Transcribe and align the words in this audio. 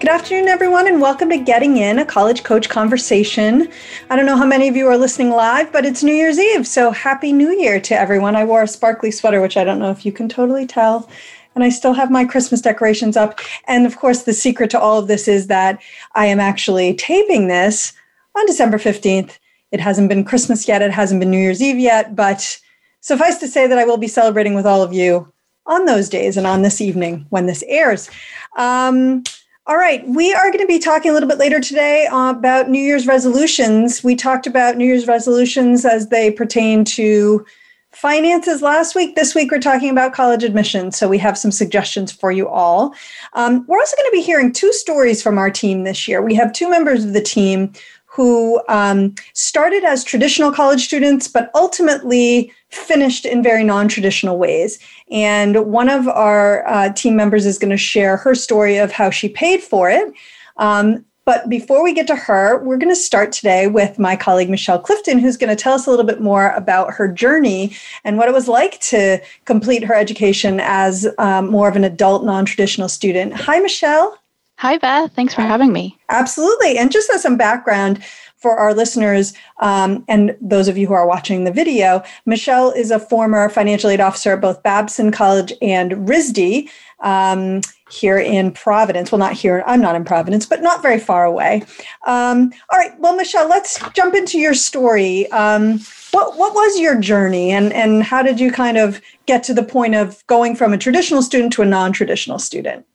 Good 0.00 0.08
afternoon, 0.08 0.48
everyone, 0.48 0.86
and 0.86 0.98
welcome 0.98 1.28
to 1.28 1.36
Getting 1.36 1.76
In, 1.76 1.98
a 1.98 2.06
college 2.06 2.42
coach 2.42 2.70
conversation. 2.70 3.68
I 4.08 4.16
don't 4.16 4.24
know 4.24 4.38
how 4.38 4.46
many 4.46 4.66
of 4.66 4.74
you 4.74 4.86
are 4.86 4.96
listening 4.96 5.28
live, 5.28 5.70
but 5.72 5.84
it's 5.84 6.02
New 6.02 6.14
Year's 6.14 6.38
Eve, 6.38 6.66
so 6.66 6.90
happy 6.90 7.34
New 7.34 7.50
Year 7.50 7.78
to 7.82 7.94
everyone. 7.94 8.34
I 8.34 8.44
wore 8.44 8.62
a 8.62 8.66
sparkly 8.66 9.10
sweater, 9.10 9.42
which 9.42 9.58
I 9.58 9.64
don't 9.64 9.78
know 9.78 9.90
if 9.90 10.06
you 10.06 10.10
can 10.10 10.26
totally 10.26 10.66
tell. 10.66 11.10
And 11.54 11.62
I 11.62 11.68
still 11.68 11.92
have 11.92 12.10
my 12.10 12.24
Christmas 12.24 12.62
decorations 12.62 13.14
up. 13.14 13.40
And 13.66 13.84
of 13.84 13.98
course, 13.98 14.22
the 14.22 14.32
secret 14.32 14.70
to 14.70 14.80
all 14.80 14.98
of 14.98 15.06
this 15.06 15.28
is 15.28 15.48
that 15.48 15.82
I 16.14 16.24
am 16.24 16.40
actually 16.40 16.94
taping 16.94 17.48
this 17.48 17.92
on 18.34 18.46
December 18.46 18.78
15th. 18.78 19.38
It 19.70 19.80
hasn't 19.80 20.08
been 20.08 20.24
Christmas 20.24 20.66
yet, 20.66 20.80
it 20.80 20.92
hasn't 20.92 21.20
been 21.20 21.30
New 21.30 21.36
Year's 21.36 21.60
Eve 21.60 21.78
yet, 21.78 22.16
but 22.16 22.58
suffice 23.02 23.36
to 23.36 23.46
say 23.46 23.66
that 23.66 23.76
I 23.76 23.84
will 23.84 23.98
be 23.98 24.08
celebrating 24.08 24.54
with 24.54 24.64
all 24.64 24.82
of 24.82 24.94
you 24.94 25.30
on 25.66 25.84
those 25.84 26.08
days 26.08 26.38
and 26.38 26.46
on 26.46 26.62
this 26.62 26.80
evening 26.80 27.26
when 27.28 27.44
this 27.44 27.62
airs. 27.68 28.08
Um, 28.56 29.24
all 29.66 29.76
right, 29.76 30.06
we 30.08 30.32
are 30.32 30.50
going 30.50 30.58
to 30.58 30.66
be 30.66 30.78
talking 30.78 31.10
a 31.10 31.14
little 31.14 31.28
bit 31.28 31.38
later 31.38 31.60
today 31.60 32.08
about 32.10 32.70
New 32.70 32.82
Year's 32.82 33.06
resolutions. 33.06 34.02
We 34.02 34.16
talked 34.16 34.46
about 34.46 34.76
New 34.76 34.86
Year's 34.86 35.06
resolutions 35.06 35.84
as 35.84 36.08
they 36.08 36.30
pertain 36.30 36.84
to 36.86 37.44
finances 37.92 38.62
last 38.62 38.94
week. 38.94 39.16
This 39.16 39.34
week, 39.34 39.50
we're 39.50 39.60
talking 39.60 39.90
about 39.90 40.14
college 40.14 40.44
admissions. 40.44 40.96
So 40.96 41.08
we 41.08 41.18
have 41.18 41.36
some 41.36 41.52
suggestions 41.52 42.10
for 42.10 42.32
you 42.32 42.48
all. 42.48 42.94
Um, 43.34 43.64
we're 43.68 43.78
also 43.78 43.96
going 43.96 44.10
to 44.10 44.16
be 44.16 44.22
hearing 44.22 44.52
two 44.52 44.72
stories 44.72 45.22
from 45.22 45.38
our 45.38 45.50
team 45.50 45.84
this 45.84 46.08
year. 46.08 46.22
We 46.22 46.34
have 46.36 46.52
two 46.52 46.70
members 46.70 47.04
of 47.04 47.12
the 47.12 47.22
team 47.22 47.72
who 48.06 48.60
um, 48.68 49.14
started 49.34 49.84
as 49.84 50.02
traditional 50.02 50.50
college 50.50 50.84
students, 50.84 51.28
but 51.28 51.50
ultimately 51.54 52.52
finished 52.70 53.24
in 53.24 53.42
very 53.42 53.62
non 53.62 53.88
traditional 53.88 54.36
ways. 54.36 54.78
And 55.10 55.66
one 55.66 55.88
of 55.88 56.06
our 56.08 56.66
uh, 56.68 56.92
team 56.92 57.16
members 57.16 57.46
is 57.46 57.58
going 57.58 57.70
to 57.70 57.76
share 57.76 58.16
her 58.16 58.34
story 58.34 58.76
of 58.76 58.92
how 58.92 59.10
she 59.10 59.28
paid 59.28 59.62
for 59.62 59.90
it. 59.90 60.12
Um, 60.56 61.04
but 61.24 61.48
before 61.48 61.84
we 61.84 61.92
get 61.92 62.06
to 62.08 62.16
her, 62.16 62.62
we're 62.64 62.76
going 62.76 62.92
to 62.92 63.00
start 63.00 63.30
today 63.30 63.66
with 63.66 63.98
my 63.98 64.16
colleague 64.16 64.50
Michelle 64.50 64.80
Clifton, 64.80 65.18
who's 65.18 65.36
going 65.36 65.54
to 65.54 65.60
tell 65.60 65.74
us 65.74 65.86
a 65.86 65.90
little 65.90 66.04
bit 66.04 66.20
more 66.20 66.50
about 66.50 66.92
her 66.94 67.06
journey 67.06 67.76
and 68.04 68.16
what 68.16 68.28
it 68.28 68.32
was 68.32 68.48
like 68.48 68.80
to 68.80 69.20
complete 69.44 69.84
her 69.84 69.94
education 69.94 70.58
as 70.60 71.06
um, 71.18 71.48
more 71.48 71.68
of 71.68 71.76
an 71.76 71.84
adult, 71.84 72.24
non 72.24 72.44
traditional 72.44 72.88
student. 72.88 73.32
Hi, 73.34 73.60
Michelle. 73.60 74.18
Hi, 74.56 74.76
Beth. 74.76 75.12
Thanks 75.14 75.32
for 75.32 75.42
having 75.42 75.72
me. 75.72 75.96
Absolutely. 76.08 76.76
And 76.76 76.90
just 76.90 77.08
as 77.10 77.22
some 77.22 77.36
background, 77.36 78.02
for 78.40 78.56
our 78.56 78.74
listeners 78.74 79.34
um, 79.60 80.04
and 80.08 80.36
those 80.40 80.66
of 80.66 80.76
you 80.76 80.86
who 80.86 80.94
are 80.94 81.06
watching 81.06 81.44
the 81.44 81.52
video, 81.52 82.02
Michelle 82.26 82.70
is 82.70 82.90
a 82.90 82.98
former 82.98 83.48
financial 83.48 83.90
aid 83.90 84.00
officer 84.00 84.32
at 84.32 84.40
both 84.40 84.62
Babson 84.62 85.12
College 85.12 85.52
and 85.60 85.92
RISD 85.92 86.68
um, 87.00 87.60
here 87.90 88.18
in 88.18 88.52
Providence. 88.52 89.12
Well, 89.12 89.18
not 89.18 89.34
here, 89.34 89.62
I'm 89.66 89.80
not 89.80 89.94
in 89.94 90.04
Providence, 90.04 90.46
but 90.46 90.62
not 90.62 90.82
very 90.82 90.98
far 90.98 91.24
away. 91.24 91.62
Um, 92.06 92.52
all 92.70 92.78
right, 92.78 92.98
well, 92.98 93.14
Michelle, 93.14 93.48
let's 93.48 93.78
jump 93.92 94.14
into 94.14 94.38
your 94.38 94.54
story. 94.54 95.30
Um, 95.32 95.80
what, 96.12 96.36
what 96.36 96.54
was 96.54 96.78
your 96.78 96.98
journey 96.98 97.50
and, 97.50 97.72
and 97.72 98.02
how 98.02 98.22
did 98.22 98.40
you 98.40 98.50
kind 98.50 98.76
of 98.76 99.00
get 99.26 99.42
to 99.44 99.54
the 99.54 99.62
point 99.62 99.94
of 99.94 100.26
going 100.26 100.56
from 100.56 100.72
a 100.72 100.78
traditional 100.78 101.22
student 101.22 101.52
to 101.54 101.62
a 101.62 101.66
non 101.66 101.92
traditional 101.92 102.38
student? 102.38 102.86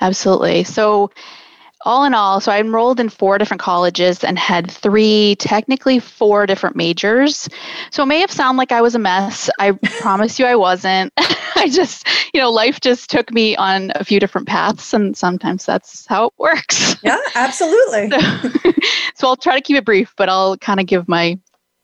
Absolutely. 0.00 0.64
So, 0.64 1.10
all 1.82 2.04
in 2.04 2.14
all, 2.14 2.40
so 2.40 2.50
I 2.50 2.58
enrolled 2.58 2.98
in 2.98 3.08
four 3.08 3.38
different 3.38 3.60
colleges 3.60 4.24
and 4.24 4.38
had 4.38 4.70
three, 4.70 5.36
technically 5.38 6.00
four 6.00 6.46
different 6.46 6.76
majors. 6.76 7.48
So 7.90 8.02
it 8.02 8.06
may 8.06 8.20
have 8.20 8.32
sounded 8.32 8.58
like 8.58 8.72
I 8.72 8.80
was 8.80 8.94
a 8.94 8.98
mess. 8.98 9.48
I 9.58 9.72
promise 10.00 10.38
you 10.38 10.46
I 10.46 10.56
wasn't. 10.56 11.12
I 11.18 11.68
just, 11.70 12.06
you 12.34 12.40
know, 12.40 12.50
life 12.50 12.80
just 12.80 13.10
took 13.10 13.32
me 13.32 13.56
on 13.56 13.92
a 13.94 14.04
few 14.04 14.20
different 14.20 14.48
paths, 14.48 14.92
and 14.92 15.16
sometimes 15.16 15.64
that's 15.64 16.06
how 16.06 16.26
it 16.26 16.32
works. 16.38 16.96
Yeah, 17.02 17.18
absolutely. 17.34 18.10
so, 18.10 18.72
so 19.14 19.28
I'll 19.28 19.36
try 19.36 19.54
to 19.54 19.62
keep 19.62 19.76
it 19.76 19.84
brief, 19.84 20.14
but 20.16 20.28
I'll 20.28 20.56
kind 20.56 20.80
of 20.80 20.86
give 20.86 21.08
my 21.08 21.38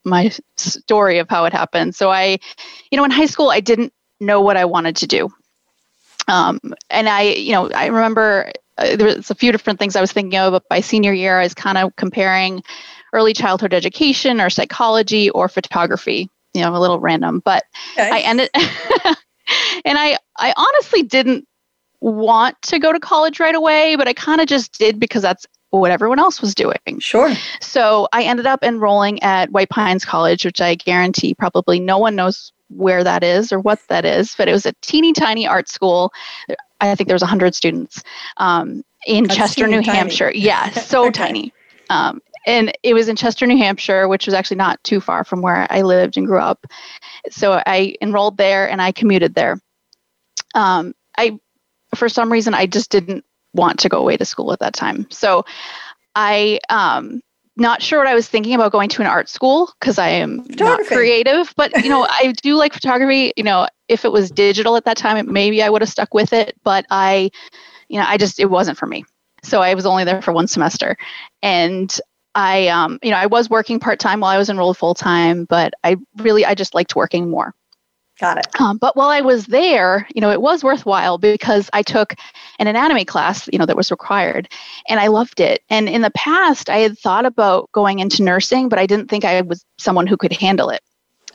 my 0.04 0.30
story 0.56 1.18
of 1.18 1.30
how 1.30 1.46
it 1.46 1.52
happened. 1.52 1.94
So 1.94 2.10
I, 2.10 2.38
you 2.90 2.98
know, 2.98 3.04
in 3.04 3.10
high 3.10 3.26
school, 3.26 3.50
I 3.50 3.60
didn't 3.60 3.92
know 4.20 4.40
what 4.40 4.56
I 4.56 4.66
wanted 4.66 4.96
to 4.96 5.06
do. 5.06 5.30
Um, 6.28 6.60
and 6.90 7.08
I, 7.08 7.22
you 7.22 7.52
know, 7.52 7.70
I 7.70 7.86
remember 7.86 8.52
uh, 8.78 8.96
there 8.96 9.06
was 9.06 9.30
a 9.30 9.34
few 9.34 9.52
different 9.52 9.78
things 9.78 9.96
I 9.96 10.00
was 10.00 10.12
thinking 10.12 10.38
of. 10.38 10.52
But 10.52 10.68
by 10.68 10.80
senior 10.80 11.12
year, 11.12 11.40
I 11.40 11.44
was 11.44 11.54
kind 11.54 11.78
of 11.78 11.94
comparing 11.96 12.62
early 13.12 13.32
childhood 13.32 13.74
education 13.74 14.40
or 14.40 14.50
psychology 14.50 15.30
or 15.30 15.48
photography. 15.48 16.30
You 16.54 16.62
know, 16.62 16.76
a 16.76 16.78
little 16.78 17.00
random, 17.00 17.42
but 17.44 17.64
okay. 17.94 18.10
I 18.12 18.20
ended, 18.20 18.48
and 18.54 19.98
I 19.98 20.16
I 20.38 20.54
honestly 20.56 21.02
didn't 21.02 21.48
want 22.00 22.60
to 22.62 22.78
go 22.78 22.92
to 22.92 23.00
college 23.00 23.40
right 23.40 23.54
away, 23.54 23.96
but 23.96 24.06
I 24.06 24.12
kind 24.12 24.40
of 24.40 24.46
just 24.46 24.78
did 24.78 25.00
because 25.00 25.22
that's 25.22 25.46
what 25.70 25.90
everyone 25.90 26.18
else 26.18 26.40
was 26.40 26.54
doing. 26.54 27.00
Sure. 27.00 27.32
So 27.60 28.08
I 28.12 28.22
ended 28.22 28.46
up 28.46 28.62
enrolling 28.62 29.22
at 29.22 29.50
White 29.50 29.70
Pines 29.70 30.04
College, 30.04 30.44
which 30.44 30.60
I 30.60 30.76
guarantee 30.76 31.34
probably 31.34 31.80
no 31.80 31.98
one 31.98 32.14
knows 32.14 32.52
where 32.68 33.04
that 33.04 33.22
is 33.22 33.52
or 33.52 33.60
what 33.60 33.80
that 33.88 34.04
is, 34.04 34.34
but 34.36 34.48
it 34.48 34.52
was 34.52 34.66
a 34.66 34.72
teeny 34.80 35.12
tiny 35.12 35.46
art 35.46 35.68
school. 35.68 36.12
I 36.80 36.94
think 36.94 37.08
there 37.08 37.14
was 37.14 37.22
100 37.22 37.54
students 37.54 38.02
um, 38.36 38.84
in 39.06 39.24
That's 39.24 39.36
Chester, 39.36 39.66
New 39.66 39.82
tiny. 39.82 39.98
Hampshire. 39.98 40.32
Yeah, 40.34 40.70
so 40.70 41.02
okay. 41.06 41.12
tiny. 41.12 41.52
Um, 41.90 42.20
and 42.46 42.76
it 42.82 42.94
was 42.94 43.08
in 43.08 43.16
Chester, 43.16 43.46
New 43.46 43.56
Hampshire, 43.56 44.06
which 44.08 44.26
was 44.26 44.34
actually 44.34 44.58
not 44.58 44.82
too 44.84 45.00
far 45.00 45.24
from 45.24 45.40
where 45.40 45.66
I 45.70 45.82
lived 45.82 46.16
and 46.16 46.26
grew 46.26 46.40
up. 46.40 46.66
So 47.30 47.62
I 47.66 47.94
enrolled 48.02 48.36
there 48.36 48.68
and 48.68 48.82
I 48.82 48.92
commuted 48.92 49.34
there. 49.34 49.58
Um, 50.54 50.94
I, 51.16 51.38
for 51.94 52.08
some 52.08 52.30
reason, 52.30 52.54
I 52.54 52.66
just 52.66 52.90
didn't 52.90 53.24
want 53.54 53.78
to 53.80 53.88
go 53.88 53.98
away 53.98 54.16
to 54.16 54.24
school 54.24 54.52
at 54.52 54.58
that 54.58 54.74
time. 54.74 55.06
So 55.10 55.44
I 56.14 56.60
um, 56.68 57.22
not 57.56 57.82
sure 57.82 57.98
what 58.00 58.08
I 58.08 58.14
was 58.14 58.28
thinking 58.28 58.54
about 58.54 58.72
going 58.72 58.88
to 58.90 59.02
an 59.02 59.06
art 59.06 59.28
school 59.28 59.72
because 59.78 59.98
I 59.98 60.08
am 60.08 60.44
not 60.58 60.80
creative, 60.86 61.52
but 61.56 61.72
you 61.82 61.88
know, 61.88 62.06
I 62.08 62.32
do 62.42 62.56
like 62.56 62.72
photography. 62.72 63.32
You 63.36 63.44
know, 63.44 63.68
if 63.88 64.04
it 64.04 64.12
was 64.12 64.30
digital 64.30 64.76
at 64.76 64.84
that 64.86 64.96
time, 64.96 65.32
maybe 65.32 65.62
I 65.62 65.70
would 65.70 65.82
have 65.82 65.88
stuck 65.88 66.12
with 66.14 66.32
it, 66.32 66.56
but 66.64 66.84
I, 66.90 67.30
you 67.88 67.98
know, 67.98 68.06
I 68.08 68.16
just, 68.16 68.40
it 68.40 68.46
wasn't 68.46 68.78
for 68.78 68.86
me. 68.86 69.04
So 69.42 69.60
I 69.62 69.74
was 69.74 69.86
only 69.86 70.04
there 70.04 70.22
for 70.22 70.32
one 70.32 70.48
semester. 70.48 70.96
And 71.42 71.96
I, 72.34 72.68
um, 72.68 72.98
you 73.02 73.10
know, 73.10 73.16
I 73.16 73.26
was 73.26 73.48
working 73.48 73.78
part 73.78 74.00
time 74.00 74.20
while 74.20 74.30
I 74.30 74.38
was 74.38 74.50
enrolled 74.50 74.76
full 74.76 74.94
time, 74.94 75.44
but 75.44 75.74
I 75.84 75.96
really, 76.16 76.44
I 76.44 76.54
just 76.54 76.74
liked 76.74 76.96
working 76.96 77.30
more. 77.30 77.54
Got 78.20 78.38
it. 78.38 78.60
Um, 78.60 78.78
but 78.78 78.96
while 78.96 79.08
I 79.08 79.22
was 79.22 79.46
there, 79.46 80.06
you 80.14 80.20
know, 80.20 80.30
it 80.30 80.40
was 80.40 80.62
worthwhile 80.62 81.18
because 81.18 81.68
I 81.72 81.82
took 81.82 82.14
an 82.60 82.68
anatomy 82.68 83.04
class, 83.04 83.48
you 83.52 83.58
know, 83.58 83.66
that 83.66 83.76
was 83.76 83.90
required, 83.90 84.48
and 84.88 85.00
I 85.00 85.08
loved 85.08 85.40
it. 85.40 85.62
And 85.68 85.88
in 85.88 86.02
the 86.02 86.12
past, 86.12 86.70
I 86.70 86.78
had 86.78 86.96
thought 86.96 87.26
about 87.26 87.72
going 87.72 87.98
into 87.98 88.22
nursing, 88.22 88.68
but 88.68 88.78
I 88.78 88.86
didn't 88.86 89.08
think 89.08 89.24
I 89.24 89.40
was 89.40 89.64
someone 89.78 90.06
who 90.06 90.16
could 90.16 90.32
handle 90.32 90.70
it. 90.70 90.80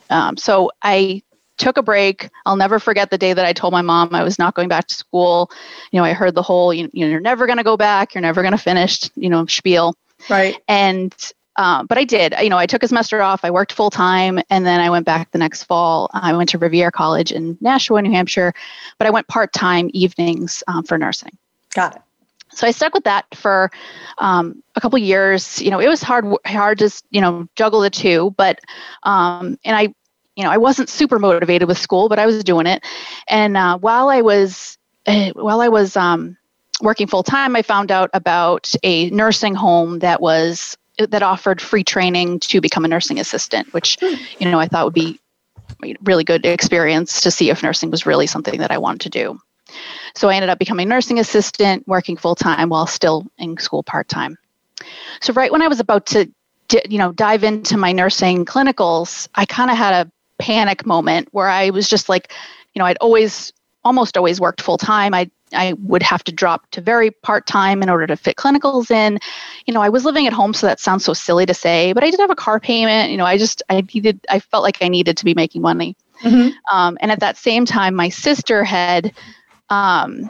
Um, 0.09 0.37
so 0.37 0.71
I 0.81 1.21
took 1.57 1.77
a 1.77 1.83
break. 1.83 2.29
I'll 2.45 2.55
never 2.55 2.79
forget 2.79 3.11
the 3.11 3.17
day 3.17 3.33
that 3.33 3.45
I 3.45 3.51
told 3.51 3.73
my 3.73 3.81
mom 3.81 4.15
I 4.15 4.23
was 4.23 4.39
not 4.39 4.55
going 4.55 4.69
back 4.69 4.87
to 4.87 4.95
school. 4.95 5.51
You 5.91 5.99
know, 5.99 6.05
I 6.05 6.13
heard 6.13 6.33
the 6.33 6.41
whole, 6.41 6.73
you 6.73 6.83
know, 6.83 6.89
you're 6.93 7.19
never 7.19 7.45
going 7.45 7.57
to 7.57 7.63
go 7.63 7.75
back, 7.75 8.15
you're 8.15 8.21
never 8.21 8.41
going 8.41 8.53
to 8.53 8.57
finish, 8.57 9.09
you 9.15 9.29
know, 9.29 9.45
spiel. 9.45 9.95
Right. 10.29 10.57
And 10.67 11.13
um, 11.59 11.87
but 11.87 11.97
I 11.97 12.05
did. 12.05 12.33
You 12.41 12.47
know, 12.47 12.57
I 12.57 12.65
took 12.65 12.83
a 12.83 12.87
semester 12.87 13.21
off. 13.21 13.43
I 13.43 13.51
worked 13.51 13.73
full 13.73 13.89
time, 13.89 14.39
and 14.49 14.65
then 14.65 14.79
I 14.79 14.89
went 14.89 15.05
back 15.05 15.29
the 15.31 15.37
next 15.37 15.63
fall. 15.63 16.09
I 16.13 16.33
went 16.33 16.47
to 16.51 16.57
Rivier 16.57 16.89
College 16.89 17.33
in 17.33 17.57
Nashua, 17.59 18.01
New 18.01 18.11
Hampshire, 18.11 18.53
but 18.97 19.07
I 19.07 19.09
went 19.09 19.27
part 19.27 19.51
time 19.51 19.89
evenings 19.93 20.63
um, 20.69 20.85
for 20.85 20.97
nursing. 20.97 21.37
Got 21.75 21.97
it. 21.97 22.01
So 22.53 22.65
I 22.65 22.71
stuck 22.71 22.93
with 22.93 23.03
that 23.03 23.25
for 23.35 23.71
um, 24.19 24.63
a 24.77 24.81
couple 24.81 24.97
years. 24.99 25.61
You 25.61 25.69
know, 25.69 25.79
it 25.79 25.89
was 25.89 26.01
hard, 26.01 26.33
hard 26.45 26.79
to 26.79 26.89
you 27.11 27.19
know 27.19 27.45
juggle 27.57 27.81
the 27.81 27.89
two, 27.89 28.33
but 28.37 28.61
um, 29.03 29.59
and 29.65 29.75
I, 29.75 29.93
you 30.37 30.45
know, 30.45 30.51
I 30.51 30.57
wasn't 30.57 30.87
super 30.87 31.19
motivated 31.19 31.67
with 31.67 31.77
school, 31.77 32.07
but 32.07 32.19
I 32.19 32.25
was 32.25 32.41
doing 32.41 32.67
it. 32.67 32.85
And 33.27 33.57
uh, 33.57 33.77
while 33.79 34.07
I 34.07 34.21
was, 34.21 34.77
uh, 35.05 35.31
while 35.31 35.59
I 35.59 35.67
was 35.67 35.97
um, 35.97 36.37
working 36.81 37.07
full 37.07 37.23
time, 37.23 37.57
I 37.57 37.63
found 37.63 37.91
out 37.91 38.09
about 38.13 38.71
a 38.81 39.09
nursing 39.09 39.55
home 39.55 39.99
that 39.99 40.21
was 40.21 40.77
that 40.99 41.23
offered 41.23 41.61
free 41.61 41.83
training 41.83 42.39
to 42.41 42.61
become 42.61 42.85
a 42.85 42.87
nursing 42.87 43.19
assistant, 43.19 43.73
which 43.73 43.97
hmm. 44.01 44.15
you 44.39 44.49
know 44.49 44.59
I 44.59 44.67
thought 44.67 44.85
would 44.85 44.93
be 44.93 45.19
a 45.83 45.95
really 46.03 46.23
good 46.23 46.45
experience 46.45 47.21
to 47.21 47.31
see 47.31 47.49
if 47.49 47.63
nursing 47.63 47.91
was 47.91 48.05
really 48.05 48.27
something 48.27 48.59
that 48.59 48.71
I 48.71 48.77
wanted 48.77 49.01
to 49.01 49.09
do. 49.09 49.41
So 50.15 50.29
I 50.29 50.35
ended 50.35 50.49
up 50.49 50.59
becoming 50.59 50.87
a 50.87 50.89
nursing 50.89 51.19
assistant, 51.19 51.87
working 51.87 52.17
full 52.17 52.35
time 52.35 52.69
while 52.69 52.87
still 52.87 53.27
in 53.37 53.57
school 53.57 53.83
part 53.83 54.07
time. 54.07 54.37
So 55.21 55.33
right 55.33 55.51
when 55.51 55.61
I 55.61 55.67
was 55.67 55.79
about 55.79 56.05
to 56.07 56.29
you 56.89 56.97
know 56.97 57.11
dive 57.11 57.43
into 57.43 57.77
my 57.77 57.91
nursing 57.91 58.45
clinicals 58.45 59.27
i 59.35 59.45
kind 59.45 59.71
of 59.71 59.77
had 59.77 60.05
a 60.05 60.11
panic 60.37 60.85
moment 60.85 61.27
where 61.31 61.47
i 61.47 61.69
was 61.69 61.89
just 61.89 62.09
like 62.09 62.31
you 62.73 62.79
know 62.79 62.85
i'd 62.85 62.97
always 63.01 63.51
almost 63.83 64.17
always 64.17 64.39
worked 64.39 64.61
full 64.61 64.77
time 64.77 65.13
i 65.13 65.29
I 65.53 65.73
would 65.73 66.03
have 66.03 66.23
to 66.25 66.31
drop 66.31 66.69
to 66.71 66.81
very 66.81 67.11
part 67.11 67.47
time 67.47 67.81
in 67.81 67.89
order 67.89 68.07
to 68.07 68.15
fit 68.15 68.35
clinicals 68.35 68.91
in. 68.91 69.19
You 69.65 69.73
know, 69.73 69.81
I 69.81 69.89
was 69.89 70.05
living 70.05 70.27
at 70.27 70.33
home, 70.33 70.53
so 70.53 70.67
that 70.67 70.79
sounds 70.79 71.03
so 71.03 71.13
silly 71.13 71.45
to 71.45 71.53
say, 71.53 71.93
but 71.93 72.03
I 72.03 72.11
did 72.11 72.19
have 72.19 72.31
a 72.31 72.35
car 72.35 72.59
payment. 72.59 73.11
You 73.11 73.17
know, 73.17 73.25
I 73.25 73.37
just 73.37 73.61
I 73.69 73.81
needed 73.93 74.19
I 74.29 74.39
felt 74.39 74.63
like 74.63 74.77
I 74.81 74.87
needed 74.87 75.17
to 75.17 75.25
be 75.25 75.33
making 75.33 75.61
money. 75.61 75.95
Mm-hmm. 76.23 76.49
Um, 76.75 76.97
and 77.01 77.11
at 77.11 77.21
that 77.21 77.37
same 77.37 77.65
time, 77.65 77.95
my 77.95 78.09
sister 78.09 78.63
had 78.63 79.13
um, 79.69 80.29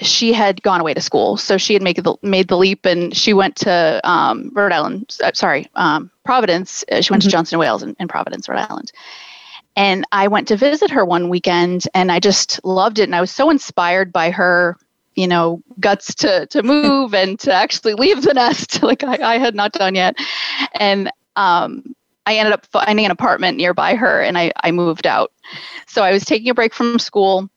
she 0.00 0.32
had 0.32 0.62
gone 0.62 0.80
away 0.80 0.94
to 0.94 1.00
school, 1.00 1.36
so 1.36 1.56
she 1.56 1.72
had 1.72 1.82
made 1.82 1.96
the 1.96 2.16
made 2.22 2.48
the 2.48 2.56
leap, 2.56 2.84
and 2.84 3.16
she 3.16 3.32
went 3.32 3.56
to 3.56 4.00
um, 4.04 4.50
Rhode 4.54 4.72
Island. 4.72 5.16
Uh, 5.22 5.32
sorry, 5.34 5.68
um, 5.74 6.10
Providence. 6.24 6.84
Uh, 6.90 7.00
she 7.00 7.12
went 7.12 7.22
mm-hmm. 7.22 7.28
to 7.28 7.32
Johnson 7.32 7.58
Wales 7.58 7.82
in, 7.82 7.96
in, 8.00 8.08
Providence, 8.08 8.48
Rhode 8.48 8.58
Island. 8.58 8.92
And 9.76 10.04
I 10.12 10.28
went 10.28 10.48
to 10.48 10.56
visit 10.56 10.90
her 10.90 11.04
one 11.04 11.28
weekend, 11.28 11.84
and 11.94 12.12
I 12.12 12.20
just 12.20 12.64
loved 12.64 12.98
it, 12.98 13.04
and 13.04 13.14
I 13.14 13.20
was 13.20 13.30
so 13.30 13.50
inspired 13.50 14.12
by 14.12 14.30
her, 14.30 14.76
you 15.14 15.26
know, 15.26 15.62
guts 15.80 16.14
to 16.16 16.46
to 16.46 16.62
move 16.62 17.14
and 17.14 17.38
to 17.40 17.52
actually 17.52 17.94
leave 17.94 18.22
the 18.22 18.34
nest, 18.34 18.82
like 18.82 19.02
I, 19.02 19.34
I 19.34 19.38
had 19.38 19.54
not 19.54 19.72
done 19.72 19.94
yet, 19.94 20.16
and 20.74 21.10
um, 21.36 21.94
I 22.26 22.36
ended 22.36 22.54
up 22.54 22.66
finding 22.66 23.04
an 23.04 23.10
apartment 23.10 23.56
nearby 23.58 23.96
her, 23.96 24.22
and 24.22 24.38
I 24.38 24.52
I 24.62 24.70
moved 24.70 25.06
out. 25.06 25.32
So 25.86 26.02
I 26.02 26.12
was 26.12 26.24
taking 26.24 26.50
a 26.50 26.54
break 26.54 26.74
from 26.74 26.98
school 26.98 27.48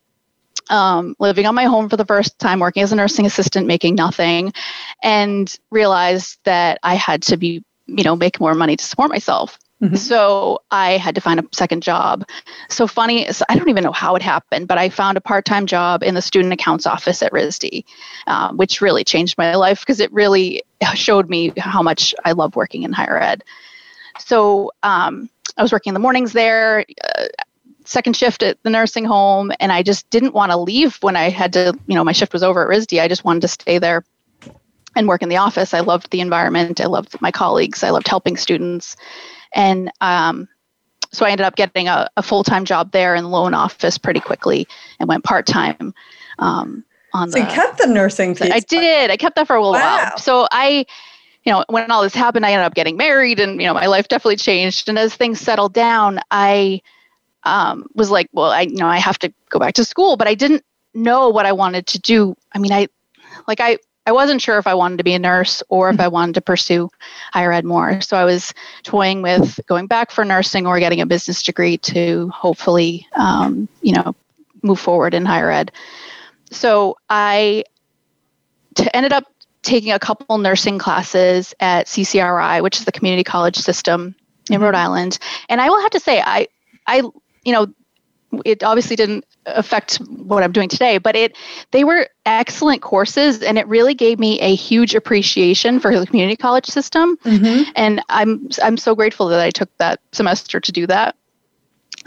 um, 0.70 1.16
living 1.20 1.46
on 1.46 1.56
my 1.56 1.66
home 1.66 1.90
for 1.90 1.98
the 1.98 2.06
first 2.06 2.38
time, 2.40 2.60
working 2.60 2.84
as 2.84 2.92
a 2.92 2.96
nursing 2.96 3.26
assistant, 3.26 3.68
making 3.68 3.96
nothing, 3.96 4.54
and 5.04 5.54
realized 5.72 6.40
that 6.44 6.80
I 6.84 6.96
had 6.96 7.22
to 7.24 7.38
be, 7.38 7.64
you 7.86 8.04
know, 8.04 8.16
make 8.16 8.40
more 8.40 8.54
money 8.54 8.76
to 8.76 8.84
support 8.84 9.10
myself. 9.10 9.58
Mm-hmm. 9.82 9.96
So 9.96 10.60
I 10.72 10.98
had 10.98 11.14
to 11.16 11.22
find 11.22 11.40
a 11.40 11.46
second 11.52 11.84
job. 11.84 12.28
So 12.70 12.88
funny, 12.88 13.28
I 13.28 13.56
don't 13.56 13.70
even 13.70 13.84
know 13.84 13.92
how 13.92 14.16
it 14.16 14.24
happened, 14.24 14.68
but 14.68 14.80
I 14.80 14.90
found 14.90 15.18
a 15.18 15.22
part-time 15.22 15.68
job 15.68 16.02
in 16.02 16.16
the 16.16 16.22
student 16.22 16.52
accounts 16.52 16.88
office 16.88 17.22
at 17.22 17.32
RISD, 17.32 17.86
um, 18.26 18.58
which 18.58 18.82
really 18.82 19.04
changed 19.04 19.38
my 19.38 19.56
life 19.56 19.82
because 19.82 20.00
it 20.00 20.12
really 20.12 20.64
showed 20.96 21.30
me 21.30 21.54
how 21.58 21.84
much 21.84 22.16
I 22.26 22.32
love 22.32 22.56
working 22.56 22.84
in 22.84 22.92
higher 22.92 23.22
ed. 23.22 23.44
So 24.20 24.72
um, 24.82 25.30
I 25.58 25.62
was 25.62 25.72
working 25.72 25.92
in 25.92 25.94
the 25.94 26.00
mornings 26.00 26.34
there. 26.34 26.84
Uh, 27.16 27.28
second 27.86 28.16
shift 28.16 28.44
at 28.44 28.62
the 28.64 28.70
nursing 28.70 29.06
home 29.06 29.52
and 29.60 29.72
I 29.72 29.82
just 29.82 30.10
didn't 30.10 30.34
want 30.34 30.52
to 30.52 30.58
leave 30.58 30.98
when 31.02 31.16
I 31.16 31.30
had 31.30 31.54
to, 31.54 31.78
you 31.88 31.96
know, 31.96 32.04
my 32.04 32.12
shift 32.12 32.34
was 32.34 32.44
over 32.44 32.64
at 32.64 32.76
RISD. 32.76 33.00
I 33.02 33.08
just 33.08 33.24
wanted 33.24 33.42
to 33.44 33.48
stay 33.48 33.78
there 33.78 34.04
and 34.96 35.08
work 35.08 35.22
in 35.22 35.30
the 35.30 35.38
office. 35.38 35.74
I 35.74 35.82
loved 35.82 36.10
the 36.12 36.20
environment. 36.20 36.82
I 36.82 36.88
loved 36.88 37.22
my 37.22 37.32
colleagues. 37.32 37.84
I 37.84 37.92
loved 37.92 38.08
helping 38.08 38.36
students. 38.36 38.98
And 39.58 39.92
um, 40.00 40.48
so 41.12 41.26
I 41.26 41.32
ended 41.32 41.46
up 41.46 41.56
getting 41.56 41.88
a, 41.90 42.08
a 42.16 42.24
full 42.24 42.44
time 42.44 42.64
job 42.64 42.92
there 42.92 43.16
in 43.16 43.24
the 43.24 43.30
loan 43.30 43.54
office 43.54 43.98
pretty 43.98 44.20
quickly 44.22 44.68
and 45.00 45.10
went 45.10 45.24
part 45.24 45.46
time. 45.46 45.94
Um, 46.40 46.86
on 47.14 47.32
so 47.32 47.40
the, 47.40 47.46
you 47.46 47.52
kept 47.52 47.80
the 47.80 47.88
nursing 47.88 48.36
piece. 48.36 48.52
I 48.52 48.60
did. 48.60 49.10
I 49.10 49.18
kept 49.18 49.36
that 49.36 49.48
for 49.48 49.56
a 49.56 49.60
little 49.60 49.74
wow. 49.74 49.98
while. 49.98 50.18
So 50.18 50.48
I, 50.52 50.86
you 51.44 51.52
know, 51.52 51.66
when 51.70 51.90
all 51.90 52.04
this 52.04 52.14
happened, 52.14 52.46
I 52.46 52.52
ended 52.52 52.66
up 52.66 52.76
getting 52.76 52.98
married, 52.98 53.40
and 53.40 53.60
you 53.60 53.68
know, 53.68 53.74
my 53.74 53.88
life 53.88 54.08
definitely 54.08 54.36
changed. 54.36 54.88
And 54.90 55.00
as 55.00 55.16
things 55.16 55.40
settled 55.40 55.74
down, 55.74 56.20
I 56.30 56.82
um, 57.44 57.88
was 57.96 58.12
like, 58.12 58.30
well, 58.34 58.52
I 58.52 58.62
you 58.62 58.76
know 58.76 58.88
I 58.88 58.98
have 58.98 59.18
to 59.20 59.34
go 59.50 59.58
back 59.58 59.74
to 59.76 59.86
school, 59.86 60.18
but 60.18 60.28
I 60.28 60.36
didn't 60.36 60.64
know 60.94 61.30
what 61.30 61.46
I 61.46 61.54
wanted 61.54 61.88
to 61.88 62.00
do. 62.00 62.36
I 62.54 62.60
mean, 62.60 62.74
I 62.74 62.88
like 63.48 63.60
I 63.60 63.80
I 64.08 64.14
wasn't 64.14 64.42
sure 64.42 64.58
if 64.58 64.68
I 64.68 64.74
wanted 64.74 65.00
to 65.00 65.04
be 65.04 65.14
a 65.14 65.20
nurse 65.20 65.62
or 65.68 65.90
if 65.90 66.00
I 66.00 66.08
wanted 66.08 66.36
to 66.36 66.42
pursue 66.42 66.90
higher 67.34 67.52
ed 67.52 67.66
more. 67.66 68.00
So 68.00 68.16
I 68.16 68.24
was 68.24 68.54
toying 68.84 69.22
with 69.22 69.60
going 69.68 69.86
back 69.88 70.12
for 70.12 70.24
nursing 70.24 70.66
or 70.66 70.80
getting 70.80 71.02
a 71.02 71.06
business 71.06 71.44
degree 71.44 71.78
to 71.80 72.30
hopefully, 72.30 73.06
um, 73.18 73.68
you 73.82 73.94
know, 73.94 74.16
move 74.64 74.80
forward 74.80 75.14
in 75.14 75.26
higher 75.26 75.52
ed. 75.52 75.74
So 76.52 76.98
I 77.10 77.66
t- 78.76 78.88
ended 78.94 79.12
up 79.12 79.26
taking 79.62 79.92
a 79.92 80.00
couple 80.00 80.38
nursing 80.38 80.80
classes 80.80 81.54
at 81.60 81.88
CCRI, 81.88 82.64
which 82.64 82.80
is 82.80 82.86
the 82.86 82.94
community 82.94 83.26
college 83.26 83.58
system 83.58 84.16
in 84.50 84.62
Rhode 84.62 84.74
Island. 84.74 85.20
And 85.50 85.60
I 85.60 85.70
will 85.70 85.82
have 85.82 85.92
to 85.92 86.00
say, 86.00 86.22
I 86.22 86.48
I 86.88 87.02
you 87.44 87.54
know, 87.54 87.68
it 88.46 88.64
obviously 88.64 88.96
didn't 88.96 89.26
affect 89.46 89.98
what 89.98 90.44
I'm 90.44 90.52
doing 90.52 90.70
today, 90.70 90.98
but 90.98 91.16
it 91.16 91.36
they 91.72 91.84
were 91.84 92.08
excellent 92.26 92.82
courses 92.82 93.42
and 93.42 93.58
it 93.58 93.68
really 93.68 93.94
gave 93.94 94.20
me 94.20 94.40
a 94.40 94.54
huge 94.56 94.96
appreciation 94.96 95.80
for 95.80 95.98
the 95.98 96.06
community 96.06 96.36
college 96.36 96.66
system. 96.66 97.18
Mm-hmm. 97.18 97.70
And 97.76 98.02
I'm 98.10 98.50
I'm 98.62 98.78
so 98.78 98.96
grateful 98.96 99.28
that 99.30 99.40
I 99.40 99.50
took 99.50 99.70
that 99.78 100.00
semester 100.12 100.60
to 100.60 100.72
do 100.72 100.88
that. 100.88 101.16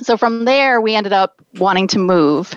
So 0.01 0.17
from 0.17 0.45
there 0.45 0.81
we 0.81 0.95
ended 0.95 1.13
up 1.13 1.41
wanting 1.55 1.87
to 1.89 1.99
move 1.99 2.57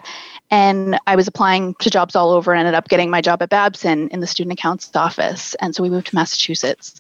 and 0.52 1.00
I 1.08 1.16
was 1.16 1.28
applying 1.28 1.74
to 1.76 1.90
jobs 1.90 2.16
all 2.16 2.32
over 2.32 2.52
and 2.52 2.60
ended 2.60 2.76
up 2.76 2.88
getting 2.88 3.10
my 3.10 3.22
job 3.22 3.42
at 3.42 3.50
Babson 3.50 4.10
in 4.10 4.20
the 4.20 4.28
student 4.28 4.54
accounts 4.54 4.94
office. 4.96 5.56
And 5.56 5.76
so 5.76 5.82
we 5.82 5.90
moved 5.90 6.08
to 6.08 6.16
Massachusetts. 6.16 7.00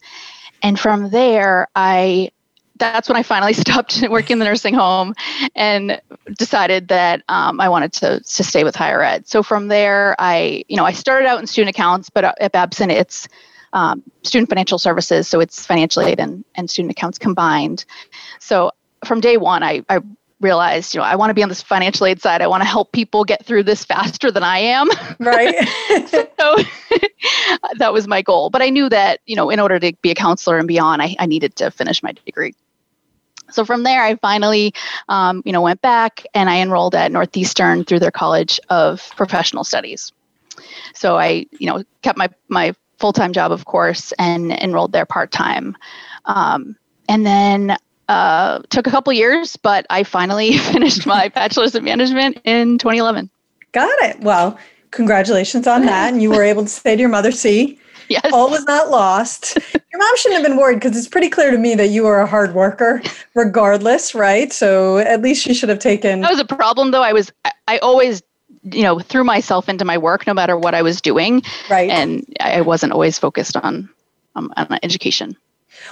And 0.61 0.79
from 0.79 1.09
there 1.09 1.67
I 1.75 2.31
that's 2.77 3.07
when 3.07 3.15
I 3.15 3.23
finally 3.23 3.53
stopped 3.65 4.03
working 4.09 4.35
in 4.35 4.39
the 4.39 4.45
nursing 4.45 4.73
home 4.73 5.13
and 5.55 6.01
decided 6.37 6.87
that 6.89 7.23
um, 7.29 7.59
I 7.59 7.69
wanted 7.69 7.93
to, 7.93 8.19
to 8.19 8.43
stay 8.43 8.63
with 8.63 8.75
higher 8.75 9.01
ed. 9.01 9.27
So 9.27 9.43
from 9.43 9.67
there, 9.67 10.15
I, 10.19 10.63
you 10.67 10.77
know, 10.77 10.85
I 10.85 10.91
started 10.91 11.27
out 11.27 11.39
in 11.39 11.47
student 11.47 11.75
accounts, 11.75 12.09
but 12.09 12.23
at 12.41 12.51
Babson, 12.51 12.89
it's 12.89 13.27
um, 13.73 14.03
student 14.23 14.49
financial 14.49 14.77
services. 14.77 15.27
So 15.27 15.39
it's 15.39 15.65
financial 15.65 16.03
aid 16.03 16.19
and, 16.19 16.45
and 16.55 16.69
student 16.69 16.91
accounts 16.91 17.17
combined. 17.17 17.85
So 18.39 18.71
from 19.03 19.19
day 19.19 19.37
one, 19.37 19.63
I, 19.63 19.83
I 19.89 19.99
realized, 20.43 20.93
you 20.93 20.99
know, 20.99 21.05
I 21.05 21.15
want 21.15 21.29
to 21.29 21.33
be 21.33 21.41
on 21.41 21.49
this 21.49 21.61
financial 21.61 22.05
aid 22.05 22.21
side. 22.21 22.41
I 22.41 22.47
want 22.47 22.61
to 22.61 22.67
help 22.67 22.91
people 22.91 23.23
get 23.23 23.45
through 23.45 23.63
this 23.63 23.83
faster 23.85 24.29
than 24.29 24.43
I 24.43 24.59
am. 24.59 24.89
Right. 25.19 25.55
so 26.39 26.57
that 27.77 27.93
was 27.93 28.07
my 28.07 28.21
goal. 28.21 28.49
But 28.49 28.61
I 28.61 28.69
knew 28.69 28.89
that, 28.89 29.21
you 29.25 29.35
know, 29.35 29.49
in 29.49 29.59
order 29.59 29.79
to 29.79 29.93
be 30.01 30.11
a 30.11 30.15
counselor 30.15 30.59
and 30.59 30.67
beyond, 30.67 31.01
I, 31.01 31.15
I 31.17 31.25
needed 31.25 31.55
to 31.57 31.71
finish 31.71 32.03
my 32.03 32.11
degree. 32.11 32.53
So 33.51 33.65
from 33.65 33.83
there, 33.83 34.03
I 34.03 34.15
finally, 34.15 34.73
um, 35.09 35.43
you 35.45 35.51
know, 35.51 35.61
went 35.61 35.81
back 35.81 36.25
and 36.33 36.49
I 36.49 36.59
enrolled 36.59 36.95
at 36.95 37.11
Northeastern 37.11 37.83
through 37.83 37.99
their 37.99 38.11
College 38.11 38.59
of 38.69 39.11
Professional 39.15 39.63
Studies. 39.63 40.11
So 40.93 41.17
I, 41.17 41.45
you 41.59 41.67
know, 41.67 41.83
kept 42.01 42.17
my 42.17 42.29
my 42.47 42.73
full 42.99 43.13
time 43.13 43.33
job, 43.33 43.51
of 43.51 43.65
course, 43.65 44.11
and 44.13 44.51
enrolled 44.51 44.91
there 44.91 45.05
part 45.05 45.31
time. 45.31 45.75
Um, 46.25 46.75
and 47.09 47.25
then 47.25 47.77
uh, 48.13 48.61
took 48.69 48.85
a 48.85 48.91
couple 48.91 49.11
years, 49.11 49.55
but 49.57 49.85
I 49.89 50.03
finally 50.03 50.57
finished 50.73 51.05
my 51.05 51.29
bachelor's 51.29 51.73
of 51.75 51.83
management 51.83 52.39
in 52.43 52.77
2011. 52.77 53.29
Got 53.71 53.89
it. 54.03 54.19
Well, 54.21 54.57
congratulations 54.91 55.65
on 55.65 55.85
that. 55.87 56.13
And 56.13 56.21
you 56.21 56.29
were 56.29 56.43
able 56.43 56.63
to 56.63 56.69
say 56.69 56.95
to 56.95 56.99
your 56.99 57.09
mother, 57.09 57.31
see, 57.31 57.79
Yes. 58.09 58.33
All 58.33 58.49
was 58.49 58.65
not 58.65 58.89
lost. 58.89 59.57
Your 59.73 59.97
mom 59.97 60.17
shouldn't 60.17 60.41
have 60.41 60.47
been 60.47 60.57
worried 60.57 60.75
because 60.75 60.95
it's 60.97 61.07
pretty 61.07 61.29
clear 61.29 61.51
to 61.51 61.57
me 61.57 61.73
that 61.75 61.87
you 61.87 62.03
were 62.03 62.19
a 62.19 62.27
hard 62.27 62.53
worker 62.53 63.01
regardless, 63.33 64.13
right? 64.13 64.51
So 64.51 64.97
at 64.97 65.21
least 65.21 65.41
she 65.41 65.53
should 65.53 65.69
have 65.69 65.79
taken. 65.79 66.19
That 66.19 66.29
was 66.29 66.39
a 66.39 66.45
problem 66.45 66.91
though. 66.91 67.01
I 67.01 67.13
was, 67.13 67.31
I 67.67 67.77
always, 67.77 68.21
you 68.63 68.83
know, 68.83 68.99
threw 68.99 69.23
myself 69.23 69.69
into 69.69 69.85
my 69.85 69.97
work 69.97 70.27
no 70.27 70.33
matter 70.33 70.57
what 70.57 70.75
I 70.75 70.81
was 70.81 70.99
doing. 70.99 71.43
Right. 71.69 71.89
And 71.89 72.25
I 72.41 72.59
wasn't 72.59 72.91
always 72.91 73.17
focused 73.17 73.55
on, 73.55 73.89
um, 74.35 74.53
on 74.57 74.79
education. 74.83 75.37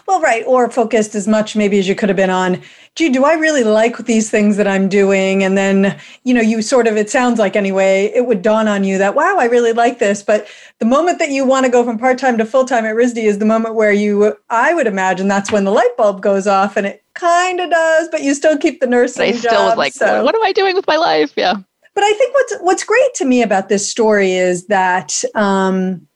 Well, 0.08 0.22
right. 0.22 0.44
Or 0.46 0.70
focused 0.70 1.16
as 1.16 1.28
much 1.28 1.56
maybe 1.56 1.80
as 1.80 1.88
you 1.88 1.96
could 1.96 2.10
have 2.10 2.16
been 2.16 2.30
on, 2.30 2.62
gee, 2.96 3.10
do 3.10 3.24
I 3.24 3.34
really 3.34 3.64
like 3.64 3.98
these 4.00 4.30
things 4.30 4.58
that 4.58 4.68
I'm 4.68 4.90
doing? 4.90 5.44
And 5.44 5.58
then, 5.58 5.98
you 6.24 6.34
know, 6.34 6.42
you 6.42 6.62
sort 6.62 6.88
of, 6.88 6.98
it 6.98 7.10
sounds 7.10 7.40
like 7.40 7.56
anyway, 7.56 8.12
it 8.14 8.26
would 8.26 8.42
dawn 8.42 8.68
on 8.68 8.84
you 8.84 8.98
that, 8.98 9.16
wow, 9.16 9.38
I 9.40 9.46
really 9.46 9.74
like 9.74 10.00
this. 10.00 10.24
But 10.24 10.48
the 10.80 10.86
moment 10.86 11.20
that 11.20 11.30
you 11.30 11.46
want 11.46 11.66
to 11.66 11.72
go 11.72 11.84
from 11.84 11.98
part 11.98 12.18
time 12.18 12.38
to 12.38 12.46
full 12.46 12.66
time 12.66 12.86
at 12.86 12.96
RISD 12.96 13.18
is 13.18 13.40
the 13.40 13.46
moment 13.46 13.76
where 13.76 13.94
you, 13.94 14.38
I 14.50 14.74
would 14.74 14.88
imagine 14.88 15.28
that's 15.28 15.52
when 15.52 15.64
the 15.64 15.72
light 15.72 15.96
bulb 15.98 16.22
goes 16.22 16.48
off 16.48 16.76
and 16.78 16.86
it 16.86 17.04
kind 17.14 17.60
of 17.60 17.70
does, 17.70 18.10
but 18.10 18.24
you 18.24 18.34
still 18.34 18.58
keep 18.58 18.80
the 18.80 18.88
nursing. 18.88 19.30
I 19.30 19.32
still 19.32 19.66
was 19.66 19.78
like, 19.78 19.94
so. 19.94 20.24
what 20.24 20.36
am 20.36 20.44
I 20.44 20.52
doing 20.52 20.76
with 20.76 20.88
my 20.88 20.98
life? 20.98 21.34
Yeah. 21.36 21.56
But 21.94 22.04
I 22.06 22.14
think 22.14 22.34
what's 22.34 22.56
what's 22.62 22.84
great 22.84 23.14
to 23.16 23.26
me 23.26 23.42
about 23.42 23.68
this 23.68 23.90
story 23.90 24.32
is 24.32 24.68
that 24.68 25.24
um, 25.36 26.08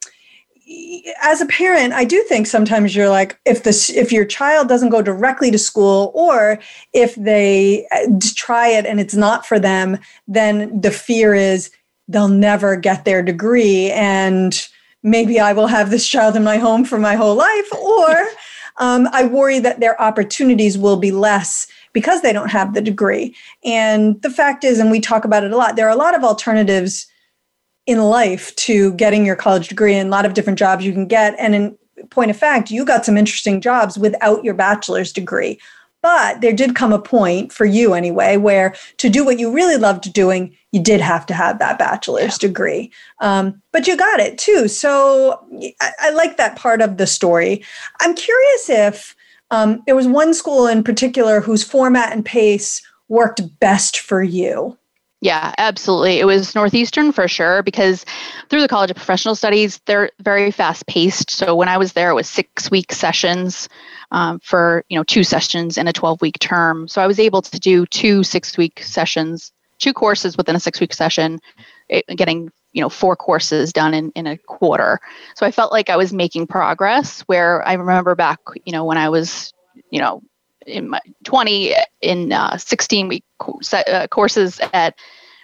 as 1.22 1.40
a 1.40 1.46
parent 1.46 1.92
i 1.92 2.04
do 2.04 2.22
think 2.24 2.46
sometimes 2.46 2.94
you're 2.94 3.08
like 3.08 3.38
if 3.44 3.62
this 3.62 3.90
if 3.90 4.12
your 4.12 4.24
child 4.24 4.68
doesn't 4.68 4.90
go 4.90 5.02
directly 5.02 5.50
to 5.50 5.58
school 5.58 6.12
or 6.14 6.58
if 6.92 7.14
they 7.14 7.86
uh, 7.92 8.06
try 8.34 8.68
it 8.68 8.86
and 8.86 9.00
it's 9.00 9.14
not 9.14 9.46
for 9.46 9.58
them 9.58 9.98
then 10.28 10.80
the 10.80 10.90
fear 10.90 11.34
is 11.34 11.70
they'll 12.08 12.28
never 12.28 12.76
get 12.76 13.04
their 13.04 13.22
degree 13.22 13.90
and 13.92 14.68
maybe 15.02 15.40
i 15.40 15.52
will 15.52 15.66
have 15.66 15.90
this 15.90 16.06
child 16.06 16.36
in 16.36 16.44
my 16.44 16.56
home 16.56 16.84
for 16.84 16.98
my 16.98 17.14
whole 17.14 17.34
life 17.34 17.74
or 17.74 18.16
um, 18.78 19.08
i 19.12 19.24
worry 19.24 19.58
that 19.58 19.80
their 19.80 20.00
opportunities 20.00 20.76
will 20.76 20.96
be 20.96 21.10
less 21.10 21.66
because 21.96 22.20
they 22.20 22.34
don't 22.34 22.50
have 22.50 22.74
the 22.74 22.82
degree. 22.82 23.34
And 23.64 24.20
the 24.20 24.28
fact 24.28 24.64
is 24.64 24.78
and 24.78 24.90
we 24.90 25.00
talk 25.00 25.24
about 25.24 25.44
it 25.44 25.50
a 25.50 25.56
lot 25.56 25.76
there 25.76 25.86
are 25.86 25.94
a 25.94 25.96
lot 25.96 26.14
of 26.14 26.24
alternatives 26.24 27.06
in 27.86 27.98
life 28.00 28.54
to 28.56 28.92
getting 28.94 29.24
your 29.24 29.36
college 29.36 29.68
degree 29.68 29.94
and 29.94 30.08
a 30.08 30.10
lot 30.10 30.26
of 30.26 30.34
different 30.34 30.58
jobs 30.58 30.84
you 30.84 30.92
can 30.92 31.06
get 31.06 31.34
and 31.38 31.54
in 31.54 31.78
point 32.10 32.30
of 32.30 32.36
fact, 32.36 32.70
you 32.70 32.84
got 32.84 33.04
some 33.04 33.16
interesting 33.16 33.60
jobs 33.60 33.98
without 33.98 34.44
your 34.44 34.54
bachelor's 34.54 35.12
degree. 35.12 35.58
But 36.02 36.40
there 36.40 36.52
did 36.52 36.76
come 36.76 36.92
a 36.92 37.00
point 37.00 37.52
for 37.52 37.64
you 37.64 37.94
anyway 37.94 38.36
where 38.36 38.74
to 38.98 39.08
do 39.08 39.24
what 39.24 39.40
you 39.40 39.50
really 39.50 39.76
loved 39.76 40.12
doing, 40.12 40.56
you 40.70 40.80
did 40.80 41.00
have 41.00 41.26
to 41.26 41.34
have 41.34 41.58
that 41.58 41.78
bachelor's 41.78 42.40
yeah. 42.40 42.48
degree. 42.48 42.92
Um, 43.20 43.60
but 43.72 43.88
you 43.88 43.96
got 43.96 44.20
it 44.20 44.38
too. 44.38 44.68
So 44.68 45.44
I, 45.80 45.90
I, 46.00 46.10
like 46.10 46.36
that 46.36 46.54
part 46.54 46.80
of 46.80 46.98
the 46.98 47.06
story. 47.08 47.64
I'm 48.00 48.14
curious 48.14 48.70
if 48.70 49.16
um, 49.50 49.82
there 49.86 49.96
was 49.96 50.06
one 50.06 50.32
school 50.32 50.66
in 50.66 50.84
particular 50.84 51.40
whose 51.40 51.64
format 51.64 52.12
and 52.12 52.24
pace 52.24 52.82
worked 53.08 53.58
best 53.58 53.98
for 53.98 54.22
you. 54.22 54.78
Yeah, 55.22 55.54
absolutely. 55.56 56.20
It 56.20 56.26
was 56.26 56.54
Northeastern 56.54 57.10
for 57.10 57.26
sure 57.26 57.62
because 57.62 58.04
through 58.50 58.60
the 58.60 58.68
College 58.68 58.90
of 58.90 58.96
Professional 58.96 59.34
Studies, 59.34 59.80
they're 59.86 60.10
very 60.20 60.50
fast 60.50 60.86
paced. 60.86 61.30
So 61.30 61.54
when 61.56 61.68
I 61.68 61.78
was 61.78 61.94
there, 61.94 62.10
it 62.10 62.14
was 62.14 62.28
six 62.28 62.70
week 62.70 62.92
sessions 62.92 63.68
um, 64.10 64.40
for 64.40 64.84
you 64.88 64.98
know 64.98 65.04
two 65.04 65.24
sessions 65.24 65.78
in 65.78 65.88
a 65.88 65.92
12 65.92 66.20
week 66.20 66.38
term. 66.38 66.86
So 66.86 67.00
I 67.00 67.06
was 67.06 67.18
able 67.18 67.40
to 67.42 67.58
do 67.58 67.86
two 67.86 68.22
six 68.24 68.58
week 68.58 68.82
sessions, 68.82 69.52
two 69.78 69.94
courses 69.94 70.36
within 70.36 70.54
a 70.54 70.60
six 70.60 70.80
week 70.80 70.92
session, 70.92 71.40
it, 71.88 72.04
getting 72.14 72.50
you 72.72 72.82
know 72.82 72.90
four 72.90 73.16
courses 73.16 73.72
done 73.72 73.94
in, 73.94 74.10
in 74.10 74.26
a 74.26 74.36
quarter. 74.36 75.00
So 75.34 75.46
I 75.46 75.50
felt 75.50 75.72
like 75.72 75.88
I 75.88 75.96
was 75.96 76.12
making 76.12 76.46
progress. 76.46 77.22
Where 77.22 77.66
I 77.66 77.72
remember 77.72 78.14
back, 78.14 78.40
you 78.66 78.72
know, 78.72 78.84
when 78.84 78.98
I 78.98 79.08
was 79.08 79.54
you 79.90 79.98
know 79.98 80.22
in 80.66 80.90
my 80.90 81.00
20 81.24 81.74
in 82.02 82.32
uh, 82.32 82.56
16 82.56 83.08
week 83.08 83.24
uh, 83.72 84.06
courses 84.08 84.60
at 84.72 84.98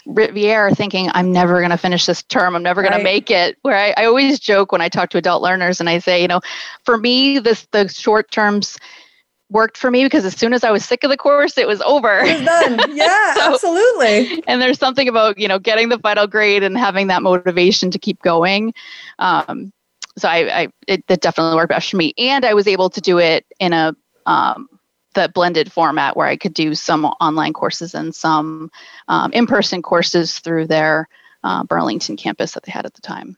Rivier 0.07 0.75
thinking 0.75 1.11
I'm 1.15 1.31
never 1.33 1.59
going 1.61 1.71
to 1.71 1.77
finish 1.77 2.07
this 2.07 2.23
term. 2.25 2.57
I'm 2.57 2.63
never 2.63 2.83
going 2.83 2.93
right. 2.93 2.99
to 2.99 3.05
make 3.05 3.31
it. 3.31 3.57
Where 3.63 3.77
I, 3.77 3.95
I 3.97 4.05
always 4.05 4.41
joke 4.41 4.73
when 4.73 4.81
I 4.81 4.89
talk 4.89 5.11
to 5.11 5.19
adult 5.19 5.43
learners 5.43 5.81
and 5.81 5.89
I 5.89 5.99
say, 5.99 6.21
you 6.21 6.29
know, 6.29 6.41
for 6.85 6.99
me, 6.99 7.39
this 7.39 7.67
the 7.71 7.89
short 7.89 8.31
terms 8.31 8.79
worked 9.49 9.77
for 9.77 9.91
me 9.91 10.03
because 10.03 10.25
as 10.25 10.35
soon 10.35 10.55
as 10.55 10.65
I 10.65 10.71
was 10.71 10.85
sick 10.85 11.05
of 11.05 11.11
the 11.11 11.17
course, 11.17 11.57
it 11.57 11.69
was 11.69 11.81
over. 11.83 12.21
It 12.21 12.41
was 12.41 12.47
done. 12.47 12.81
Yeah, 12.97 13.35
so, 13.35 13.55
absolutely. 13.55 14.43
And 14.47 14.61
there's 14.61 14.79
something 14.79 15.09
about 15.09 15.39
you 15.39 15.47
know 15.47 15.59
getting 15.59 15.89
the 15.89 15.99
final 15.99 16.27
grade 16.27 16.63
and 16.63 16.77
having 16.77 17.07
that 17.09 17.23
motivation 17.23 17.91
to 17.91 17.99
keep 17.99 18.21
going. 18.23 18.75
Um, 19.19 19.73
so 20.19 20.29
I, 20.29 20.63
I 20.63 20.69
it, 20.89 21.05
it, 21.09 21.21
definitely 21.21 21.57
worked 21.57 21.71
best 21.71 21.91
for 21.91 21.97
me, 21.97 22.13
and 22.19 22.45
I 22.45 22.55
was 22.55 22.67
able 22.67 22.91
to 22.91 23.01
do 23.01 23.19
it 23.19 23.47
in 23.61 23.73
a 23.73 23.95
um, 24.27 24.69
the 25.15 25.31
blended 25.35 25.71
format 25.71 26.17
where 26.17 26.27
I 26.27 26.37
could 26.37 26.55
do 26.55 26.75
some 26.75 27.05
online 27.05 27.53
courses 27.53 27.95
and 27.95 28.15
some 28.15 28.71
um, 29.09 29.33
in-person 29.33 29.83
courses 29.83 30.39
through 30.39 30.67
their 30.67 31.09
uh, 31.45 31.65
Burlington 31.65 32.17
campus 32.17 32.53
that 32.53 32.65
they 32.65 32.73
had 32.73 32.87
at 32.87 32.95
the 32.95 33.03
time. 33.03 33.37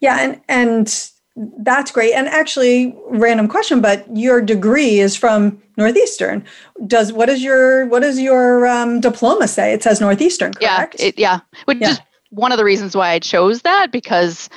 Yeah, 0.00 0.18
and 0.20 0.40
and 0.48 1.10
that's 1.58 1.90
great. 1.90 2.12
And 2.12 2.28
actually, 2.28 2.94
random 3.08 3.48
question, 3.48 3.80
but 3.80 4.04
your 4.16 4.40
degree 4.40 4.98
is 4.98 5.16
from 5.16 5.62
Northeastern. 5.76 6.44
Does 6.86 7.12
what 7.12 7.28
is 7.28 7.42
your 7.42 7.86
what 7.86 8.00
does 8.00 8.18
your 8.18 8.66
um, 8.66 9.00
diploma 9.00 9.48
say? 9.48 9.72
It 9.72 9.82
says 9.82 10.00
Northeastern, 10.00 10.54
correct? 10.54 10.96
Yeah, 10.98 11.06
it, 11.06 11.18
yeah. 11.18 11.40
Which 11.66 11.78
yeah. 11.80 11.90
is 11.90 12.00
one 12.30 12.52
of 12.52 12.58
the 12.58 12.64
reasons 12.64 12.96
why 12.96 13.10
I 13.10 13.18
chose 13.18 13.62
that 13.62 13.90
because, 13.90 14.48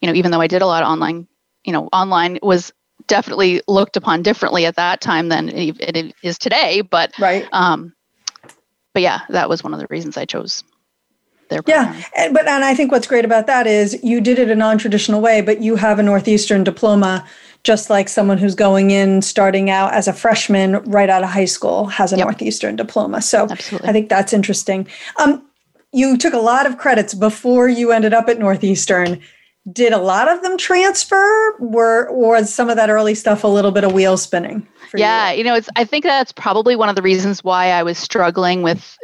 you 0.00 0.08
know, 0.08 0.14
even 0.14 0.30
though 0.30 0.40
I 0.40 0.46
did 0.46 0.62
a 0.62 0.66
lot 0.66 0.82
of 0.82 0.88
online, 0.88 1.26
you 1.64 1.72
know, 1.72 1.88
online 1.92 2.38
was 2.42 2.72
definitely 3.06 3.62
looked 3.68 3.96
upon 3.96 4.22
differently 4.22 4.66
at 4.66 4.76
that 4.76 5.00
time 5.00 5.28
than 5.28 5.48
it 5.48 6.14
is 6.22 6.38
today. 6.38 6.80
But 6.80 7.12
right. 7.18 7.46
Um, 7.52 7.94
but 8.92 9.02
yeah, 9.02 9.20
that 9.28 9.48
was 9.48 9.62
one 9.62 9.72
of 9.72 9.80
the 9.80 9.86
reasons 9.88 10.16
I 10.16 10.24
chose 10.24 10.64
their 11.48 11.62
program. 11.62 11.94
Yeah, 11.94 12.04
and, 12.16 12.34
but 12.34 12.46
and 12.48 12.64
I 12.64 12.74
think 12.74 12.92
what's 12.92 13.06
great 13.06 13.24
about 13.24 13.46
that 13.46 13.66
is 13.66 14.02
you 14.02 14.20
did 14.20 14.38
it 14.38 14.50
a 14.50 14.54
non-traditional 14.54 15.20
way, 15.20 15.40
but 15.40 15.60
you 15.60 15.76
have 15.76 15.98
a 15.98 16.02
Northeastern 16.02 16.64
diploma, 16.64 17.26
just 17.62 17.90
like 17.90 18.08
someone 18.08 18.38
who's 18.38 18.54
going 18.54 18.90
in 18.90 19.22
starting 19.22 19.70
out 19.70 19.92
as 19.92 20.08
a 20.08 20.12
freshman 20.12 20.76
right 20.84 21.10
out 21.10 21.22
of 21.22 21.30
high 21.30 21.44
school 21.44 21.86
has 21.86 22.12
a 22.12 22.16
yep. 22.16 22.26
Northeastern 22.26 22.76
diploma. 22.76 23.20
So 23.22 23.46
Absolutely. 23.50 23.88
I 23.88 23.92
think 23.92 24.08
that's 24.08 24.32
interesting. 24.32 24.86
Um, 25.18 25.44
you 25.92 26.16
took 26.16 26.34
a 26.34 26.38
lot 26.38 26.66
of 26.66 26.78
credits 26.78 27.14
before 27.14 27.68
you 27.68 27.92
ended 27.92 28.14
up 28.14 28.28
at 28.28 28.38
Northeastern 28.38 29.20
did 29.72 29.92
a 29.92 29.98
lot 29.98 30.30
of 30.30 30.42
them 30.42 30.56
transfer? 30.56 31.56
Were 31.58 32.10
was 32.12 32.52
some 32.52 32.70
of 32.70 32.76
that 32.76 32.90
early 32.90 33.14
stuff 33.14 33.44
a 33.44 33.48
little 33.48 33.70
bit 33.70 33.84
of 33.84 33.92
wheel 33.92 34.16
spinning 34.16 34.66
yeah 34.94 35.30
you? 35.30 35.38
you 35.38 35.44
know 35.44 35.54
it's 35.54 35.68
i 35.76 35.84
think 35.84 36.04
that's 36.04 36.32
probably 36.32 36.76
one 36.76 36.88
of 36.88 36.96
the 36.96 37.02
reasons 37.02 37.44
why 37.44 37.70
i 37.70 37.82
was 37.82 37.98
struggling 37.98 38.62
with 38.62 38.98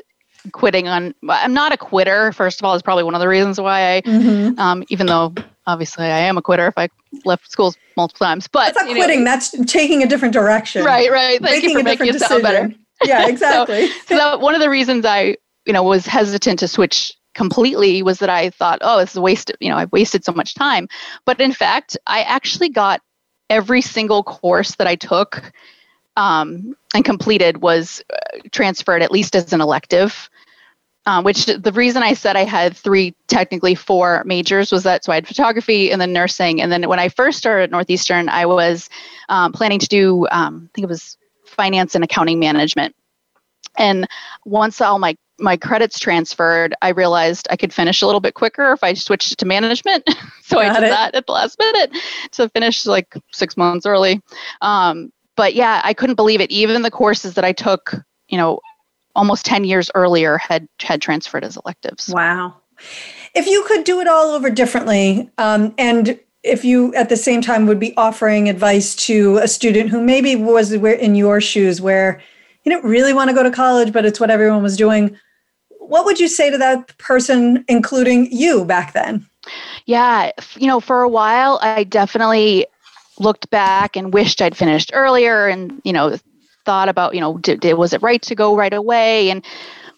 quitting 0.52 0.86
on 0.86 1.14
i'm 1.28 1.52
not 1.52 1.72
a 1.72 1.76
quitter 1.76 2.32
first 2.32 2.60
of 2.60 2.64
all 2.64 2.74
is 2.74 2.82
probably 2.82 3.02
one 3.02 3.14
of 3.14 3.20
the 3.20 3.28
reasons 3.28 3.60
why 3.60 3.96
i 3.96 4.02
mm-hmm. 4.02 4.58
um, 4.58 4.84
even 4.88 5.06
though 5.06 5.34
obviously 5.66 6.04
i 6.04 6.18
am 6.18 6.38
a 6.38 6.42
quitter 6.42 6.66
if 6.68 6.74
i 6.76 6.88
left 7.24 7.50
schools 7.50 7.76
multiple 7.96 8.24
times 8.24 8.46
but 8.48 8.74
that's 8.74 8.76
not 8.76 8.94
quitting 8.94 9.20
know, 9.20 9.30
that's 9.30 9.50
taking 9.66 10.02
a 10.02 10.06
different 10.06 10.34
direction. 10.34 10.84
Right 10.84 11.10
right. 11.10 11.40
Thank 11.40 11.62
making 11.64 11.70
you 11.70 11.78
for 11.78 11.84
making 11.84 12.06
it 12.08 12.20
sound 12.20 12.42
better. 12.42 12.72
yeah 13.04 13.26
exactly. 13.28 13.88
so, 14.06 14.16
so 14.16 14.38
one 14.38 14.54
of 14.54 14.60
the 14.60 14.70
reasons 14.70 15.04
i 15.04 15.36
you 15.64 15.72
know 15.72 15.82
was 15.82 16.06
hesitant 16.06 16.60
to 16.60 16.68
switch 16.68 17.14
completely 17.36 18.02
was 18.02 18.18
that 18.18 18.30
I 18.30 18.50
thought, 18.50 18.78
oh, 18.80 18.98
this 18.98 19.10
is 19.10 19.16
a 19.16 19.20
waste, 19.20 19.52
you 19.60 19.68
know, 19.68 19.76
I've 19.76 19.92
wasted 19.92 20.24
so 20.24 20.32
much 20.32 20.54
time. 20.54 20.88
But 21.24 21.40
in 21.40 21.52
fact, 21.52 21.96
I 22.06 22.22
actually 22.22 22.70
got 22.70 23.00
every 23.48 23.82
single 23.82 24.24
course 24.24 24.74
that 24.76 24.88
I 24.88 24.96
took 24.96 25.52
um, 26.16 26.74
and 26.94 27.04
completed 27.04 27.58
was 27.58 28.02
uh, 28.12 28.38
transferred 28.50 29.02
at 29.02 29.12
least 29.12 29.36
as 29.36 29.52
an 29.52 29.60
elective. 29.60 30.28
Um, 31.08 31.22
which 31.22 31.46
the 31.46 31.70
reason 31.70 32.02
I 32.02 32.14
said 32.14 32.34
I 32.34 32.42
had 32.42 32.76
three, 32.76 33.14
technically 33.28 33.76
four 33.76 34.24
majors 34.26 34.72
was 34.72 34.82
that 34.82 35.04
so 35.04 35.12
I 35.12 35.14
had 35.14 35.28
photography 35.28 35.92
and 35.92 36.00
then 36.00 36.12
nursing. 36.12 36.60
And 36.60 36.72
then 36.72 36.88
when 36.88 36.98
I 36.98 37.10
first 37.10 37.38
started 37.38 37.62
at 37.62 37.70
Northeastern, 37.70 38.28
I 38.28 38.44
was 38.44 38.90
um, 39.28 39.52
planning 39.52 39.78
to 39.78 39.86
do, 39.86 40.26
um, 40.32 40.68
I 40.68 40.70
think 40.74 40.84
it 40.84 40.88
was 40.88 41.16
finance 41.44 41.94
and 41.94 42.02
accounting 42.02 42.40
management. 42.40 42.96
And 43.78 44.08
once 44.44 44.80
all 44.80 44.98
my 44.98 45.16
my 45.38 45.56
credits 45.56 45.98
transferred, 45.98 46.74
I 46.82 46.90
realized 46.90 47.46
I 47.50 47.56
could 47.56 47.72
finish 47.72 48.02
a 48.02 48.06
little 48.06 48.20
bit 48.20 48.34
quicker 48.34 48.72
if 48.72 48.82
I 48.82 48.94
switched 48.94 49.38
to 49.38 49.46
management. 49.46 50.08
so 50.42 50.56
Got 50.56 50.76
I 50.76 50.80
did 50.80 50.86
it. 50.86 50.90
that 50.90 51.14
at 51.14 51.26
the 51.26 51.32
last 51.32 51.58
minute 51.58 51.96
to 52.32 52.48
finish 52.50 52.86
like 52.86 53.14
six 53.32 53.56
months 53.56 53.86
early. 53.86 54.22
Um, 54.62 55.12
but 55.36 55.54
yeah, 55.54 55.80
I 55.84 55.92
couldn't 55.92 56.16
believe 56.16 56.40
it. 56.40 56.50
Even 56.50 56.82
the 56.82 56.90
courses 56.90 57.34
that 57.34 57.44
I 57.44 57.52
took, 57.52 57.94
you 58.28 58.38
know, 58.38 58.60
almost 59.14 59.44
10 59.46 59.64
years 59.64 59.90
earlier 59.94 60.38
had 60.38 60.68
had 60.80 61.02
transferred 61.02 61.44
as 61.44 61.56
electives. 61.56 62.08
Wow. 62.08 62.56
If 63.34 63.46
you 63.46 63.64
could 63.66 63.84
do 63.84 64.00
it 64.00 64.08
all 64.08 64.30
over 64.30 64.50
differently, 64.50 65.30
um, 65.38 65.74
and 65.78 66.18
if 66.42 66.64
you 66.64 66.94
at 66.94 67.08
the 67.08 67.16
same 67.16 67.40
time 67.40 67.66
would 67.66 67.80
be 67.80 67.94
offering 67.96 68.48
advice 68.48 68.94
to 68.94 69.38
a 69.38 69.48
student 69.48 69.90
who 69.90 70.00
maybe 70.00 70.36
was 70.36 70.72
in 70.72 71.14
your 71.14 71.40
shoes 71.40 71.80
where 71.80 72.20
you 72.64 72.72
didn't 72.72 72.88
really 72.88 73.12
want 73.12 73.28
to 73.28 73.34
go 73.34 73.42
to 73.42 73.50
college, 73.50 73.92
but 73.92 74.04
it's 74.04 74.20
what 74.20 74.30
everyone 74.30 74.62
was 74.62 74.76
doing 74.76 75.16
what 75.88 76.04
would 76.04 76.20
you 76.20 76.28
say 76.28 76.50
to 76.50 76.58
that 76.58 76.96
person, 76.98 77.64
including 77.68 78.28
you 78.30 78.64
back 78.64 78.92
then? 78.92 79.26
Yeah, 79.86 80.32
you 80.56 80.66
know, 80.66 80.80
for 80.80 81.02
a 81.02 81.08
while, 81.08 81.58
I 81.62 81.84
definitely 81.84 82.66
looked 83.18 83.48
back 83.50 83.96
and 83.96 84.12
wished 84.12 84.42
I'd 84.42 84.56
finished 84.56 84.90
earlier 84.92 85.46
and, 85.46 85.80
you 85.84 85.92
know, 85.92 86.18
thought 86.64 86.88
about, 86.88 87.14
you 87.14 87.20
know, 87.20 87.38
did, 87.38 87.60
did, 87.60 87.74
was 87.74 87.92
it 87.92 88.02
right 88.02 88.20
to 88.22 88.34
go 88.34 88.56
right 88.56 88.74
away? 88.74 89.30
And, 89.30 89.44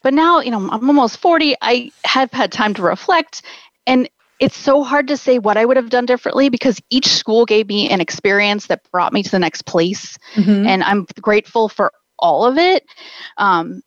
but 0.03 0.15
now, 0.15 0.41
you 0.41 0.51
know, 0.51 0.69
I'm 0.71 0.89
almost 0.89 1.19
40. 1.19 1.57
I 1.63 1.91
have 2.05 2.31
had 2.33 2.53
time 2.53 2.75
to 2.75 2.83
reflect. 2.83 3.43
And 3.87 4.09
it's 4.39 4.57
so 4.57 4.85
hard 4.85 5.09
to 5.09 5.17
say 5.17 5.39
what 5.39 5.57
I 5.57 5.65
would 5.65 5.77
have 5.77 5.91
done 5.91 6.07
differently 6.07 6.49
because 6.49 6.81
each 6.91 7.09
school 7.09 7.45
gave 7.45 7.67
me 7.69 7.89
an 7.91 8.01
experience 8.01 8.67
that 8.67 8.89
brought 8.93 9.13
me 9.13 9.23
to 9.23 9.31
the 9.31 9.39
next 9.39 9.63
place. 9.63 10.19
Mm-hmm. 10.35 10.67
And 10.67 10.85
I'm 10.85 11.07
grateful 11.21 11.69
for 11.69 11.93
all 12.19 12.45
of 12.45 12.59
it. 12.59 12.85
Um, 13.37 13.83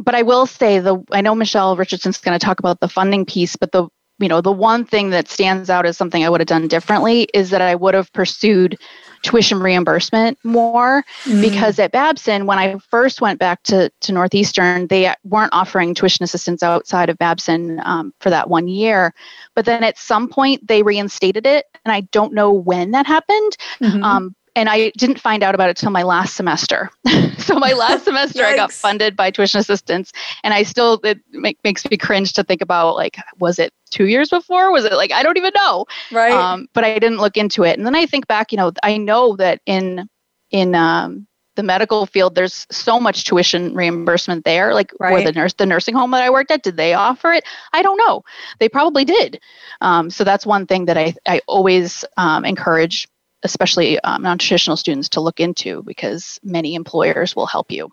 but 0.00 0.14
I 0.14 0.22
will 0.22 0.46
say 0.46 0.78
the 0.78 1.02
I 1.12 1.20
know 1.20 1.34
Michelle 1.34 1.76
Richardson's 1.76 2.18
going 2.18 2.38
to 2.38 2.44
talk 2.44 2.58
about 2.58 2.80
the 2.80 2.88
funding 2.88 3.24
piece, 3.24 3.56
but 3.56 3.72
the 3.72 3.88
you 4.18 4.28
know 4.28 4.40
the 4.40 4.52
one 4.52 4.84
thing 4.84 5.10
that 5.10 5.28
stands 5.28 5.70
out 5.70 5.86
as 5.86 5.96
something 5.96 6.24
I 6.24 6.28
would 6.28 6.40
have 6.40 6.48
done 6.48 6.68
differently 6.68 7.28
is 7.34 7.50
that 7.50 7.62
I 7.62 7.74
would 7.74 7.94
have 7.94 8.12
pursued 8.12 8.78
tuition 9.22 9.60
reimbursement 9.60 10.38
more 10.44 11.04
mm. 11.24 11.42
because 11.42 11.78
at 11.78 11.92
Babson 11.92 12.46
when 12.46 12.58
I 12.58 12.78
first 12.90 13.20
went 13.20 13.38
back 13.38 13.62
to 13.64 13.90
to 14.00 14.12
Northeastern 14.12 14.86
they 14.86 15.12
weren't 15.24 15.52
offering 15.52 15.94
tuition 15.94 16.22
assistance 16.24 16.62
outside 16.62 17.08
of 17.10 17.18
Babson 17.18 17.80
um, 17.84 18.14
for 18.20 18.30
that 18.30 18.48
one 18.48 18.68
year, 18.68 19.12
but 19.54 19.64
then 19.64 19.82
at 19.84 19.98
some 19.98 20.28
point 20.28 20.66
they 20.66 20.82
reinstated 20.82 21.46
it 21.46 21.66
and 21.84 21.92
I 21.92 22.02
don't 22.12 22.34
know 22.34 22.52
when 22.52 22.92
that 22.92 23.06
happened. 23.06 23.56
Mm-hmm. 23.80 24.04
Um, 24.04 24.34
and 24.56 24.68
I 24.68 24.90
didn't 24.96 25.20
find 25.20 25.42
out 25.42 25.54
about 25.54 25.70
it 25.70 25.76
till 25.76 25.90
my 25.90 26.02
last 26.02 26.36
semester. 26.36 26.90
so 27.38 27.58
my 27.58 27.72
last 27.72 28.04
semester, 28.04 28.44
I 28.44 28.56
got 28.56 28.72
funded 28.72 29.16
by 29.16 29.30
tuition 29.30 29.60
assistance, 29.60 30.12
and 30.44 30.54
I 30.54 30.62
still 30.62 31.00
it 31.04 31.20
make, 31.32 31.58
makes 31.64 31.88
me 31.88 31.96
cringe 31.96 32.32
to 32.34 32.44
think 32.44 32.60
about 32.60 32.96
like, 32.96 33.16
was 33.38 33.58
it 33.58 33.72
two 33.90 34.06
years 34.06 34.30
before? 34.30 34.72
Was 34.72 34.84
it 34.84 34.92
like 34.92 35.12
I 35.12 35.22
don't 35.22 35.36
even 35.36 35.52
know. 35.54 35.86
Right. 36.10 36.32
Um, 36.32 36.68
but 36.72 36.84
I 36.84 36.98
didn't 36.98 37.18
look 37.18 37.36
into 37.36 37.64
it, 37.64 37.76
and 37.78 37.86
then 37.86 37.94
I 37.94 38.06
think 38.06 38.26
back. 38.26 38.52
You 38.52 38.58
know, 38.58 38.72
I 38.82 38.96
know 38.96 39.36
that 39.36 39.60
in 39.66 40.08
in 40.50 40.74
um, 40.74 41.26
the 41.56 41.62
medical 41.62 42.06
field, 42.06 42.34
there's 42.34 42.66
so 42.70 42.98
much 42.98 43.24
tuition 43.24 43.74
reimbursement 43.74 44.44
there. 44.44 44.72
Like, 44.72 44.92
right. 44.98 45.12
where 45.12 45.24
the 45.24 45.32
nurse, 45.32 45.52
the 45.52 45.66
nursing 45.66 45.94
home 45.94 46.10
that 46.12 46.22
I 46.22 46.30
worked 46.30 46.50
at, 46.50 46.62
did 46.62 46.76
they 46.76 46.94
offer 46.94 47.32
it? 47.32 47.44
I 47.72 47.82
don't 47.82 47.98
know. 47.98 48.22
They 48.58 48.68
probably 48.68 49.04
did. 49.04 49.38
Um, 49.82 50.08
so 50.08 50.24
that's 50.24 50.46
one 50.46 50.66
thing 50.66 50.86
that 50.86 50.96
I 50.96 51.14
I 51.26 51.40
always 51.46 52.04
um, 52.16 52.44
encourage 52.44 53.08
especially 53.42 53.98
um, 54.00 54.22
non-traditional 54.22 54.76
students 54.76 55.08
to 55.10 55.20
look 55.20 55.40
into 55.40 55.82
because 55.84 56.38
many 56.42 56.74
employers 56.74 57.34
will 57.34 57.46
help 57.46 57.70
you 57.70 57.90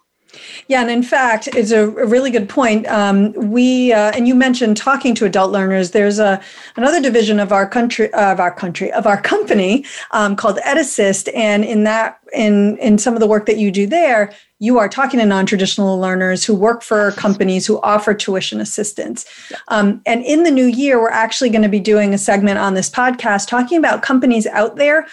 yeah, 0.68 0.82
and 0.82 0.92
in 0.92 1.04
fact, 1.04 1.48
it's 1.48 1.72
a, 1.72 1.88
really 1.88 2.32
good 2.32 2.50
point. 2.50 2.86
Um, 2.88 3.32
we 3.34 3.94
uh, 3.94 4.12
and 4.14 4.28
you 4.28 4.36
mentioned 4.36 4.78
talking 4.78 5.16
to 5.16 5.26
adult 5.26 5.52
learners. 5.52 5.92
There's 5.92 6.20
a 6.20 6.42
another 6.76 7.02
division 7.02 7.40
of 7.40 7.52
our 7.52 7.68
country 7.68 8.12
of 8.14 8.40
our 8.40 8.54
country 8.54 8.92
of 8.92 9.08
our 9.08 9.22
company 9.22 9.86
um, 10.12 10.36
called 10.36 10.58
EdAssist, 10.66 11.30
and 11.34 11.64
in 11.64 11.84
that 11.86 12.20
in 12.34 12.78
in 12.78 12.98
some 12.98 13.14
of 13.14 13.20
the 13.20 13.28
work 13.28 13.46
that 13.46 13.58
you 13.58 13.72
do 13.72 13.88
there, 13.88 14.34
you 14.60 14.78
are 14.78 14.90
talking 14.90 15.20
to 15.20 15.26
non-traditional 15.26 15.98
learners 16.00 16.44
who 16.44 16.54
work 16.54 16.84
for 16.84 17.12
companies 17.12 17.66
who 17.66 17.80
offer 17.82 18.14
tuition 18.14 18.60
assistance. 18.60 19.26
Um, 19.70 20.02
and 20.06 20.24
in 20.24 20.44
the 20.44 20.52
new 20.52 20.66
year, 20.66 21.00
we're 21.00 21.10
actually 21.10 21.50
going 21.50 21.64
to 21.64 21.70
be 21.70 21.80
doing 21.80 22.14
a 22.14 22.18
segment 22.18 22.58
on 22.58 22.74
this 22.74 22.90
podcast 22.90 23.48
talking 23.48 23.78
about 23.78 24.02
companies 24.02 24.46
out 24.48 24.76
there 24.76 25.08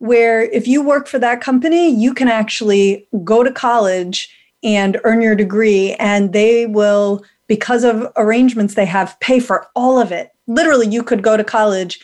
where 0.00 0.42
if 0.42 0.66
you 0.66 0.82
work 0.82 1.06
for 1.06 1.18
that 1.18 1.40
company, 1.40 1.88
you 1.88 2.12
can 2.12 2.26
actually 2.26 3.06
go 3.22 3.44
to 3.44 3.52
college 3.52 4.34
and 4.62 4.98
earn 5.04 5.22
your 5.22 5.34
degree 5.34 5.94
and 5.94 6.32
they 6.32 6.66
will 6.66 7.24
because 7.46 7.84
of 7.84 8.10
arrangements 8.16 8.74
they 8.74 8.86
have 8.86 9.18
pay 9.20 9.38
for 9.38 9.68
all 9.76 9.98
of 10.00 10.10
it. 10.10 10.30
Literally 10.46 10.88
you 10.88 11.02
could 11.02 11.22
go 11.22 11.36
to 11.36 11.44
college 11.44 12.00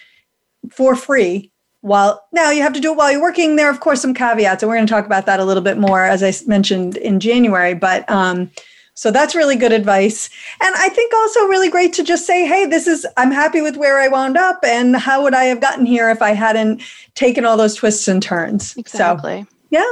for 0.70 0.94
free 0.94 1.50
while 1.80 2.22
now 2.32 2.50
you 2.50 2.62
have 2.62 2.72
to 2.74 2.80
do 2.80 2.92
it 2.92 2.98
while 2.98 3.10
you're 3.10 3.20
working. 3.20 3.56
There 3.56 3.66
are 3.66 3.70
of 3.70 3.80
course 3.80 4.02
some 4.02 4.14
caveats 4.14 4.62
and 4.62 4.68
we're 4.68 4.76
going 4.76 4.86
to 4.86 4.92
talk 4.92 5.06
about 5.06 5.24
that 5.26 5.40
a 5.40 5.44
little 5.44 5.62
bit 5.62 5.78
more 5.78 6.04
as 6.04 6.22
i 6.22 6.32
mentioned 6.46 6.96
in 6.96 7.20
january 7.20 7.74
but 7.74 8.08
um, 8.10 8.50
so 8.96 9.12
that's 9.12 9.36
really 9.36 9.54
good 9.54 9.72
advice 9.72 10.28
and 10.60 10.74
i 10.76 10.88
think 10.88 11.14
also 11.14 11.46
really 11.46 11.70
great 11.70 11.92
to 11.92 12.02
just 12.02 12.26
say 12.26 12.44
hey 12.44 12.66
this 12.66 12.88
is 12.88 13.06
i'm 13.16 13.30
happy 13.30 13.62
with 13.62 13.76
where 13.76 14.00
i 14.00 14.08
wound 14.08 14.36
up 14.36 14.58
and 14.64 14.96
how 14.96 15.22
would 15.22 15.34
i 15.34 15.44
have 15.44 15.60
gotten 15.60 15.86
here 15.86 16.10
if 16.10 16.20
i 16.20 16.30
hadn't 16.30 16.82
taken 17.14 17.44
all 17.44 17.56
those 17.56 17.76
twists 17.76 18.08
and 18.08 18.22
turns 18.22 18.76
exactly 18.76 19.42
so 19.42 19.48
yeah 19.70 19.84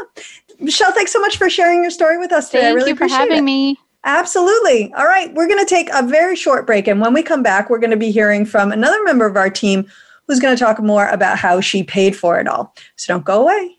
Michelle, 0.61 0.93
thanks 0.93 1.13
so 1.13 1.21
much 1.21 1.37
for 1.37 1.51
sharing 1.51 1.83
your 1.83 1.91
story 1.91 2.19
with 2.19 2.33
us 2.33 2.49
today. 2.49 2.63
Thank 2.63 2.73
I 2.73 2.75
really 2.75 2.91
you 2.91 2.97
for 2.97 3.09
having 3.09 3.39
it. 3.39 3.43
me. 3.43 3.79
Absolutely. 4.05 4.93
All 4.95 5.07
right, 5.07 5.33
we're 5.35 5.47
going 5.47 5.65
to 5.65 5.69
take 5.69 5.89
a 5.93 6.07
very 6.07 6.37
short 6.37 6.67
break. 6.67 6.87
And 6.87 7.01
when 7.01 7.15
we 7.15 7.23
come 7.23 7.43
back, 7.43 7.71
we're 7.71 7.79
going 7.79 7.91
to 7.91 7.97
be 7.97 8.11
hearing 8.11 8.45
from 8.45 8.71
another 8.71 9.03
member 9.05 9.27
of 9.27 9.37
our 9.37 9.49
team 9.49 9.87
who's 10.27 10.41
going 10.41 10.55
to 10.55 10.63
talk 10.63 10.81
more 10.81 11.09
about 11.09 11.39
how 11.39 11.61
she 11.61 11.83
paid 11.83 12.15
for 12.15 12.39
it 12.39 12.47
all. 12.47 12.75
So 12.97 13.15
don't 13.15 13.25
go 13.25 13.43
away. 13.43 13.79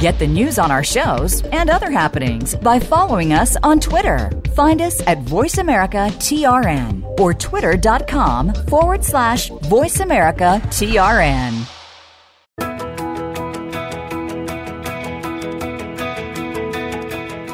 Get 0.00 0.18
the 0.20 0.28
news 0.28 0.60
on 0.60 0.70
our 0.70 0.84
shows 0.84 1.42
and 1.46 1.68
other 1.68 1.90
happenings 1.90 2.54
by 2.54 2.78
following 2.78 3.32
us 3.32 3.56
on 3.64 3.80
Twitter. 3.80 4.30
Find 4.54 4.80
us 4.80 5.00
at 5.08 5.18
VoiceAmericaTRN 5.24 7.18
or 7.18 7.34
twitter.com 7.34 8.54
forward 8.68 9.02
slash 9.02 9.50
VoiceAmericaTRN. 9.50 11.64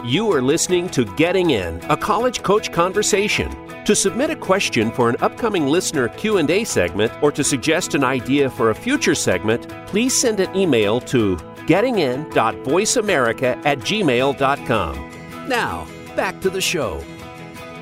You 0.07 0.31
are 0.31 0.43
listening 0.43 0.91
to 0.91 1.07
Getting 1.17 1.53
In, 1.53 1.81
a 1.89 1.97
college 1.97 2.43
coach 2.43 2.71
conversation. 2.71 3.51
To 3.87 3.97
submit 3.97 4.29
a 4.29 4.37
question 4.37 4.91
for 4.91 5.09
an 5.09 5.17
upcoming 5.23 5.67
listener 5.67 6.09
Q&A 6.09 6.65
segment 6.65 7.11
or 7.23 7.33
to 7.33 7.43
suggest 7.43 7.95
an 7.95 8.05
idea 8.05 8.51
for 8.51 8.69
a 8.69 8.75
future 8.75 9.15
segment, 9.15 9.71
please 9.87 10.15
send 10.19 10.41
an 10.41 10.55
email 10.55 11.01
to 11.01 11.39
gettingin.voiceamerica 11.67 13.65
at 13.65 13.79
gmail.com. 13.79 15.11
Now, 15.49 15.87
back 16.17 16.41
to 16.41 16.51
the 16.51 16.61
show. 16.61 17.03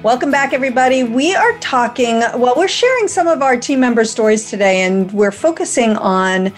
Welcome 0.02 0.30
back, 0.32 0.52
everybody. 0.52 1.04
We 1.04 1.32
are 1.34 1.56
talking, 1.58 2.18
well, 2.36 2.54
we're 2.56 2.66
sharing 2.66 3.06
some 3.06 3.28
of 3.28 3.40
our 3.40 3.56
team 3.56 3.78
member 3.78 4.04
stories 4.04 4.50
today, 4.50 4.82
and 4.82 5.12
we're 5.12 5.30
focusing 5.30 5.96
on 5.96 6.52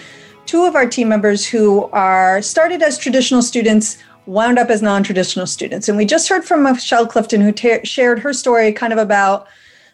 two 0.46 0.64
of 0.64 0.74
our 0.74 0.88
team 0.88 1.08
members 1.10 1.46
who 1.46 1.84
are 1.90 2.40
started 2.40 2.82
as 2.82 2.96
traditional 2.96 3.42
students, 3.42 3.98
wound 4.26 4.58
up 4.58 4.70
as 4.70 4.80
non 4.80 5.02
traditional 5.02 5.46
students. 5.46 5.88
And 5.90 5.98
we 5.98 6.06
just 6.06 6.28
heard 6.28 6.44
from 6.44 6.62
Michelle 6.62 7.06
Clifton, 7.06 7.42
who 7.42 7.52
shared 7.84 8.18
her 8.18 8.32
story 8.32 8.72
kind 8.72 8.94
of 8.94 8.98
about 8.98 9.46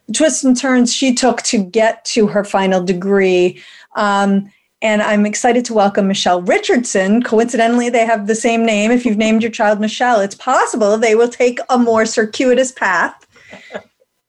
the 0.07 0.13
twists 0.13 0.45
and 0.45 0.57
turns 0.57 0.95
she 0.95 1.13
took 1.13 1.43
to 1.43 1.59
get 1.59 2.05
to 2.05 2.29
her 2.29 2.45
final 2.45 2.83
degree. 2.83 3.61
Um, 3.97 4.51
and 4.83 5.03
I'm 5.03 5.27
excited 5.27 5.65
to 5.67 5.75
welcome 5.75 6.09
Michelle 6.09 6.41
Richardson. 6.43 7.23
Coincidentally, 7.23 7.91
they 7.91 8.07
have 8.07 8.27
the 8.27 8.35
same 8.35 8.65
name. 8.65 8.91
If 8.91 9.05
you've 9.05 9.19
named 9.19 9.43
your 9.43 9.51
child 9.51 9.81
Michelle, 9.81 10.21
it's 10.21 10.35
possible 10.35 10.97
they 10.97 11.15
will 11.15 11.29
take 11.29 11.59
a 11.69 11.79
more 11.79 12.07
circuitous 12.07 12.73
path. 12.73 13.27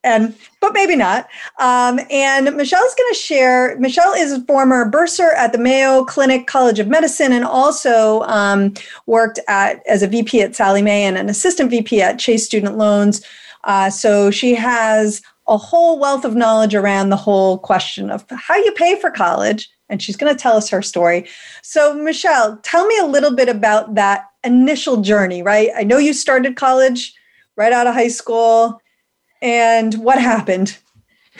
And 0.03 0.35
but 0.59 0.73
maybe 0.73 0.95
not. 0.95 1.29
Um, 1.59 1.99
and 2.09 2.45
Michelle's 2.57 2.95
going 2.95 3.13
to 3.13 3.19
share. 3.19 3.77
Michelle 3.77 4.13
is 4.13 4.31
a 4.31 4.41
former 4.45 4.89
bursar 4.89 5.31
at 5.33 5.51
the 5.51 5.59
Mayo 5.59 6.03
Clinic 6.05 6.47
College 6.47 6.79
of 6.79 6.87
Medicine, 6.87 7.31
and 7.31 7.45
also 7.45 8.21
um, 8.21 8.73
worked 9.05 9.39
at 9.47 9.83
as 9.87 10.01
a 10.01 10.07
VP 10.07 10.41
at 10.41 10.55
Sallie 10.55 10.81
Mae 10.81 11.03
and 11.03 11.19
an 11.19 11.29
assistant 11.29 11.69
VP 11.69 12.01
at 12.01 12.17
Chase 12.17 12.43
Student 12.43 12.77
Loans. 12.77 13.23
Uh, 13.63 13.91
so 13.91 14.31
she 14.31 14.55
has 14.55 15.21
a 15.47 15.55
whole 15.55 15.99
wealth 15.99 16.25
of 16.25 16.35
knowledge 16.35 16.73
around 16.73 17.09
the 17.09 17.15
whole 17.15 17.59
question 17.59 18.09
of 18.09 18.25
how 18.31 18.55
you 18.55 18.71
pay 18.71 18.99
for 18.99 19.11
college 19.11 19.69
and 19.91 20.01
she's 20.01 20.17
going 20.17 20.33
to 20.33 20.41
tell 20.41 20.55
us 20.55 20.69
her 20.69 20.81
story. 20.81 21.27
So, 21.61 21.93
Michelle, 21.93 22.57
tell 22.63 22.87
me 22.87 22.97
a 22.97 23.05
little 23.05 23.35
bit 23.35 23.49
about 23.49 23.93
that 23.95 24.25
initial 24.43 25.01
journey, 25.01 25.43
right? 25.43 25.69
I 25.75 25.83
know 25.83 25.97
you 25.97 26.13
started 26.13 26.55
college 26.55 27.13
right 27.57 27.73
out 27.73 27.85
of 27.85 27.93
high 27.93 28.07
school, 28.07 28.81
and 29.41 29.93
what 29.95 30.19
happened? 30.19 30.77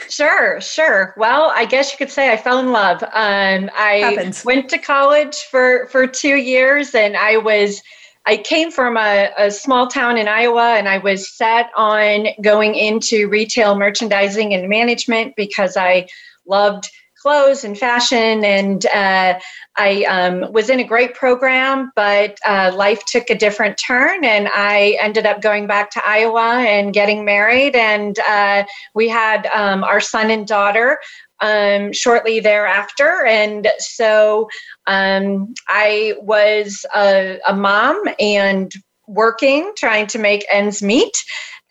Sure, 0.08 0.60
sure. 0.60 1.14
Well, 1.16 1.52
I 1.54 1.64
guess 1.64 1.92
you 1.92 1.98
could 1.98 2.10
say 2.10 2.32
I 2.32 2.36
fell 2.36 2.58
in 2.58 2.72
love. 2.72 3.02
Um, 3.02 3.70
I 3.76 4.00
Happens. 4.02 4.44
went 4.44 4.68
to 4.70 4.78
college 4.78 5.36
for 5.50 5.86
for 5.88 6.06
two 6.06 6.36
years, 6.36 6.94
and 6.94 7.16
I 7.16 7.38
was. 7.38 7.82
I 8.24 8.36
came 8.36 8.70
from 8.70 8.96
a, 8.96 9.30
a 9.36 9.50
small 9.50 9.88
town 9.88 10.16
in 10.16 10.28
Iowa, 10.28 10.76
and 10.76 10.88
I 10.88 10.98
was 10.98 11.28
set 11.28 11.70
on 11.76 12.28
going 12.40 12.76
into 12.76 13.28
retail 13.28 13.76
merchandising 13.76 14.54
and 14.54 14.68
management 14.68 15.34
because 15.34 15.76
I 15.76 16.06
loved 16.46 16.88
clothes 17.22 17.64
and 17.64 17.78
fashion. 17.78 18.44
And 18.44 18.84
uh, 18.86 19.38
I 19.76 20.04
um, 20.04 20.52
was 20.52 20.68
in 20.68 20.80
a 20.80 20.84
great 20.84 21.14
program, 21.14 21.92
but 21.94 22.36
uh, 22.44 22.72
life 22.74 23.04
took 23.06 23.30
a 23.30 23.34
different 23.34 23.80
turn, 23.86 24.24
and 24.24 24.48
I 24.52 24.98
ended 25.00 25.24
up 25.24 25.40
going 25.40 25.66
back 25.66 25.90
to 25.92 26.02
Iowa 26.04 26.64
and 26.66 26.92
getting 26.92 27.24
married. 27.24 27.76
And 27.76 28.18
uh, 28.28 28.64
we 28.94 29.08
had 29.08 29.46
um, 29.54 29.84
our 29.84 30.00
son 30.00 30.30
and 30.30 30.46
daughter. 30.46 30.98
um, 31.42 31.92
shortly 31.92 32.40
thereafter. 32.40 33.26
And 33.26 33.66
so 33.78 34.48
um, 34.86 35.52
I 35.68 36.14
was 36.20 36.86
a, 36.94 37.40
a, 37.46 37.54
mom 37.54 38.00
and 38.20 38.70
working, 39.08 39.72
trying 39.76 40.06
to 40.08 40.18
make 40.18 40.46
ends 40.48 40.82
meet, 40.82 41.16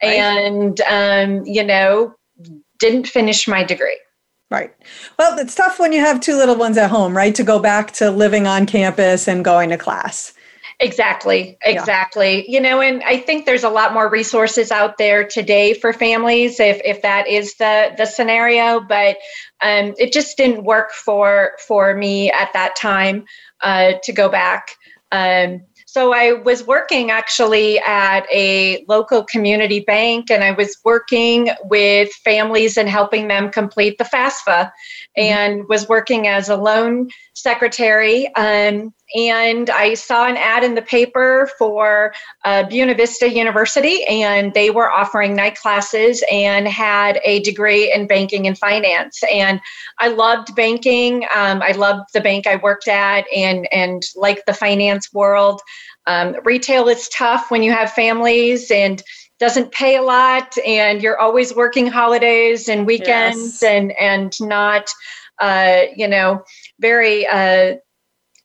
right. 0.03 0.15
and, 0.15 0.81
um, 0.81 1.45
you 1.45 1.63
know, 1.63 2.13
didn't 2.79 3.07
finish 3.07 3.47
my 3.47 3.63
degree. 3.63 3.97
Right. 4.51 4.73
Well, 5.17 5.39
it's 5.39 5.55
tough 5.55 5.79
when 5.79 5.93
you 5.93 6.01
have 6.01 6.19
two 6.19 6.35
little 6.35 6.57
ones 6.57 6.77
at 6.77 6.89
home, 6.89 7.15
right? 7.15 7.33
To 7.35 7.43
go 7.43 7.57
back 7.57 7.93
to 7.93 8.11
living 8.11 8.47
on 8.47 8.65
campus 8.65 9.29
and 9.29 9.45
going 9.45 9.69
to 9.69 9.77
class. 9.77 10.33
Exactly, 10.81 11.57
exactly. 11.63 12.43
Yeah. 12.47 12.55
You 12.55 12.61
know, 12.61 12.81
and 12.81 13.01
I 13.03 13.17
think 13.17 13.45
there's 13.45 13.63
a 13.63 13.69
lot 13.69 13.93
more 13.93 14.09
resources 14.09 14.71
out 14.71 14.97
there 14.97 15.25
today 15.25 15.73
for 15.73 15.93
families 15.93 16.59
if 16.59 16.81
if 16.83 17.01
that 17.03 17.27
is 17.29 17.55
the 17.55 17.93
the 17.97 18.05
scenario, 18.05 18.81
but 18.81 19.17
um, 19.61 19.93
it 19.97 20.11
just 20.11 20.35
didn't 20.35 20.65
work 20.65 20.91
for 20.91 21.51
for 21.65 21.95
me 21.95 22.29
at 22.31 22.51
that 22.53 22.75
time 22.75 23.23
uh, 23.61 23.93
to 24.03 24.11
go 24.11 24.27
back. 24.27 24.75
Um, 25.13 25.61
so 25.91 26.13
I 26.13 26.31
was 26.31 26.65
working 26.65 27.11
actually 27.11 27.77
at 27.79 28.21
a 28.31 28.85
local 28.87 29.25
community 29.25 29.81
bank, 29.81 30.31
and 30.31 30.41
I 30.41 30.51
was 30.51 30.77
working 30.85 31.49
with 31.65 32.13
families 32.13 32.77
and 32.77 32.87
helping 32.87 33.27
them 33.27 33.51
complete 33.51 33.97
the 33.97 34.05
FAFSA, 34.05 34.47
mm-hmm. 34.47 35.21
and 35.21 35.67
was 35.67 35.89
working 35.89 36.27
as 36.27 36.47
a 36.47 36.55
loan 36.55 37.09
secretary. 37.41 38.33
Um, 38.35 38.93
and 39.15 39.69
I 39.69 39.95
saw 39.95 40.25
an 40.25 40.37
ad 40.37 40.63
in 40.63 40.75
the 40.75 40.81
paper 40.81 41.49
for 41.57 42.13
uh, 42.45 42.63
Buena 42.63 42.95
Vista 42.95 43.29
University, 43.29 44.03
and 44.05 44.53
they 44.53 44.69
were 44.69 44.89
offering 44.89 45.35
night 45.35 45.55
classes 45.55 46.23
and 46.31 46.67
had 46.67 47.19
a 47.25 47.41
degree 47.41 47.91
in 47.91 48.07
banking 48.07 48.47
and 48.47 48.57
finance. 48.57 49.21
And 49.31 49.59
I 49.99 50.09
loved 50.09 50.55
banking. 50.55 51.25
Um, 51.35 51.61
I 51.61 51.71
loved 51.73 52.09
the 52.13 52.21
bank 52.21 52.47
I 52.47 52.55
worked 52.57 52.87
at, 52.87 53.25
and 53.35 53.67
and 53.73 54.03
like 54.15 54.45
the 54.45 54.53
finance 54.53 55.11
world. 55.13 55.61
Um, 56.07 56.35
retail 56.43 56.87
is 56.87 57.09
tough 57.09 57.51
when 57.51 57.63
you 57.63 57.71
have 57.71 57.91
families 57.91 58.71
and 58.71 59.03
doesn't 59.39 59.71
pay 59.71 59.97
a 59.97 60.01
lot, 60.01 60.55
and 60.65 61.01
you're 61.01 61.19
always 61.19 61.53
working 61.53 61.87
holidays 61.87 62.69
and 62.69 62.85
weekends, 62.85 63.61
yes. 63.61 63.63
and 63.63 63.91
and 63.93 64.33
not, 64.39 64.87
uh, 65.39 65.81
you 65.95 66.07
know, 66.07 66.43
very. 66.81 67.27
Uh, 67.27 67.75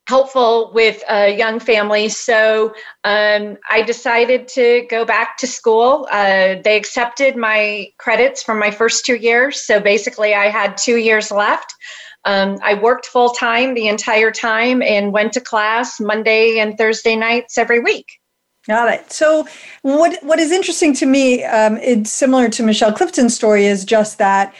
helpful 0.08 0.70
with 0.72 1.02
young 1.10 1.58
families. 1.58 2.16
So 2.16 2.72
um, 3.02 3.56
I 3.68 3.82
decided 3.82 4.46
to 4.48 4.86
go 4.88 5.04
back 5.04 5.36
to 5.38 5.48
school. 5.48 6.06
Uh, 6.12 6.56
they 6.62 6.76
accepted 6.76 7.36
my 7.36 7.88
credits 7.98 8.40
from 8.40 8.60
my 8.60 8.70
first 8.70 9.04
two 9.04 9.16
years. 9.16 9.66
So 9.66 9.80
basically, 9.80 10.32
I 10.32 10.48
had 10.48 10.76
two 10.76 10.98
years 10.98 11.32
left. 11.32 11.74
Um, 12.24 12.58
I 12.62 12.74
worked 12.74 13.06
full 13.06 13.30
time 13.30 13.74
the 13.74 13.86
entire 13.86 14.32
time 14.32 14.82
and 14.82 15.12
went 15.12 15.32
to 15.34 15.40
class 15.40 16.00
Monday 16.00 16.58
and 16.58 16.76
Thursday 16.76 17.14
nights 17.14 17.56
every 17.56 17.80
week. 17.80 18.06
Got 18.66 18.92
it. 18.92 19.12
So, 19.12 19.46
what 19.82 20.18
what 20.24 20.40
is 20.40 20.50
interesting 20.50 20.92
to 20.94 21.06
me, 21.06 21.44
um, 21.44 21.76
it's 21.76 22.10
similar 22.10 22.48
to 22.48 22.64
Michelle 22.64 22.92
Clifton's 22.92 23.34
story, 23.34 23.66
is 23.66 23.84
just 23.84 24.18
that 24.18 24.52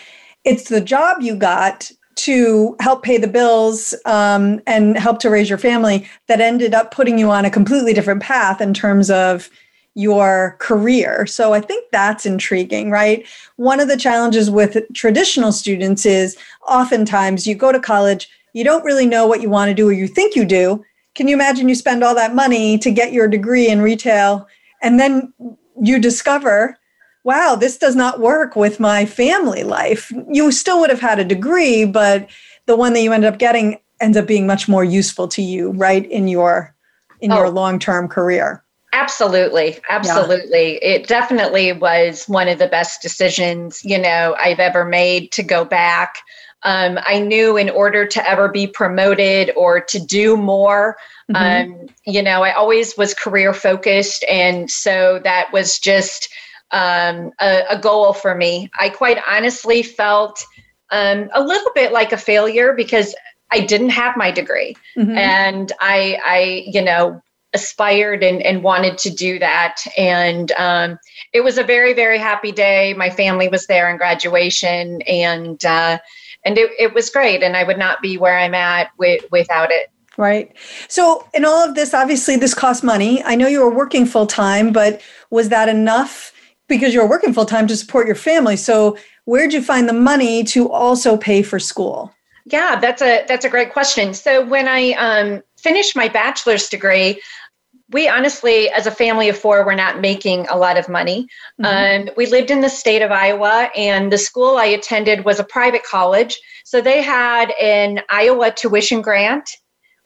it's 0.45 0.69
the 0.69 0.81
job 0.81 1.23
you 1.23 1.35
got 1.35 1.91
to 2.17 2.77
help 2.81 3.03
pay 3.03 3.19
the 3.19 3.29
bills 3.29 3.95
um, 4.05 4.61
and 4.67 4.97
help 4.97 5.19
to 5.21 5.31
raise 5.31 5.49
your 5.49 5.59
family 5.59 6.09
that 6.27 6.41
ended 6.41 6.75
up 6.75 6.91
putting 6.91 7.19
you 7.19 7.31
on 7.31 7.45
a 7.45 7.51
completely 7.51 7.93
different 7.93 8.23
path 8.23 8.61
in 8.61 8.75
terms 8.75 9.11
of 9.11 9.51
your 9.95 10.57
career. 10.59 11.27
So 11.27 11.55
I 11.55 11.61
think 11.61 11.87
that's 11.91 12.27
intriguing, 12.27 12.91
right? 12.91 13.27
One 13.57 13.81
of 13.81 13.89
the 13.89 13.97
challenges 13.97 14.51
with 14.51 14.77
traditional 14.93 15.53
students 15.53 16.05
is 16.05 16.37
oftentimes 16.69 17.47
you 17.47 17.55
go 17.55 17.73
to 17.73 17.81
college, 17.81 18.29
you 18.53 18.65
don't 18.65 18.85
really 18.85 19.07
know 19.07 19.27
what 19.27 19.41
you 19.41 19.49
want 19.49 19.71
to 19.71 19.75
do 19.75 19.89
or 19.89 19.93
you 19.93 20.07
think 20.07 20.37
you 20.37 20.45
do. 20.45 20.85
Can 21.15 21.29
you 21.29 21.35
imagine 21.35 21.69
you 21.69 21.75
spend 21.75 22.05
all 22.05 22.15
that 22.15 22.35
money 22.35 22.77
to 22.79 22.91
get 22.91 23.13
your 23.13 23.27
degree 23.27 23.69
in 23.69 23.81
retail 23.81 24.47
and 24.83 25.01
then 25.01 25.33
you 25.81 25.99
discover 25.99 26.79
wow, 27.27 27.57
this 27.57 27.77
does 27.77 27.97
not 27.97 28.21
work 28.21 28.55
with 28.55 28.79
my 28.79 29.05
family 29.05 29.65
life. 29.65 30.13
You 30.31 30.53
still 30.53 30.79
would 30.79 30.91
have 30.91 31.01
had 31.01 31.19
a 31.19 31.25
degree, 31.25 31.85
but 31.85 32.31
the 32.67 32.77
one 32.77 32.93
that 32.93 33.03
you 33.03 33.13
ended 33.13 33.33
up 33.33 33.41
getting 33.41 33.81
ends 34.01 34.17
up 34.17 34.29
being 34.29 34.47
much 34.47 34.69
more 34.69 34.85
useful 34.85 35.27
to 35.29 35.43
you, 35.43 35.73
right, 35.73 36.09
in 36.09 36.29
your 36.29 36.73
in 37.21 37.33
oh, 37.33 37.39
your 37.39 37.51
long-term 37.51 38.07
career. 38.09 38.63
Absolutely. 38.93 39.79
Absolutely. 39.91 40.75
Yeah. 40.75 40.89
It 40.89 41.09
definitely 41.09 41.73
was 41.73 42.27
one 42.27 42.47
of 42.47 42.59
the 42.59 42.69
best 42.69 43.03
decisions, 43.03 43.85
you 43.85 43.99
know, 43.99 44.37
I've 44.39 44.61
ever 44.61 44.85
made 44.85 45.33
to 45.33 45.43
go 45.43 45.65
back. 45.65 46.19
Um, 46.63 46.99
I 47.03 47.21
knew 47.21 47.57
in 47.57 47.71
order 47.71 48.07
to 48.07 48.31
ever 48.31 48.49
be 48.49 48.67
promoted 48.67 49.51
or 49.57 49.81
to 49.81 49.99
do 49.99 50.37
more, 50.37 50.97
mm-hmm. 51.31 51.73
um, 51.73 51.89
you 52.07 52.23
know, 52.23 52.43
I 52.43 52.53
always 52.53 52.97
was 52.97 53.15
career 53.15 53.53
focused. 53.53 54.25
And 54.31 54.71
so 54.71 55.21
that 55.25 55.53
was 55.53 55.79
just, 55.79 56.29
um, 56.71 57.33
a, 57.41 57.63
a, 57.71 57.79
goal 57.79 58.13
for 58.13 58.35
me. 58.35 58.71
I 58.79 58.89
quite 58.89 59.19
honestly 59.29 59.83
felt 59.83 60.45
um, 60.91 61.29
a 61.33 61.43
little 61.43 61.71
bit 61.75 61.93
like 61.93 62.13
a 62.13 62.17
failure 62.17 62.73
because 62.73 63.15
I 63.53 63.61
didn't 63.61 63.91
have 63.91 64.17
my 64.17 64.31
degree, 64.31 64.77
mm-hmm. 64.97 65.17
and 65.17 65.73
I, 65.81 66.19
I, 66.25 66.65
you 66.67 66.83
know, 66.83 67.23
aspired 67.53 68.23
and, 68.23 68.43
and 68.43 68.63
wanted 68.63 68.99
to 68.99 69.11
do 69.11 69.39
that. 69.39 69.83
And 69.97 70.51
um, 70.53 70.99
it 71.33 71.43
was 71.43 71.57
a 71.57 71.65
very, 71.65 71.95
very 71.95 72.19
happy 72.19 72.53
day. 72.53 72.95
My 72.95 73.11
family 73.11 73.49
was 73.49 73.67
there 73.67 73.89
in 73.89 73.97
graduation, 73.97 75.03
and 75.03 75.65
uh, 75.65 75.99
and 76.45 76.59
it, 76.59 76.71
it 76.79 76.95
was 76.95 77.11
great. 77.11 77.43
And 77.43 77.57
I 77.57 77.65
would 77.65 77.79
not 77.79 78.03
be 78.03 78.19
where 78.19 78.39
I'm 78.39 78.55
at 78.55 78.91
with, 78.99 79.25
without 79.31 79.71
it. 79.71 79.91
Right. 80.17 80.57
So, 80.89 81.29
in 81.35 81.45
all 81.45 81.69
of 81.69 81.75
this, 81.75 81.93
obviously, 81.93 82.37
this 82.37 82.55
costs 82.55 82.83
money. 82.83 83.23
I 83.25 83.35
know 83.35 83.49
you 83.49 83.61
were 83.61 83.75
working 83.75 84.07
full 84.07 84.27
time, 84.27 84.73
but 84.73 85.03
was 85.31 85.51
that 85.51 85.69
enough 85.69 86.33
because 86.69 86.95
you're 86.95 87.09
working 87.09 87.33
full 87.33 87.47
time 87.47 87.67
to 87.69 87.77
support 87.77 88.07
your 88.07 88.17
family. 88.17 88.57
So 88.57 88.97
where'd 89.25 89.53
you 89.53 89.63
find 89.63 89.89
the 89.89 89.93
money 89.93 90.45
to 90.45 90.71
also 90.71 91.17
pay 91.17 91.43
for 91.43 91.59
school? 91.59 92.13
Yeah, 92.47 92.79
that's 92.79 93.03
a 93.03 93.25
that's 93.27 93.45
a 93.45 93.49
great 93.49 93.73
question. 93.73 94.15
So 94.15 94.45
when 94.45 94.69
I 94.69 94.93
um, 94.93 95.43
finished 95.57 95.97
my 95.97 96.09
bachelor's 96.09 96.69
degree, 96.69 97.21
we 97.91 98.09
honestly, 98.09 98.69
as 98.71 98.87
a 98.87 98.91
family 98.91 99.29
of 99.29 99.37
four, 99.37 99.65
were 99.65 99.75
not 99.75 100.01
making 100.01 100.47
a 100.49 100.57
lot 100.57 100.77
of 100.77 100.89
money. 100.89 101.29
Mm-hmm. 101.61 102.09
Um, 102.09 102.15
we 102.17 102.27
lived 102.27 102.51
in 102.51 102.61
the 102.61 102.69
state 102.69 103.03
of 103.03 103.11
Iowa, 103.11 103.71
and 103.77 104.13
the 104.13 104.19
school 104.19 104.57
I 104.57 104.67
attended 104.67 105.25
was 105.25 105.41
a 105.41 105.45
private 105.45 105.85
college. 105.85 106.41
So 106.65 106.81
they 106.81 107.03
had 107.03 107.53
an 107.61 108.01
Iowa 108.11 108.53
tuition 108.53 109.03
grant 109.03 109.51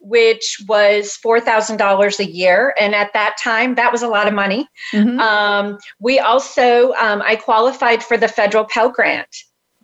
which 0.00 0.62
was 0.66 1.18
$4,000 1.24 2.18
a 2.18 2.24
year. 2.24 2.74
And 2.78 2.94
at 2.94 3.12
that 3.12 3.36
time, 3.42 3.74
that 3.74 3.92
was 3.92 4.02
a 4.02 4.08
lot 4.08 4.26
of 4.26 4.34
money. 4.34 4.68
Mm-hmm. 4.92 5.18
Um, 5.18 5.78
we 6.00 6.18
also, 6.18 6.92
um, 6.94 7.22
I 7.22 7.36
qualified 7.36 8.02
for 8.02 8.16
the 8.16 8.28
federal 8.28 8.64
Pell 8.64 8.90
Grant. 8.90 9.28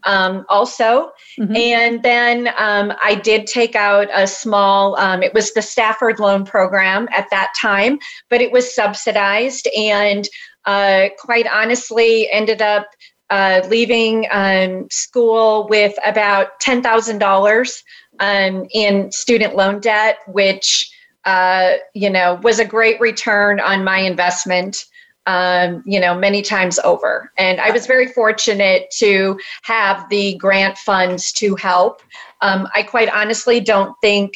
Um, 0.04 0.44
also. 0.48 1.10
Mm-hmm. 1.40 1.56
And 1.56 2.02
then 2.04 2.48
um, 2.56 2.92
I 3.02 3.16
did 3.16 3.48
take 3.48 3.74
out 3.74 4.06
a 4.14 4.28
small, 4.28 4.96
um, 5.00 5.20
it 5.20 5.34
was 5.34 5.52
the 5.52 5.62
Stafford 5.62 6.20
Loan 6.20 6.44
Program 6.44 7.08
at 7.10 7.28
that 7.30 7.52
time, 7.60 7.98
but 8.30 8.40
it 8.40 8.52
was 8.52 8.72
subsidized 8.72 9.66
and 9.76 10.28
uh, 10.64 11.08
quite 11.18 11.46
honestly 11.48 12.30
ended 12.30 12.62
up 12.62 12.86
uh, 13.30 13.62
leaving 13.68 14.26
um, 14.30 14.86
school 14.90 15.66
with 15.68 15.94
about 16.04 16.60
$10,000 16.60 17.82
um, 18.20 18.66
in 18.72 19.10
student 19.12 19.56
loan 19.56 19.80
debt, 19.80 20.18
which 20.26 20.90
uh, 21.24 21.74
you 21.94 22.10
know 22.10 22.40
was 22.42 22.58
a 22.58 22.64
great 22.64 23.00
return 23.00 23.60
on 23.60 23.84
my 23.84 23.98
investment. 23.98 24.84
Um, 25.28 25.82
you 25.84 25.98
know, 25.98 26.14
many 26.14 26.40
times 26.40 26.78
over. 26.84 27.32
And 27.36 27.60
I 27.60 27.72
was 27.72 27.88
very 27.88 28.06
fortunate 28.06 28.88
to 28.98 29.40
have 29.62 30.08
the 30.08 30.36
grant 30.36 30.78
funds 30.78 31.32
to 31.32 31.56
help. 31.56 32.00
Um, 32.42 32.68
I 32.76 32.84
quite 32.84 33.08
honestly 33.08 33.58
don't 33.58 33.96
think 34.00 34.34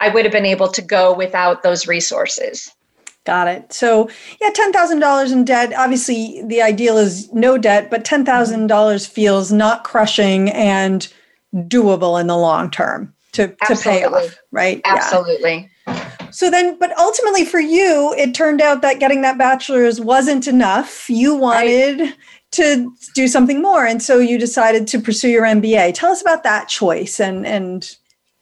I 0.00 0.08
would 0.08 0.24
have 0.24 0.32
been 0.32 0.44
able 0.44 0.66
to 0.66 0.82
go 0.82 1.14
without 1.14 1.62
those 1.62 1.86
resources. 1.86 2.74
Got 3.24 3.46
it. 3.46 3.72
So, 3.72 4.10
yeah, 4.40 4.50
$10,000 4.50 5.32
in 5.32 5.44
debt. 5.44 5.72
Obviously, 5.76 6.42
the 6.44 6.60
ideal 6.60 6.98
is 6.98 7.32
no 7.32 7.56
debt, 7.56 7.88
but 7.88 8.04
$10,000 8.04 9.08
feels 9.08 9.52
not 9.52 9.84
crushing 9.84 10.50
and 10.50 11.06
doable 11.54 12.20
in 12.20 12.26
the 12.26 12.36
long 12.36 12.68
term 12.68 13.14
to, 13.32 13.48
to 13.66 13.76
pay 13.76 14.04
off, 14.04 14.38
right? 14.50 14.80
Absolutely. 14.84 15.70
Yeah. 15.86 16.30
So 16.30 16.50
then, 16.50 16.78
but 16.78 16.96
ultimately 16.98 17.44
for 17.44 17.60
you, 17.60 18.14
it 18.16 18.34
turned 18.34 18.62
out 18.62 18.80
that 18.82 19.00
getting 19.00 19.20
that 19.22 19.36
bachelor's 19.36 20.00
wasn't 20.00 20.48
enough. 20.48 21.10
You 21.10 21.34
wanted 21.34 22.00
right. 22.00 22.14
to 22.52 22.94
do 23.14 23.28
something 23.28 23.60
more. 23.60 23.84
And 23.84 24.02
so 24.02 24.18
you 24.18 24.38
decided 24.38 24.86
to 24.88 25.00
pursue 25.00 25.28
your 25.28 25.44
MBA. 25.44 25.92
Tell 25.94 26.10
us 26.10 26.22
about 26.22 26.42
that 26.44 26.68
choice 26.68 27.20
and, 27.20 27.46
and 27.46 27.96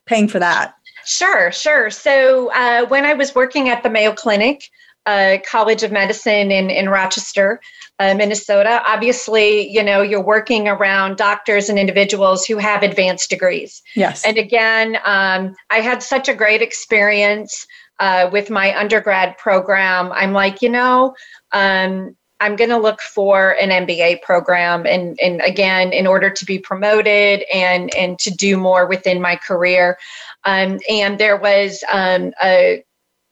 paying 0.06 0.28
for 0.28 0.38
that. 0.38 0.74
Sure, 1.04 1.50
sure. 1.50 1.90
So 1.90 2.52
uh, 2.52 2.86
when 2.86 3.04
I 3.04 3.14
was 3.14 3.34
working 3.34 3.68
at 3.68 3.82
the 3.82 3.90
Mayo 3.90 4.12
Clinic, 4.12 4.70
uh, 5.10 5.38
College 5.50 5.82
of 5.82 5.90
Medicine 5.90 6.52
in, 6.52 6.70
in 6.70 6.88
Rochester, 6.88 7.60
uh, 7.98 8.14
Minnesota. 8.14 8.80
Obviously, 8.86 9.68
you 9.68 9.82
know, 9.82 10.02
you're 10.02 10.22
working 10.22 10.68
around 10.68 11.16
doctors 11.16 11.68
and 11.68 11.78
individuals 11.78 12.46
who 12.46 12.58
have 12.58 12.84
advanced 12.84 13.28
degrees. 13.28 13.82
Yes. 13.96 14.24
And 14.24 14.38
again, 14.38 14.98
um, 15.04 15.56
I 15.70 15.80
had 15.80 16.02
such 16.02 16.28
a 16.28 16.34
great 16.34 16.62
experience 16.62 17.66
uh, 17.98 18.30
with 18.30 18.50
my 18.50 18.78
undergrad 18.78 19.36
program. 19.36 20.12
I'm 20.12 20.32
like, 20.32 20.62
you 20.62 20.68
know, 20.68 21.14
um, 21.50 22.16
I'm 22.38 22.54
going 22.56 22.70
to 22.70 22.78
look 22.78 23.00
for 23.02 23.56
an 23.60 23.68
MBA 23.86 24.22
program, 24.22 24.86
and 24.86 25.18
and 25.20 25.42
again, 25.42 25.92
in 25.92 26.06
order 26.06 26.30
to 26.30 26.44
be 26.46 26.58
promoted 26.58 27.44
and 27.52 27.94
and 27.94 28.18
to 28.20 28.30
do 28.30 28.56
more 28.56 28.86
within 28.86 29.20
my 29.20 29.36
career. 29.36 29.98
Um, 30.44 30.78
and 30.88 31.18
there 31.18 31.36
was 31.36 31.84
um, 31.92 32.32
a 32.42 32.82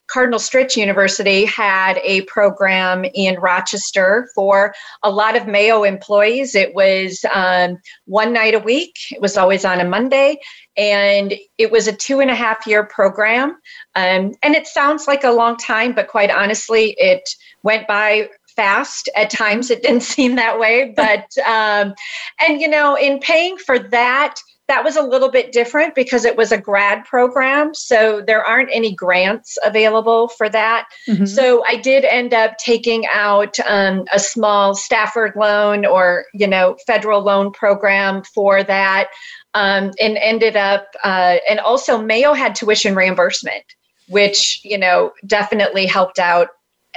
Cardinal 0.08 0.40
Stritch 0.40 0.76
University 0.76 1.44
had 1.44 2.00
a 2.02 2.22
program 2.22 3.04
in 3.14 3.36
Rochester 3.36 4.28
for 4.34 4.74
a 5.02 5.10
lot 5.10 5.36
of 5.36 5.46
Mayo 5.46 5.84
employees. 5.84 6.54
It 6.54 6.74
was 6.74 7.24
um, 7.32 7.78
one 8.06 8.32
night 8.32 8.54
a 8.54 8.58
week, 8.58 8.94
it 9.10 9.20
was 9.20 9.36
always 9.36 9.64
on 9.64 9.80
a 9.80 9.84
Monday, 9.84 10.38
and 10.76 11.34
it 11.58 11.70
was 11.70 11.86
a 11.86 11.92
two 11.92 12.20
and 12.20 12.30
a 12.30 12.34
half 12.34 12.66
year 12.66 12.84
program. 12.84 13.50
Um, 13.94 14.32
and 14.42 14.54
it 14.54 14.66
sounds 14.66 15.06
like 15.06 15.24
a 15.24 15.30
long 15.30 15.56
time, 15.56 15.94
but 15.94 16.08
quite 16.08 16.30
honestly, 16.30 16.94
it 16.98 17.28
went 17.62 17.86
by 17.86 18.28
fast 18.56 19.08
at 19.14 19.30
times 19.30 19.70
it 19.70 19.82
didn't 19.82 20.02
seem 20.16 20.34
that 20.34 20.58
way 20.58 20.92
but 20.96 21.26
um, 21.46 21.94
and 22.40 22.60
you 22.60 22.66
know 22.66 22.96
in 22.96 23.20
paying 23.20 23.56
for 23.56 23.78
that 23.78 24.34
that 24.68 24.84
was 24.84 24.96
a 24.96 25.02
little 25.02 25.30
bit 25.30 25.50
different 25.50 25.94
because 25.94 26.24
it 26.24 26.36
was 26.36 26.52
a 26.52 26.58
grad 26.58 27.04
program 27.04 27.74
so 27.74 28.22
there 28.26 28.44
aren't 28.44 28.68
any 28.72 28.94
grants 28.94 29.58
available 29.64 30.28
for 30.28 30.48
that 30.48 30.86
mm-hmm. 31.08 31.24
so 31.24 31.64
i 31.66 31.76
did 31.76 32.04
end 32.04 32.32
up 32.32 32.56
taking 32.58 33.04
out 33.12 33.58
um, 33.60 34.04
a 34.12 34.18
small 34.18 34.74
stafford 34.74 35.32
loan 35.36 35.84
or 35.84 36.26
you 36.34 36.46
know 36.46 36.76
federal 36.86 37.22
loan 37.22 37.50
program 37.52 38.22
for 38.22 38.62
that 38.62 39.08
um, 39.54 39.90
and 40.00 40.18
ended 40.18 40.56
up 40.56 40.86
uh, 41.02 41.36
and 41.48 41.58
also 41.60 42.00
mayo 42.00 42.32
had 42.32 42.54
tuition 42.54 42.94
reimbursement 42.94 43.64
which 44.08 44.60
you 44.64 44.78
know 44.78 45.12
definitely 45.26 45.86
helped 45.86 46.18
out 46.18 46.48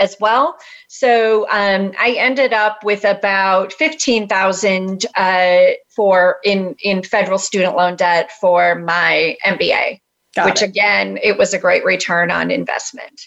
as 0.01 0.17
well. 0.19 0.57
So 0.89 1.43
um, 1.49 1.93
I 1.99 2.15
ended 2.17 2.51
up 2.51 2.83
with 2.83 3.05
about 3.05 3.71
fifteen 3.71 4.27
thousand 4.27 5.05
uh, 5.15 5.67
for 5.95 6.37
in 6.43 6.75
in 6.81 7.03
federal 7.03 7.37
student 7.37 7.77
loan 7.77 7.95
debt 7.95 8.31
for 8.41 8.75
my 8.75 9.37
MBA, 9.45 10.01
Got 10.35 10.45
which 10.47 10.61
it. 10.61 10.69
again, 10.69 11.19
it 11.23 11.37
was 11.37 11.53
a 11.53 11.59
great 11.59 11.85
return 11.85 12.31
on 12.31 12.51
investment. 12.51 13.21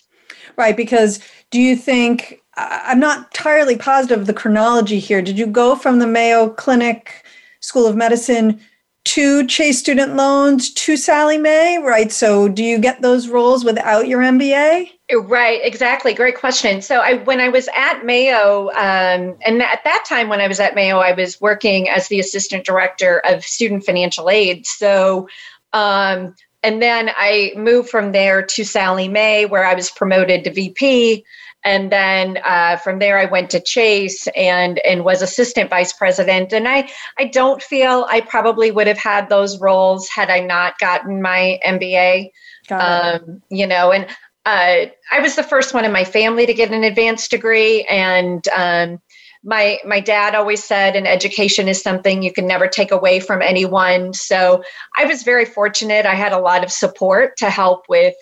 Right, 0.56 0.76
because 0.76 1.20
do 1.50 1.60
you 1.60 1.76
think 1.76 2.42
I'm 2.56 3.00
not 3.00 3.18
entirely 3.18 3.76
positive 3.76 4.20
of 4.20 4.26
the 4.26 4.34
chronology 4.34 4.98
here? 4.98 5.22
Did 5.22 5.38
you 5.38 5.46
go 5.46 5.74
from 5.76 6.00
the 6.00 6.06
Mayo 6.06 6.50
Clinic 6.50 7.24
School 7.60 7.86
of 7.86 7.96
Medicine 7.96 8.60
to 9.04 9.46
Chase 9.46 9.78
student 9.78 10.16
loans 10.16 10.72
to 10.72 10.96
Sallie 10.96 11.38
Mae, 11.38 11.78
right? 11.78 12.10
So 12.10 12.48
do 12.48 12.64
you 12.64 12.78
get 12.78 13.02
those 13.02 13.28
roles 13.28 13.64
without 13.64 14.08
your 14.08 14.20
MBA? 14.20 14.90
Right, 15.12 15.60
exactly. 15.62 16.14
Great 16.14 16.36
question. 16.36 16.80
So 16.80 17.00
I, 17.00 17.14
when 17.24 17.40
I 17.40 17.48
was 17.48 17.68
at 17.76 18.04
Mayo, 18.04 18.68
um, 18.70 19.36
and 19.44 19.62
at 19.62 19.84
that 19.84 20.04
time 20.08 20.28
when 20.28 20.40
I 20.40 20.48
was 20.48 20.58
at 20.58 20.74
Mayo, 20.74 20.98
I 20.98 21.12
was 21.12 21.40
working 21.40 21.88
as 21.88 22.08
the 22.08 22.18
assistant 22.18 22.64
director 22.64 23.20
of 23.26 23.44
student 23.44 23.84
financial 23.84 24.30
aid. 24.30 24.66
So, 24.66 25.28
um, 25.74 26.34
and 26.62 26.80
then 26.80 27.10
I 27.14 27.52
moved 27.56 27.90
from 27.90 28.12
there 28.12 28.42
to 28.42 28.64
Sallie 28.64 29.08
Mae, 29.08 29.44
where 29.44 29.66
I 29.66 29.74
was 29.74 29.90
promoted 29.90 30.44
to 30.44 30.50
VP 30.50 31.24
and 31.64 31.90
then 31.90 32.38
uh, 32.44 32.76
from 32.76 32.98
there 32.98 33.18
i 33.18 33.24
went 33.24 33.50
to 33.50 33.60
chase 33.60 34.26
and 34.36 34.78
and 34.84 35.04
was 35.04 35.22
assistant 35.22 35.70
vice 35.70 35.92
president. 35.92 36.52
And 36.52 36.68
i 36.68 36.88
i 37.18 37.24
don't 37.24 37.62
feel 37.62 38.06
i 38.10 38.20
probably 38.20 38.70
would 38.70 38.86
have 38.86 38.98
had 38.98 39.28
those 39.28 39.60
roles 39.60 40.08
had 40.08 40.30
i 40.30 40.40
not 40.40 40.78
gotten 40.78 41.22
my 41.22 41.58
mba 41.66 42.30
um, 42.70 43.42
you 43.50 43.66
know 43.66 43.92
and 43.92 44.06
uh, 44.46 44.86
i 45.10 45.20
was 45.20 45.36
the 45.36 45.42
first 45.42 45.74
one 45.74 45.84
in 45.84 45.92
my 45.92 46.04
family 46.04 46.46
to 46.46 46.54
get 46.54 46.70
an 46.70 46.84
advanced 46.84 47.30
degree. 47.30 47.84
And 47.84 48.46
um, 48.48 49.00
my 49.44 49.78
my 49.84 50.00
dad 50.00 50.34
always 50.34 50.64
said 50.64 50.96
an 50.96 51.06
education 51.06 51.68
is 51.68 51.80
something 51.80 52.22
you 52.22 52.32
can 52.32 52.46
never 52.46 52.66
take 52.66 52.90
away 52.90 53.20
from 53.20 53.42
anyone. 53.42 54.14
So 54.14 54.62
i 54.96 55.04
was 55.04 55.22
very 55.22 55.44
fortunate. 55.44 56.06
I 56.06 56.14
had 56.14 56.32
a 56.32 56.40
lot 56.40 56.64
of 56.64 56.72
support 56.72 57.36
to 57.38 57.50
help 57.50 57.84
with 57.88 58.14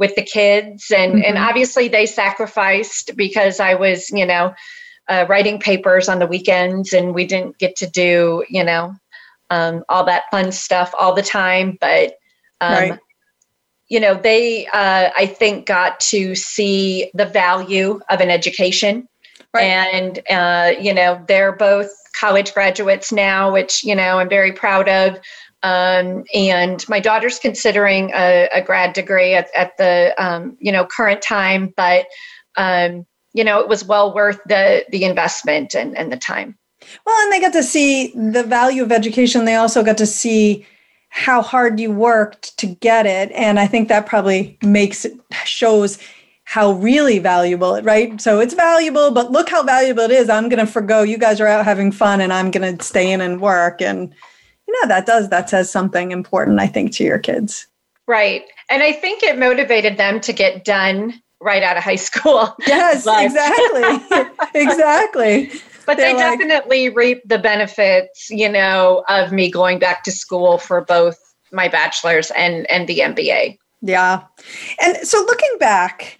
with 0.00 0.16
the 0.16 0.22
kids 0.22 0.90
and 0.90 1.12
mm-hmm. 1.12 1.22
and 1.24 1.38
obviously 1.38 1.86
they 1.86 2.06
sacrificed 2.06 3.14
because 3.16 3.60
I 3.60 3.74
was 3.74 4.10
you 4.10 4.26
know 4.26 4.54
uh, 5.08 5.26
writing 5.28 5.60
papers 5.60 6.08
on 6.08 6.18
the 6.18 6.26
weekends 6.26 6.92
and 6.92 7.14
we 7.14 7.26
didn't 7.26 7.58
get 7.58 7.76
to 7.76 7.86
do 7.88 8.44
you 8.48 8.64
know 8.64 8.94
um, 9.50 9.84
all 9.88 10.04
that 10.06 10.24
fun 10.30 10.50
stuff 10.50 10.92
all 10.98 11.14
the 11.14 11.22
time 11.22 11.76
but 11.80 12.14
um, 12.62 12.72
right. 12.72 12.98
you 13.88 14.00
know 14.00 14.14
they 14.14 14.66
uh, 14.68 15.10
I 15.16 15.26
think 15.26 15.66
got 15.66 16.00
to 16.00 16.34
see 16.34 17.10
the 17.12 17.26
value 17.26 18.00
of 18.08 18.20
an 18.20 18.30
education 18.30 19.06
right. 19.52 19.64
and 19.64 20.20
uh, 20.30 20.80
you 20.80 20.94
know 20.94 21.22
they're 21.28 21.52
both 21.52 21.90
college 22.18 22.54
graduates 22.54 23.12
now 23.12 23.52
which 23.52 23.84
you 23.84 23.94
know 23.94 24.18
I'm 24.18 24.30
very 24.30 24.52
proud 24.52 24.88
of 24.88 25.18
um, 25.62 26.24
and 26.34 26.88
my 26.88 27.00
daughter's 27.00 27.38
considering 27.38 28.10
a, 28.14 28.48
a 28.52 28.62
grad 28.62 28.92
degree 28.92 29.34
at, 29.34 29.48
at 29.54 29.76
the 29.76 30.14
um, 30.18 30.56
you 30.60 30.72
know 30.72 30.86
current 30.86 31.22
time, 31.22 31.72
but 31.76 32.06
um, 32.56 33.06
you 33.34 33.44
know 33.44 33.60
it 33.60 33.68
was 33.68 33.84
well 33.84 34.14
worth 34.14 34.40
the 34.46 34.84
the 34.90 35.04
investment 35.04 35.74
and, 35.74 35.96
and 35.96 36.12
the 36.12 36.16
time. 36.16 36.56
Well, 37.04 37.22
and 37.22 37.32
they 37.32 37.40
got 37.40 37.52
to 37.52 37.62
see 37.62 38.12
the 38.14 38.42
value 38.42 38.82
of 38.82 38.90
education. 38.90 39.44
They 39.44 39.54
also 39.54 39.84
got 39.84 39.98
to 39.98 40.06
see 40.06 40.66
how 41.10 41.42
hard 41.42 41.78
you 41.78 41.90
worked 41.90 42.56
to 42.58 42.66
get 42.66 43.04
it, 43.04 43.30
and 43.32 43.60
I 43.60 43.66
think 43.66 43.88
that 43.88 44.06
probably 44.06 44.56
makes 44.62 45.04
it 45.04 45.12
shows 45.44 45.98
how 46.44 46.72
really 46.72 47.20
valuable 47.20 47.76
it 47.76 47.84
right? 47.84 48.20
So 48.20 48.40
it's 48.40 48.54
valuable 48.54 49.12
but 49.12 49.30
look 49.30 49.48
how 49.48 49.62
valuable 49.62 50.02
it 50.02 50.10
is. 50.10 50.28
I'm 50.28 50.48
going 50.48 50.58
to 50.58 50.70
forego 50.70 51.02
you 51.02 51.16
guys 51.16 51.40
are 51.40 51.46
out 51.46 51.64
having 51.64 51.92
fun 51.92 52.20
and 52.20 52.32
i'm 52.32 52.50
going 52.50 52.76
to 52.76 52.84
stay 52.84 53.12
in 53.12 53.20
and 53.20 53.40
work. 53.40 53.80
And 53.80 54.12
you 54.70 54.82
know 54.82 54.88
that 54.88 55.06
does 55.06 55.28
that 55.30 55.50
says 55.50 55.70
something 55.70 56.12
important 56.12 56.60
i 56.60 56.66
think 56.66 56.92
to 56.92 57.04
your 57.04 57.18
kids. 57.18 57.66
Right. 58.06 58.44
And 58.70 58.82
i 58.82 58.92
think 58.92 59.22
it 59.22 59.38
motivated 59.38 59.96
them 59.96 60.20
to 60.20 60.32
get 60.32 60.64
done 60.64 61.20
right 61.40 61.62
out 61.62 61.76
of 61.76 61.82
high 61.82 61.96
school. 61.96 62.56
Yes 62.66 63.06
exactly. 63.06 64.26
Exactly. 64.60 65.50
But 65.86 65.96
They're 65.96 66.14
they 66.14 66.14
like, 66.14 66.38
definitely 66.38 66.88
reap 66.90 67.22
the 67.26 67.38
benefits 67.38 68.28
you 68.30 68.48
know 68.48 69.04
of 69.08 69.32
me 69.32 69.50
going 69.50 69.78
back 69.78 70.04
to 70.04 70.12
school 70.12 70.58
for 70.58 70.82
both 70.82 71.18
my 71.52 71.68
bachelor's 71.68 72.30
and 72.32 72.70
and 72.70 72.86
the 72.86 73.00
mba 73.00 73.58
yeah. 73.82 74.24
And 74.80 74.96
so 74.98 75.18
looking 75.18 75.56
back 75.58 76.19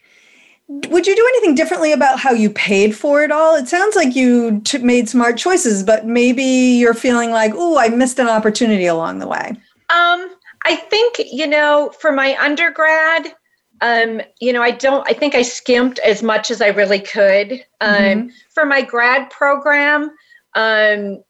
would 0.71 1.05
you 1.05 1.17
do 1.17 1.27
anything 1.35 1.57
differently 1.57 1.91
about 1.91 2.21
how 2.21 2.31
you 2.31 2.49
paid 2.49 2.97
for 2.97 3.25
it 3.25 3.33
all? 3.33 3.57
It 3.57 3.67
sounds 3.67 3.97
like 3.97 4.15
you 4.15 4.61
t- 4.61 4.79
made 4.79 5.09
smart 5.09 5.37
choices, 5.37 5.83
but 5.83 6.07
maybe 6.07 6.45
you're 6.45 6.95
feeling 6.95 7.33
like, 7.33 7.53
oh, 7.57 7.77
I 7.77 7.89
missed 7.89 8.21
an 8.21 8.29
opportunity 8.29 8.87
along 8.87 9.19
the 9.19 9.27
way. 9.27 9.57
Um, 9.89 10.31
I 10.65 10.77
think 10.77 11.17
you 11.33 11.49
know, 11.49 11.93
for 11.99 12.13
my 12.13 12.37
undergrad, 12.41 13.35
um, 13.81 14.21
you 14.41 14.53
know, 14.53 14.63
I 14.63 14.71
don't. 14.71 15.05
I 15.09 15.13
think 15.13 15.35
I 15.35 15.43
skimped 15.43 15.99
as 16.01 16.23
much 16.23 16.53
as 16.53 16.61
I 16.63 16.69
really 16.69 17.01
could. 17.01 17.65
Um, 17.81 17.97
mm-hmm. 17.97 18.29
For 18.55 18.65
my 18.65 18.83
grad 18.83 19.29
program, 19.31 20.11
um, 20.55 21.25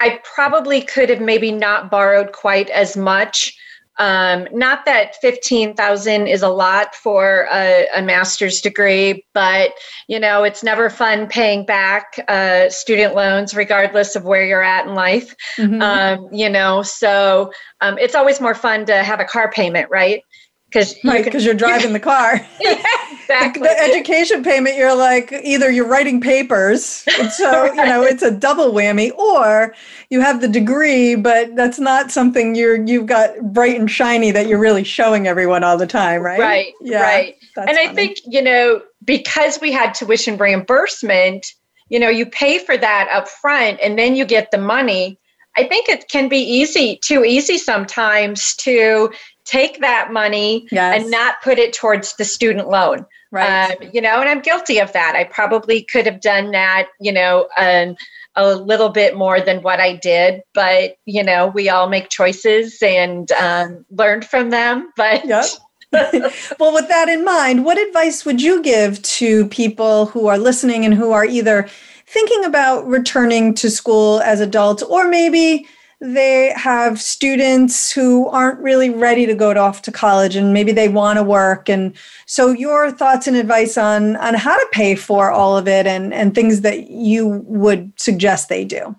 I 0.00 0.20
probably 0.24 0.82
could 0.82 1.10
have 1.10 1.20
maybe 1.20 1.52
not 1.52 1.92
borrowed 1.92 2.32
quite 2.32 2.70
as 2.70 2.96
much. 2.96 3.56
Um, 4.02 4.48
not 4.50 4.84
that 4.86 5.14
15,000 5.20 6.26
is 6.26 6.42
a 6.42 6.48
lot 6.48 6.92
for 6.92 7.46
a, 7.52 7.86
a, 7.94 8.02
master's 8.02 8.60
degree, 8.60 9.24
but 9.32 9.74
you 10.08 10.18
know, 10.18 10.42
it's 10.42 10.64
never 10.64 10.90
fun 10.90 11.28
paying 11.28 11.64
back 11.64 12.18
uh, 12.26 12.68
student 12.68 13.14
loans 13.14 13.54
regardless 13.54 14.16
of 14.16 14.24
where 14.24 14.44
you're 14.44 14.60
at 14.60 14.88
in 14.88 14.96
life. 14.96 15.36
Mm-hmm. 15.56 15.80
Um, 15.80 16.28
you 16.32 16.50
know, 16.50 16.82
so 16.82 17.52
um, 17.80 17.96
it's 17.96 18.16
always 18.16 18.40
more 18.40 18.56
fun 18.56 18.86
to 18.86 19.04
have 19.04 19.20
a 19.20 19.24
car 19.24 19.52
payment, 19.52 19.88
right? 19.88 20.24
Because 20.72 20.98
right 21.04 21.24
because 21.24 21.44
you 21.44 21.50
are 21.50 21.54
driving 21.54 21.92
the 21.92 22.00
car. 22.12 22.40
Yeah, 22.60 22.82
exactly. 23.12 23.68
The, 23.68 23.74
the, 23.74 23.82
education 23.82 24.42
payment 24.42 24.76
you're 24.76 24.96
like 24.96 25.32
either 25.44 25.70
you're 25.70 25.86
writing 25.86 26.20
papers 26.20 26.84
so 26.84 27.50
right. 27.50 27.74
you 27.74 27.84
know 27.84 28.02
it's 28.02 28.22
a 28.22 28.30
double 28.30 28.72
whammy 28.72 29.12
or 29.16 29.74
you 30.10 30.20
have 30.20 30.40
the 30.40 30.48
degree 30.48 31.14
but 31.14 31.54
that's 31.54 31.78
not 31.78 32.10
something 32.10 32.54
you're 32.54 32.82
you've 32.86 33.06
got 33.06 33.38
bright 33.52 33.78
and 33.78 33.90
shiny 33.90 34.30
that 34.30 34.46
you're 34.46 34.58
really 34.58 34.84
showing 34.84 35.26
everyone 35.26 35.62
all 35.62 35.76
the 35.76 35.86
time 35.86 36.22
right? 36.22 36.40
Right 36.40 36.72
yeah, 36.80 37.02
right. 37.02 37.36
and 37.56 37.66
funny. 37.66 37.88
i 37.88 37.94
think 37.94 38.18
you 38.26 38.42
know 38.42 38.82
because 39.04 39.60
we 39.60 39.72
had 39.72 39.94
tuition 39.94 40.36
reimbursement 40.36 41.54
you 41.92 42.00
know 42.00 42.08
you 42.08 42.24
pay 42.24 42.58
for 42.58 42.76
that 42.76 43.08
up 43.12 43.28
front 43.28 43.78
and 43.82 43.98
then 43.98 44.16
you 44.16 44.24
get 44.24 44.50
the 44.50 44.58
money. 44.58 45.18
I 45.56 45.64
think 45.64 45.88
it 45.90 46.08
can 46.08 46.30
be 46.30 46.38
easy, 46.38 46.98
too 47.04 47.24
easy 47.24 47.58
sometimes 47.58 48.56
to, 48.56 49.12
take 49.52 49.80
that 49.80 50.12
money 50.12 50.66
Yes. 50.70 51.02
and 51.02 51.10
not 51.10 51.42
put 51.42 51.58
it 51.58 51.72
towards 51.72 52.16
the 52.16 52.24
student 52.24 52.68
loan. 52.68 53.04
Right. 53.30 53.70
Um, 53.70 53.90
you 53.92 54.00
know, 54.00 54.20
and 54.20 54.28
I'm 54.28 54.40
guilty 54.40 54.78
of 54.78 54.92
that. 54.92 55.14
I 55.14 55.24
probably 55.24 55.82
could 55.82 56.06
have 56.06 56.20
done 56.20 56.50
that, 56.52 56.88
you 57.00 57.12
know, 57.12 57.48
um, 57.56 57.96
a 58.34 58.54
little 58.54 58.88
bit 58.88 59.16
more 59.16 59.40
than 59.40 59.62
what 59.62 59.78
I 59.80 59.96
did, 59.96 60.42
but 60.54 60.96
you 61.04 61.22
know, 61.22 61.48
we 61.48 61.68
all 61.68 61.88
make 61.88 62.08
choices 62.08 62.82
and 62.82 63.30
um, 63.32 63.84
learned 63.90 64.24
from 64.24 64.50
them. 64.50 64.90
But 64.96 65.24
Yep. 65.26 65.44
well, 66.58 66.72
with 66.72 66.88
that 66.88 67.10
in 67.10 67.22
mind, 67.22 67.66
what 67.66 67.76
advice 67.78 68.24
would 68.24 68.40
you 68.40 68.62
give 68.62 69.02
to 69.02 69.46
people 69.48 70.06
who 70.06 70.26
are 70.26 70.38
listening 70.38 70.86
and 70.86 70.94
who 70.94 71.12
are 71.12 71.26
either 71.26 71.68
thinking 72.06 72.44
about 72.46 72.86
returning 72.86 73.54
to 73.54 73.70
school 73.70 74.20
as 74.22 74.40
adults 74.40 74.82
or 74.82 75.08
maybe 75.08 75.66
they 76.02 76.52
have 76.56 77.00
students 77.00 77.92
who 77.92 78.26
aren't 78.28 78.58
really 78.58 78.90
ready 78.90 79.24
to 79.24 79.34
go 79.34 79.54
to 79.54 79.60
off 79.60 79.82
to 79.82 79.92
college 79.92 80.34
and 80.34 80.52
maybe 80.52 80.72
they 80.72 80.88
want 80.88 81.16
to 81.16 81.22
work 81.22 81.68
and 81.68 81.94
so 82.26 82.50
your 82.50 82.90
thoughts 82.90 83.28
and 83.28 83.36
advice 83.36 83.78
on 83.78 84.16
on 84.16 84.34
how 84.34 84.56
to 84.56 84.68
pay 84.72 84.96
for 84.96 85.30
all 85.30 85.56
of 85.56 85.68
it 85.68 85.86
and 85.86 86.12
and 86.12 86.34
things 86.34 86.62
that 86.62 86.90
you 86.90 87.42
would 87.46 87.92
suggest 87.96 88.48
they 88.48 88.64
do 88.64 88.94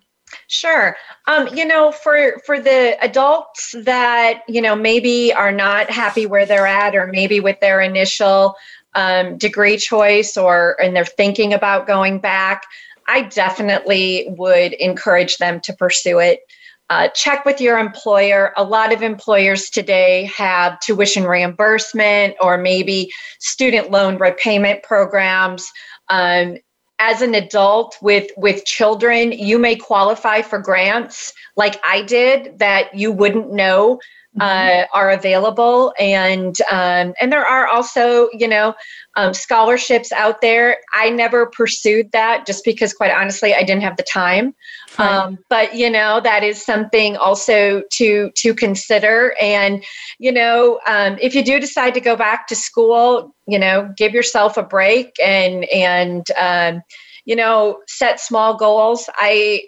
Sure. 0.48 0.96
Um, 1.28 1.48
you 1.54 1.66
know, 1.66 1.92
for 1.92 2.40
for 2.46 2.60
the 2.60 2.98
adults 3.04 3.74
that 3.84 4.42
you 4.48 4.62
know 4.62 4.76
maybe 4.76 5.34
are 5.34 5.52
not 5.52 5.90
happy 5.90 6.26
where 6.26 6.46
they're 6.46 6.68
at, 6.68 6.96
or 6.96 7.08
maybe 7.08 7.40
with 7.40 7.60
their 7.60 7.82
initial 7.82 8.56
um, 8.94 9.38
degree 9.38 9.78
choice, 9.78 10.38
or 10.38 10.80
and 10.82 10.96
they're 10.96 11.06
thinking 11.06 11.54
about 11.54 11.88
going 11.88 12.20
back, 12.20 12.66
I 13.08 13.22
definitely 13.24 14.26
would 14.38 14.74
encourage 14.74 15.38
them 15.38 15.60
to 15.62 15.74
pursue 15.74 16.20
it. 16.20 16.42
Uh, 16.90 17.08
check 17.10 17.46
with 17.46 17.62
your 17.62 17.78
employer. 17.80 18.54
A 18.58 18.64
lot 18.64 18.94
of 18.94 19.02
employers 19.02 19.70
today 19.70 20.30
have 20.36 20.80
tuition 20.80 21.24
reimbursement 21.24 22.36
or 22.42 22.58
maybe 22.58 23.12
student 23.40 23.90
loan 23.90 24.18
repayment 24.18 24.84
programs. 24.84 25.72
Um, 26.10 26.58
as 27.00 27.22
an 27.22 27.34
adult 27.34 27.98
with 28.02 28.30
with 28.38 28.64
children 28.66 29.32
you 29.32 29.58
may 29.58 29.76
qualify 29.76 30.42
for 30.42 30.60
grants 30.60 31.34
like 31.58 31.82
i 31.84 32.04
did 32.04 32.58
that 32.60 32.94
you 32.94 33.12
wouldn't 33.12 33.52
know 33.52 34.00
uh, 34.40 34.86
are 34.94 35.12
available 35.12 35.94
and 36.00 36.60
um, 36.72 37.14
and 37.20 37.32
there 37.32 37.46
are 37.46 37.68
also 37.68 38.30
you 38.34 38.48
know 38.48 38.74
um, 39.16 39.34
scholarships 39.34 40.12
out 40.12 40.42
there. 40.42 40.78
I 40.94 41.10
never 41.10 41.46
pursued 41.46 42.12
that 42.12 42.46
just 42.46 42.66
because 42.66 42.94
quite 42.94 43.12
honestly 43.12 43.54
i 43.54 43.64
didn't 43.64 43.84
have 43.84 43.98
the 43.98 44.04
time. 44.04 44.56
Um, 44.98 45.40
but 45.50 45.76
you 45.76 45.90
know 45.90 46.20
that 46.22 46.44
is 46.44 46.64
something 46.64 47.18
also 47.18 47.84
to 47.94 48.32
to 48.36 48.54
consider. 48.54 49.36
And 49.40 49.84
you 50.20 50.32
know 50.32 50.80
um, 50.88 51.18
if 51.22 51.36
you 51.36 51.44
do 51.44 51.60
decide 51.60 51.94
to 51.96 52.02
go 52.02 52.16
back 52.16 52.48
to 52.48 52.56
school 52.56 53.36
you 53.48 53.60
know 53.60 53.92
give 53.98 54.14
yourself 54.14 54.58
a 54.58 54.64
break 54.64 55.16
and 55.24 55.66
and 55.66 56.26
um, 56.40 56.82
you 57.26 57.36
know 57.36 57.80
set 57.88 58.20
small 58.20 58.56
goals. 58.56 59.10
I 59.16 59.64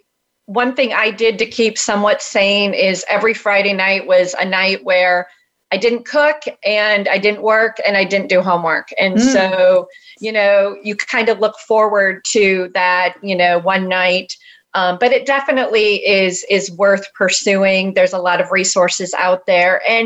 one 0.48 0.76
thing 0.76 0.94
i 0.94 1.10
did 1.10 1.40
to 1.40 1.46
keep 1.48 1.76
somewhat 1.76 2.22
sane 2.22 2.74
is 2.76 3.04
every 3.10 3.34
friday 3.34 3.74
night 3.74 4.06
was 4.06 4.36
a 4.40 4.46
night 4.46 4.84
where 4.84 5.28
i 5.76 5.78
didn't 5.86 6.06
cook 6.18 6.40
and 6.64 7.04
i 7.16 7.18
didn't 7.26 7.44
work 7.56 7.76
and 7.86 7.96
i 8.02 8.06
didn't 8.12 8.30
do 8.36 8.42
homework. 8.50 8.88
And 9.04 9.14
Mm. 9.18 9.32
so 9.36 9.48
you 10.26 10.32
know 10.38 10.58
you 10.88 10.94
kind 10.96 11.28
of 11.30 11.40
look 11.40 11.58
forward 11.72 12.16
to 12.36 12.44
that 12.74 13.10
you 13.30 13.36
know 13.42 13.54
one 13.74 13.86
night. 14.02 14.32
Um, 14.80 14.98
but 15.00 15.12
it 15.18 15.26
definitely 15.26 15.90
is 16.22 16.46
is 16.58 16.66
worth 16.84 17.06
pursuing. 17.22 17.94
There's 17.94 18.18
a 18.20 18.26
lot 18.30 18.42
of 18.42 18.52
resources 18.52 19.14
out 19.26 19.42
there. 19.46 19.74
And 19.96 20.06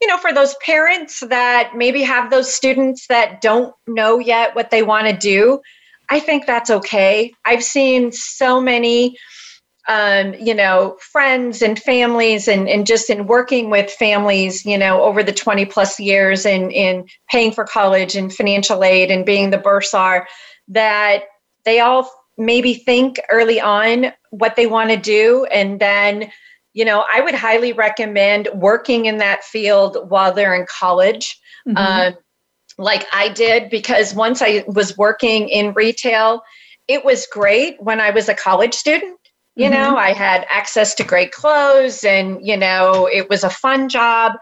you 0.00 0.08
know 0.08 0.18
for 0.24 0.32
those 0.38 0.54
parents 0.70 1.14
that 1.36 1.64
maybe 1.82 2.02
have 2.14 2.30
those 2.30 2.48
students 2.60 3.06
that 3.08 3.40
don't 3.48 3.72
know 3.86 4.12
yet 4.18 4.54
what 4.56 4.70
they 4.70 4.82
want 4.92 5.06
to 5.08 5.16
do 5.34 5.60
i 6.16 6.18
think 6.26 6.40
that's 6.46 6.70
okay. 6.78 7.12
I've 7.50 7.64
seen 7.76 8.12
so 8.12 8.60
many 8.72 9.16
um, 9.88 10.34
you 10.34 10.54
know, 10.54 10.96
friends 11.00 11.62
and 11.62 11.78
families 11.78 12.46
and, 12.46 12.68
and 12.68 12.86
just 12.86 13.08
in 13.08 13.26
working 13.26 13.70
with 13.70 13.90
families, 13.90 14.64
you 14.66 14.76
know, 14.76 15.02
over 15.02 15.22
the 15.22 15.32
20 15.32 15.64
plus 15.64 15.98
years 15.98 16.44
and 16.44 16.70
in 16.72 17.06
paying 17.30 17.52
for 17.52 17.64
college 17.64 18.14
and 18.14 18.32
financial 18.32 18.84
aid 18.84 19.10
and 19.10 19.24
being 19.24 19.48
the 19.48 19.58
bursar, 19.58 20.26
that 20.68 21.24
they 21.64 21.80
all 21.80 22.10
maybe 22.36 22.74
think 22.74 23.18
early 23.30 23.60
on 23.60 24.12
what 24.30 24.56
they 24.56 24.66
want 24.66 24.90
to 24.90 24.96
do. 24.96 25.46
And 25.46 25.80
then, 25.80 26.30
you 26.74 26.84
know, 26.84 27.04
I 27.12 27.22
would 27.22 27.34
highly 27.34 27.72
recommend 27.72 28.48
working 28.54 29.06
in 29.06 29.16
that 29.18 29.42
field 29.42 29.96
while 30.08 30.34
they're 30.34 30.54
in 30.54 30.66
college. 30.66 31.40
Mhm. 31.66 31.76
Um, 31.76 32.14
like 32.76 33.06
I 33.12 33.30
did, 33.30 33.70
because 33.70 34.14
once 34.14 34.42
I 34.42 34.64
was 34.68 34.96
working 34.98 35.48
in 35.48 35.72
retail, 35.72 36.42
it 36.86 37.04
was 37.04 37.26
great 37.26 37.82
when 37.82 38.00
I 38.00 38.10
was 38.10 38.28
a 38.28 38.34
college 38.34 38.74
student. 38.74 39.18
You 39.58 39.68
Mhm. 39.68 39.72
know, 39.72 39.96
I 39.96 40.12
had 40.12 40.46
access 40.48 40.94
to 40.94 41.04
great 41.04 41.32
clothes 41.32 42.04
and, 42.04 42.46
you 42.46 42.56
know, 42.56 43.08
it 43.12 43.28
was 43.28 43.42
a 43.42 43.50
fun 43.50 43.88
job, 43.88 44.34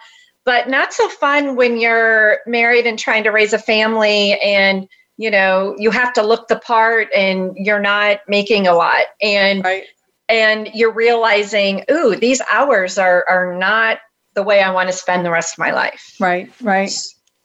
but 0.45 0.69
not 0.69 0.93
so 0.93 1.09
fun 1.09 1.57
when 1.57 1.79
you're 1.79 2.41
married 2.47 2.87
and 2.87 2.99
trying 2.99 3.25
to 3.25 3.31
raise 3.31 3.55
a 3.55 3.59
family 3.59 4.39
and, 4.41 4.87
you 5.17 5.31
know, 5.31 5.75
you 5.79 5.91
have 5.91 6.13
to 6.13 6.23
look 6.23 6.49
the 6.49 6.59
part 6.59 7.09
and 7.17 7.57
you're 7.57 7.81
not 7.81 8.21
making 8.29 8.67
a 8.67 8.75
lot. 8.75 9.07
And 9.23 9.65
right 9.65 9.85
and 10.29 10.69
you're 10.75 10.93
realizing, 10.93 11.85
ooh, 11.91 12.17
these 12.17 12.43
hours 12.51 12.99
are 12.99 13.25
are 13.29 13.57
not 13.57 14.01
the 14.35 14.43
way 14.43 14.61
I 14.63 14.71
want 14.73 14.91
to 14.91 14.93
spend 14.93 15.25
the 15.25 15.31
rest 15.31 15.55
of 15.55 15.59
my 15.59 15.71
life. 15.73 16.15
right 16.21 16.51
right 16.61 16.91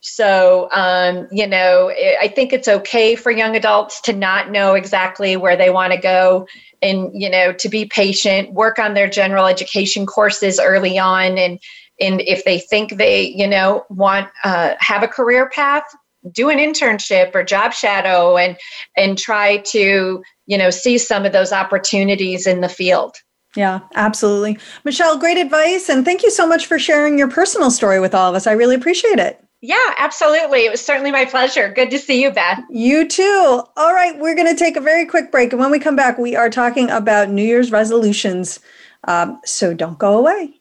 So, 0.01 0.67
um, 0.73 1.27
you 1.31 1.47
know, 1.47 1.89
I 1.89 2.27
think 2.27 2.53
it's 2.53 2.67
okay 2.67 3.15
for 3.15 3.31
young 3.31 3.55
adults 3.55 4.01
to 4.01 4.13
not 4.13 4.49
know 4.49 4.73
exactly 4.73 5.37
where 5.37 5.55
they 5.55 5.69
want 5.69 5.93
to 5.93 5.99
go 5.99 6.47
and, 6.81 7.11
you 7.13 7.29
know, 7.29 7.53
to 7.53 7.69
be 7.69 7.85
patient, 7.85 8.53
work 8.53 8.79
on 8.79 8.93
their 8.93 9.09
general 9.09 9.45
education 9.45 10.05
courses 10.05 10.59
early 10.59 10.97
on. 10.97 11.37
And, 11.37 11.59
and 11.99 12.21
if 12.21 12.43
they 12.45 12.59
think 12.59 12.97
they, 12.97 13.27
you 13.27 13.47
know, 13.47 13.85
want, 13.89 14.29
uh, 14.43 14.75
have 14.79 15.03
a 15.03 15.07
career 15.07 15.49
path, 15.49 15.83
do 16.31 16.49
an 16.49 16.57
internship 16.57 17.33
or 17.35 17.43
job 17.43 17.73
shadow 17.73 18.37
and, 18.37 18.57
and 18.95 19.17
try 19.17 19.57
to, 19.57 20.23
you 20.45 20.57
know, 20.57 20.69
see 20.69 20.97
some 20.97 21.25
of 21.25 21.31
those 21.31 21.51
opportunities 21.51 22.45
in 22.45 22.61
the 22.61 22.69
field. 22.69 23.15
Yeah, 23.55 23.81
absolutely. 23.95 24.57
Michelle, 24.85 25.17
great 25.17 25.37
advice. 25.37 25.89
And 25.89 26.05
thank 26.05 26.23
you 26.23 26.31
so 26.31 26.47
much 26.47 26.67
for 26.67 26.79
sharing 26.79 27.17
your 27.17 27.27
personal 27.27 27.69
story 27.69 27.99
with 27.99 28.15
all 28.15 28.29
of 28.29 28.35
us. 28.35 28.47
I 28.47 28.53
really 28.53 28.75
appreciate 28.75 29.19
it. 29.19 29.43
Yeah, 29.61 29.93
absolutely. 29.99 30.65
It 30.65 30.71
was 30.71 30.83
certainly 30.83 31.11
my 31.11 31.25
pleasure. 31.25 31.71
Good 31.71 31.91
to 31.91 31.99
see 31.99 32.21
you, 32.21 32.31
Beth. 32.31 32.63
You 32.69 33.07
too. 33.07 33.63
All 33.77 33.93
right, 33.93 34.17
we're 34.17 34.35
going 34.35 34.47
to 34.47 34.55
take 34.55 34.75
a 34.75 34.81
very 34.81 35.05
quick 35.05 35.31
break. 35.31 35.53
And 35.53 35.59
when 35.59 35.69
we 35.69 35.77
come 35.77 35.95
back, 35.95 36.17
we 36.17 36.35
are 36.35 36.49
talking 36.49 36.89
about 36.89 37.29
New 37.29 37.43
Year's 37.43 37.71
resolutions. 37.71 38.59
Um, 39.07 39.39
so 39.45 39.73
don't 39.75 39.99
go 39.99 40.17
away. 40.17 40.60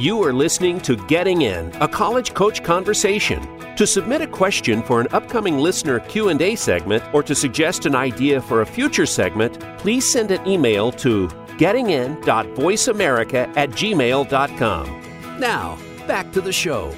You 0.00 0.24
are 0.24 0.32
listening 0.32 0.80
to 0.80 0.96
Getting 1.08 1.42
In, 1.42 1.70
a 1.82 1.86
college 1.86 2.32
coach 2.32 2.64
conversation. 2.64 3.46
To 3.76 3.86
submit 3.86 4.22
a 4.22 4.26
question 4.26 4.82
for 4.82 4.98
an 4.98 5.08
upcoming 5.12 5.58
listener 5.58 6.00
Q&A 6.00 6.56
segment 6.56 7.04
or 7.12 7.22
to 7.22 7.34
suggest 7.34 7.84
an 7.84 7.94
idea 7.94 8.40
for 8.40 8.62
a 8.62 8.66
future 8.66 9.04
segment, 9.04 9.60
please 9.76 10.10
send 10.10 10.30
an 10.30 10.48
email 10.48 10.90
to 10.92 11.28
gettingin.voiceamerica 11.58 13.54
at 13.58 13.68
gmail.com. 13.72 15.38
Now, 15.38 15.78
back 16.06 16.32
to 16.32 16.40
the 16.40 16.50
show. 16.50 16.96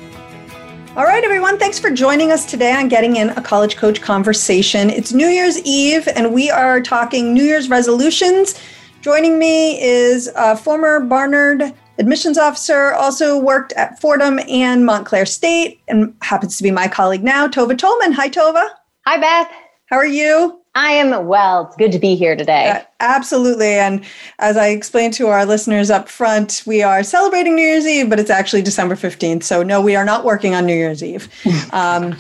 All 0.95 1.03
right, 1.03 1.25
everyone, 1.25 1.59
thanks 1.59 1.81
for 1.81 1.91
joining 1.91 2.31
us 2.31 2.47
today 2.49 2.73
on 2.73 2.87
Getting 2.87 3.17
In 3.17 3.31
a 3.31 3.43
College 3.43 3.75
Coach 3.75 4.01
Conversation. 4.01 4.91
It's 4.91 5.13
New 5.13 5.27
Year's 5.27 5.59
Eve, 5.63 6.07
and 6.07 6.33
we 6.33 6.53
are 6.53 6.81
talking 6.81 7.35
New 7.35 7.43
Year's 7.43 7.69
resolutions. 7.69 8.61
Joining 9.01 9.41
me 9.41 9.83
is 9.83 10.31
uh, 10.37 10.55
former 10.55 11.01
Barnard 11.01 11.75
admissions 12.03 12.37
officer, 12.37 12.93
also 12.93 13.39
worked 13.39 13.73
at 13.75 14.01
Fordham 14.01 14.41
and 14.49 14.85
Montclair 14.85 15.25
State, 15.25 15.81
and 15.87 16.15
happens 16.21 16.57
to 16.57 16.63
be 16.63 16.71
my 16.71 16.89
colleague 16.89 17.23
now, 17.23 17.47
Tova 17.47 17.79
Tolman. 17.79 18.13
Hi, 18.13 18.29
Tova. 18.29 18.69
Hi, 19.07 19.19
Beth. 19.19 19.51
How 19.87 19.97
are 19.97 20.07
you? 20.07 20.59
I 20.75 20.93
am 20.93 21.27
well. 21.27 21.67
It's 21.67 21.77
good 21.77 21.93
to 21.93 21.99
be 21.99 22.17
here 22.17 22.35
today. 22.35 22.71
Uh, 22.71 22.81
absolutely. 23.01 23.75
And 23.75 24.05
as 24.39 24.57
I 24.57 24.69
explained 24.69 25.15
to 25.15 25.29
our 25.29 25.45
listeners 25.47 25.91
up 25.91 26.09
front, 26.09 26.63
we 26.67 26.83
are 26.83 27.03
celebrating 27.03 27.55
New 27.55 27.63
Year's 27.63 27.87
Eve, 27.87 28.11
but 28.11 28.19
it's 28.19 28.31
actually 28.31 28.63
December 28.63 28.97
15th. 28.97 29.43
So, 29.43 29.63
no, 29.63 29.81
we 29.81 29.95
are 29.95 30.05
not 30.05 30.25
working 30.25 30.55
on 30.55 30.67
New 30.67 30.75
Year's 30.75 31.05
Eve. 31.05 31.29
um, 31.73 32.17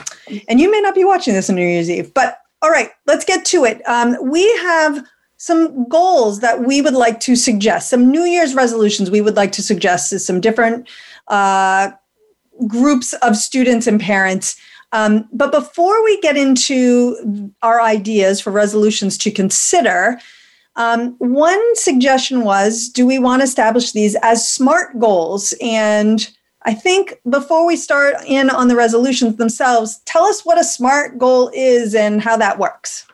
and 0.48 0.60
you 0.60 0.70
may 0.70 0.80
not 0.80 0.94
be 0.94 1.04
watching 1.04 1.34
this 1.34 1.50
on 1.50 1.56
New 1.56 1.66
Year's 1.66 1.90
Eve. 1.90 2.12
But 2.14 2.38
all 2.60 2.70
right, 2.70 2.90
let's 3.06 3.24
get 3.24 3.44
to 3.46 3.64
it. 3.64 3.82
Um, 3.88 4.16
we 4.22 4.46
have 4.58 5.04
some 5.42 5.88
goals 5.88 6.38
that 6.38 6.62
we 6.62 6.80
would 6.80 6.94
like 6.94 7.18
to 7.18 7.34
suggest, 7.34 7.90
some 7.90 8.12
New 8.12 8.22
Year's 8.22 8.54
resolutions 8.54 9.10
we 9.10 9.20
would 9.20 9.34
like 9.34 9.50
to 9.50 9.60
suggest 9.60 10.10
to 10.10 10.20
some 10.20 10.40
different 10.40 10.88
uh, 11.26 11.90
groups 12.68 13.12
of 13.14 13.36
students 13.36 13.88
and 13.88 14.00
parents. 14.00 14.54
Um, 14.92 15.28
but 15.32 15.50
before 15.50 16.04
we 16.04 16.20
get 16.20 16.36
into 16.36 17.52
our 17.60 17.82
ideas 17.82 18.40
for 18.40 18.52
resolutions 18.52 19.18
to 19.18 19.32
consider, 19.32 20.20
um, 20.76 21.16
one 21.18 21.74
suggestion 21.74 22.44
was 22.44 22.88
do 22.88 23.04
we 23.04 23.18
want 23.18 23.40
to 23.40 23.44
establish 23.44 23.90
these 23.90 24.14
as 24.22 24.48
SMART 24.48 24.96
goals? 25.00 25.54
And 25.60 26.30
I 26.66 26.72
think 26.72 27.18
before 27.28 27.66
we 27.66 27.74
start 27.74 28.14
in 28.28 28.48
on 28.48 28.68
the 28.68 28.76
resolutions 28.76 29.38
themselves, 29.38 29.98
tell 30.04 30.22
us 30.22 30.44
what 30.44 30.60
a 30.60 30.62
SMART 30.62 31.18
goal 31.18 31.50
is 31.52 31.96
and 31.96 32.22
how 32.22 32.36
that 32.36 32.60
works. 32.60 33.06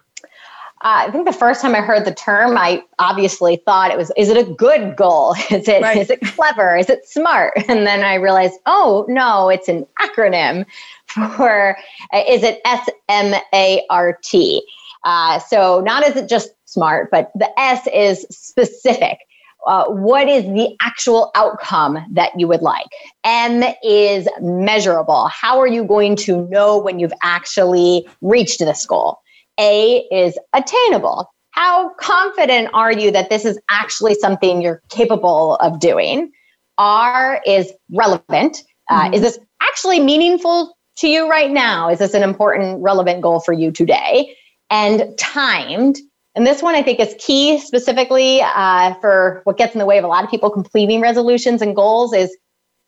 Uh, 0.83 1.07
I 1.09 1.11
think 1.11 1.27
the 1.27 1.33
first 1.33 1.61
time 1.61 1.75
I 1.75 1.81
heard 1.81 2.05
the 2.05 2.15
term, 2.15 2.57
I 2.57 2.85
obviously 3.01 3.57
thought 3.57 3.91
it 3.91 3.99
was, 3.99 4.13
is 4.17 4.29
it 4.29 4.37
a 4.37 4.49
good 4.53 4.97
goal? 4.97 5.35
Is 5.51 5.67
it 5.67 5.83
right. 5.83 5.97
is 5.97 6.09
it 6.09 6.21
clever? 6.21 6.77
Is 6.77 6.89
it 6.89 7.07
smart? 7.09 7.55
And 7.69 7.87
then 7.87 8.05
I 8.05 8.15
realized, 8.15 8.55
oh 8.67 9.05
no, 9.09 9.49
it's 9.49 9.69
an 9.69 9.87
acronym 10.01 10.65
for, 11.07 11.77
uh, 12.13 12.23
is 12.29 12.43
it 12.43 12.61
S 12.65 12.89
M 13.09 13.35
A 13.53 13.85
R 13.91 14.19
T? 14.23 14.63
Uh, 15.05 15.39
so 15.41 15.81
not 15.81 16.07
is 16.07 16.17
it 16.17 16.29
just 16.29 16.51
smart, 16.65 17.11
but 17.11 17.31
the 17.35 17.49
S 17.59 17.87
is 17.93 18.27
specific. 18.31 19.19
Uh, 19.67 19.87
what 19.87 20.29
is 20.29 20.45
the 20.45 20.75
actual 20.81 21.31
outcome 21.35 21.99
that 22.13 22.31
you 22.39 22.47
would 22.47 22.63
like? 22.63 22.87
M 23.25 23.65
is 23.83 24.29
measurable. 24.41 25.27
How 25.29 25.59
are 25.59 25.67
you 25.67 25.85
going 25.85 26.15
to 26.17 26.47
know 26.49 26.79
when 26.79 26.99
you've 27.01 27.13
actually 27.23 28.09
reached 28.23 28.61
this 28.61 28.87
goal? 28.87 29.19
A 29.59 30.07
is 30.11 30.39
attainable. 30.53 31.31
How 31.51 31.91
confident 31.95 32.71
are 32.73 32.93
you 32.93 33.11
that 33.11 33.31
this 33.31 33.45
is 33.45 33.59
actually 33.71 34.15
something 34.15 34.63
you're 34.63 34.83
capable 34.91 35.57
of 35.57 35.81
doing? 35.81 36.31
R 36.79 37.43
is 37.45 37.73
relevant. 37.93 38.63
Uh, 38.89 39.05
mm-hmm. 39.05 39.15
Is 39.15 39.23
this 39.23 39.39
actually 39.61 40.01
meaningful 40.01 40.77
to 40.99 41.09
you 41.09 41.29
right 41.29 41.51
now? 41.51 41.89
Is 41.89 41.99
this 41.99 42.15
an 42.15 42.23
important, 42.23 42.81
relevant 42.83 43.23
goal 43.23 43.41
for 43.41 43.53
you 43.53 43.73
today? 43.73 44.37
And 44.71 45.17
timed. 45.19 45.99
And 46.35 46.47
this 46.47 46.63
one 46.63 46.75
I 46.75 46.83
think 46.83 47.01
is 47.01 47.17
key 47.19 47.59
specifically 47.59 48.41
uh, 48.43 48.95
for 49.01 49.41
what 49.45 49.57
gets 49.57 49.75
in 49.75 49.81
the 49.81 49.87
way 49.87 49.99
of 49.99 50.05
a 50.05 50.09
lot 50.09 50.23
of 50.23 50.31
people 50.31 50.51
completing 50.51 51.01
resolutions 51.01 51.63
and 51.63 51.75
goals 51.75 52.13
is 52.13 52.37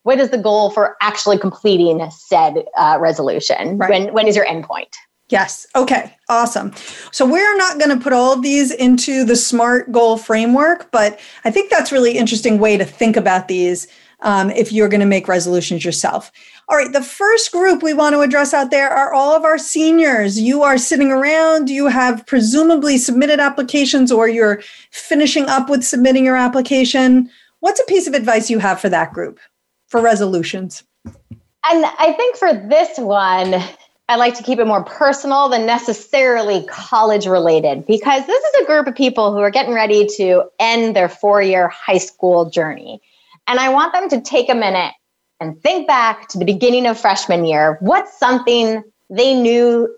what 0.03 0.21
is 0.21 0.31
the 0.31 0.39
goal 0.39 0.71
for 0.71 0.97
actually 1.03 1.39
completing 1.39 2.09
said 2.11 2.65
uh, 2.77 2.99
resolution? 3.01 3.79
Right. 3.79 3.91
When, 3.91 4.13
when 4.13 4.29
is 4.29 4.37
your 4.37 4.47
endpoint? 4.47 4.93
Yes. 5.31 5.67
Okay. 5.77 6.17
Awesome. 6.29 6.73
So 7.13 7.25
we're 7.25 7.57
not 7.57 7.79
going 7.79 7.97
to 7.97 8.03
put 8.03 8.13
all 8.13 8.33
of 8.33 8.43
these 8.43 8.73
into 8.73 9.25
the 9.25 9.37
SMART 9.37 9.91
goal 9.93 10.17
framework, 10.17 10.91
but 10.91 11.21
I 11.45 11.53
think 11.53 11.71
that's 11.71 11.93
really 11.93 12.19
interesting 12.19 12.59
way 12.59 12.77
to 12.77 12.85
think 12.85 13.17
about 13.17 13.47
these 13.47 13.87
um, 14.23 14.51
if 14.51 14.73
you're 14.73 14.89
going 14.89 15.01
to 15.01 15.07
make 15.07 15.29
resolutions 15.29 15.85
yourself. 15.85 16.33
All 16.69 16.77
right. 16.77 16.93
The 16.93 17.03
first 17.03 17.53
group 17.53 17.83
we 17.83 17.95
want 17.95 18.15
to 18.15 18.21
address 18.21 18.53
out 18.53 18.71
there 18.71 18.91
are 18.91 19.15
all 19.15 19.35
of 19.35 19.45
our 19.45 19.57
seniors. 19.57 20.39
You 20.39 20.63
are 20.63 20.77
sitting 20.77 21.11
around. 21.11 21.71
You 21.71 21.87
have 21.87 22.27
presumably 22.27 22.99
submitted 22.99 23.39
applications, 23.41 24.13
or 24.13 24.29
you're 24.29 24.63
finishing 24.91 25.47
up 25.47 25.71
with 25.71 25.85
submitting 25.85 26.25
your 26.25 26.37
application. 26.37 27.31
What's 27.61 27.81
a 27.81 27.85
piece 27.85 28.07
of 28.07 28.15
advice 28.15 28.51
you 28.51 28.59
have 28.59 28.81
for 28.81 28.89
that 28.89 29.13
group 29.13 29.39
for 29.87 30.01
resolutions? 30.01 30.83
And 31.07 31.85
I 31.85 32.15
think 32.17 32.37
for 32.37 32.53
this 32.55 32.99
one, 32.99 33.63
I 34.11 34.17
like 34.17 34.35
to 34.35 34.43
keep 34.43 34.59
it 34.59 34.67
more 34.67 34.83
personal 34.83 35.49
than 35.49 35.67
necessarily 35.67 36.65
college 36.65 37.27
related 37.27 37.87
because 37.87 38.27
this 38.27 38.43
is 38.43 38.63
a 38.63 38.67
group 38.67 38.89
of 38.89 38.97
people 38.97 39.33
who 39.33 39.39
are 39.39 39.53
getting 39.53 39.73
ready 39.73 40.05
to 40.17 40.47
end 40.59 40.97
their 40.97 41.09
four 41.09 41.41
year 41.41 41.69
high 41.69 41.99
school 41.99 42.51
journey. 42.51 43.01
And 43.47 43.61
I 43.61 43.69
want 43.69 43.93
them 43.93 44.09
to 44.09 44.21
take 44.21 44.49
a 44.49 44.55
minute 44.57 44.93
and 45.39 45.63
think 45.63 45.87
back 45.87 46.27
to 46.31 46.39
the 46.39 46.45
beginning 46.45 46.89
of 46.89 46.99
freshman 46.99 47.45
year. 47.45 47.77
What's 47.79 48.19
something 48.19 48.83
they 49.11 49.33
knew 49.33 49.89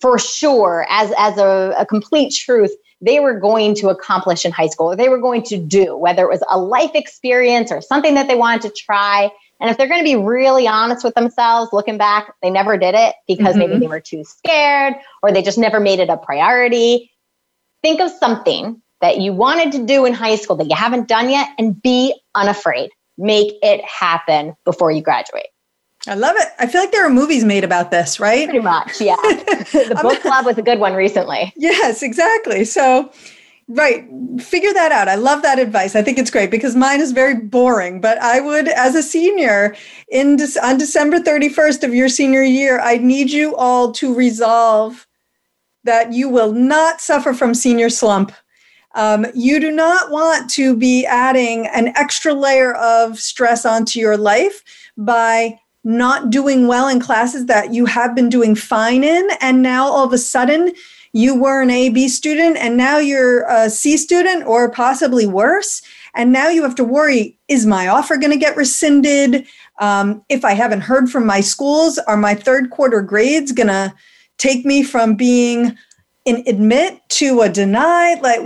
for 0.00 0.16
sure 0.16 0.86
as, 0.88 1.12
as 1.18 1.36
a, 1.36 1.74
a 1.76 1.84
complete 1.84 2.32
truth 2.32 2.70
they 3.00 3.18
were 3.18 3.38
going 3.38 3.74
to 3.74 3.88
accomplish 3.88 4.44
in 4.44 4.52
high 4.52 4.68
school, 4.68 4.92
or 4.92 4.96
they 4.96 5.08
were 5.08 5.20
going 5.20 5.42
to 5.42 5.58
do, 5.58 5.96
whether 5.96 6.22
it 6.22 6.30
was 6.30 6.42
a 6.48 6.58
life 6.58 6.92
experience 6.94 7.70
or 7.70 7.82
something 7.82 8.14
that 8.14 8.28
they 8.28 8.36
wanted 8.36 8.62
to 8.62 8.70
try. 8.70 9.30
And 9.60 9.70
if 9.70 9.78
they're 9.78 9.88
going 9.88 10.00
to 10.00 10.04
be 10.04 10.16
really 10.16 10.68
honest 10.68 11.02
with 11.02 11.14
themselves, 11.14 11.72
looking 11.72 11.96
back, 11.96 12.32
they 12.42 12.50
never 12.50 12.76
did 12.76 12.94
it 12.94 13.14
because 13.26 13.56
mm-hmm. 13.56 13.58
maybe 13.58 13.78
they 13.78 13.86
were 13.86 14.00
too 14.00 14.22
scared 14.24 14.94
or 15.22 15.32
they 15.32 15.42
just 15.42 15.58
never 15.58 15.80
made 15.80 15.98
it 15.98 16.08
a 16.08 16.16
priority. 16.16 17.10
Think 17.82 18.00
of 18.00 18.10
something 18.10 18.82
that 19.00 19.18
you 19.18 19.32
wanted 19.32 19.72
to 19.72 19.86
do 19.86 20.04
in 20.04 20.12
high 20.12 20.36
school 20.36 20.56
that 20.56 20.68
you 20.68 20.76
haven't 20.76 21.08
done 21.08 21.30
yet 21.30 21.48
and 21.58 21.80
be 21.80 22.14
unafraid. 22.34 22.90
Make 23.18 23.54
it 23.62 23.82
happen 23.84 24.54
before 24.64 24.90
you 24.90 25.02
graduate. 25.02 25.46
I 26.06 26.14
love 26.14 26.36
it. 26.38 26.48
I 26.58 26.66
feel 26.66 26.82
like 26.82 26.92
there 26.92 27.04
are 27.04 27.10
movies 27.10 27.44
made 27.44 27.64
about 27.64 27.90
this, 27.90 28.20
right? 28.20 28.44
Pretty 28.48 28.60
much, 28.60 29.00
yeah. 29.00 29.16
the 29.22 29.98
book 30.00 30.20
club 30.20 30.46
was 30.46 30.56
a 30.56 30.62
good 30.62 30.78
one 30.78 30.94
recently. 30.94 31.52
Yes, 31.56 32.02
exactly. 32.02 32.64
So, 32.64 33.10
Right. 33.68 34.06
Figure 34.38 34.72
that 34.72 34.92
out. 34.92 35.08
I 35.08 35.16
love 35.16 35.42
that 35.42 35.58
advice. 35.58 35.96
I 35.96 36.02
think 36.02 36.18
it's 36.18 36.30
great 36.30 36.52
because 36.52 36.76
mine 36.76 37.00
is 37.00 37.10
very 37.10 37.34
boring, 37.34 38.00
but 38.00 38.16
I 38.18 38.40
would 38.40 38.68
as 38.68 38.94
a 38.94 39.02
senior 39.02 39.74
in 40.08 40.36
De- 40.36 40.64
on 40.64 40.78
December 40.78 41.18
31st 41.18 41.82
of 41.82 41.92
your 41.92 42.08
senior 42.08 42.42
year, 42.42 42.78
I 42.78 42.98
need 42.98 43.30
you 43.30 43.56
all 43.56 43.90
to 43.92 44.14
resolve 44.14 45.08
that 45.82 46.12
you 46.12 46.28
will 46.28 46.52
not 46.52 47.00
suffer 47.00 47.34
from 47.34 47.54
senior 47.54 47.90
slump. 47.90 48.30
Um, 48.94 49.26
you 49.34 49.58
do 49.58 49.72
not 49.72 50.10
want 50.10 50.48
to 50.50 50.76
be 50.76 51.04
adding 51.04 51.66
an 51.66 51.88
extra 51.96 52.34
layer 52.34 52.74
of 52.74 53.18
stress 53.18 53.66
onto 53.66 53.98
your 53.98 54.16
life 54.16 54.62
by 54.96 55.58
not 55.82 56.30
doing 56.30 56.66
well 56.66 56.88
in 56.88 57.00
classes 57.00 57.46
that 57.46 57.74
you 57.74 57.86
have 57.86 58.14
been 58.14 58.28
doing 58.28 58.54
fine 58.54 59.04
in. 59.04 59.28
And 59.40 59.60
now 59.60 59.86
all 59.86 60.04
of 60.04 60.12
a 60.12 60.18
sudden, 60.18 60.72
you 61.16 61.34
were 61.34 61.62
an 61.62 61.70
A 61.70 61.88
B 61.88 62.08
student 62.08 62.58
and 62.58 62.76
now 62.76 62.98
you're 62.98 63.46
a 63.48 63.70
C 63.70 63.96
student 63.96 64.46
or 64.46 64.70
possibly 64.70 65.26
worse. 65.26 65.80
And 66.14 66.30
now 66.30 66.50
you 66.50 66.62
have 66.62 66.74
to 66.74 66.84
worry 66.84 67.38
is 67.48 67.64
my 67.64 67.88
offer 67.88 68.18
going 68.18 68.32
to 68.32 68.36
get 68.36 68.54
rescinded? 68.54 69.46
Um, 69.80 70.22
if 70.28 70.44
I 70.44 70.52
haven't 70.52 70.82
heard 70.82 71.08
from 71.08 71.24
my 71.24 71.40
schools, 71.40 71.96
are 72.00 72.18
my 72.18 72.34
third 72.34 72.68
quarter 72.68 73.00
grades 73.00 73.52
going 73.52 73.68
to 73.68 73.94
take 74.36 74.66
me 74.66 74.82
from 74.82 75.14
being 75.14 75.78
an 76.26 76.44
admit 76.46 77.00
to 77.08 77.40
a 77.40 77.48
deny? 77.48 78.20
Like, 78.20 78.40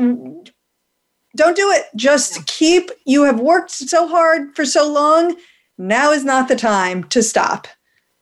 Don't 1.36 1.56
do 1.56 1.72
it. 1.72 1.86
Just 1.96 2.46
keep, 2.46 2.92
you 3.04 3.24
have 3.24 3.40
worked 3.40 3.72
so 3.72 4.06
hard 4.06 4.54
for 4.54 4.64
so 4.64 4.88
long. 4.88 5.34
Now 5.76 6.12
is 6.12 6.24
not 6.24 6.46
the 6.46 6.54
time 6.54 7.02
to 7.08 7.20
stop. 7.20 7.66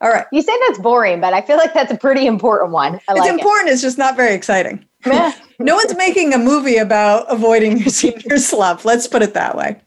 All 0.00 0.10
right. 0.10 0.26
You 0.30 0.42
say 0.42 0.52
that's 0.66 0.78
boring, 0.78 1.20
but 1.20 1.34
I 1.34 1.40
feel 1.40 1.56
like 1.56 1.74
that's 1.74 1.92
a 1.92 1.96
pretty 1.96 2.26
important 2.26 2.70
one. 2.70 3.00
I 3.08 3.12
it's 3.12 3.20
like 3.20 3.30
important. 3.30 3.70
It. 3.70 3.72
It's 3.72 3.82
just 3.82 3.98
not 3.98 4.16
very 4.16 4.34
exciting. 4.34 4.84
no 5.06 5.74
one's 5.74 5.96
making 5.96 6.32
a 6.34 6.38
movie 6.38 6.76
about 6.76 7.26
avoiding 7.28 7.78
your 7.78 7.88
senior 7.88 8.38
slump. 8.38 8.84
Let's 8.84 9.08
put 9.08 9.22
it 9.22 9.34
that 9.34 9.56
way. 9.56 9.80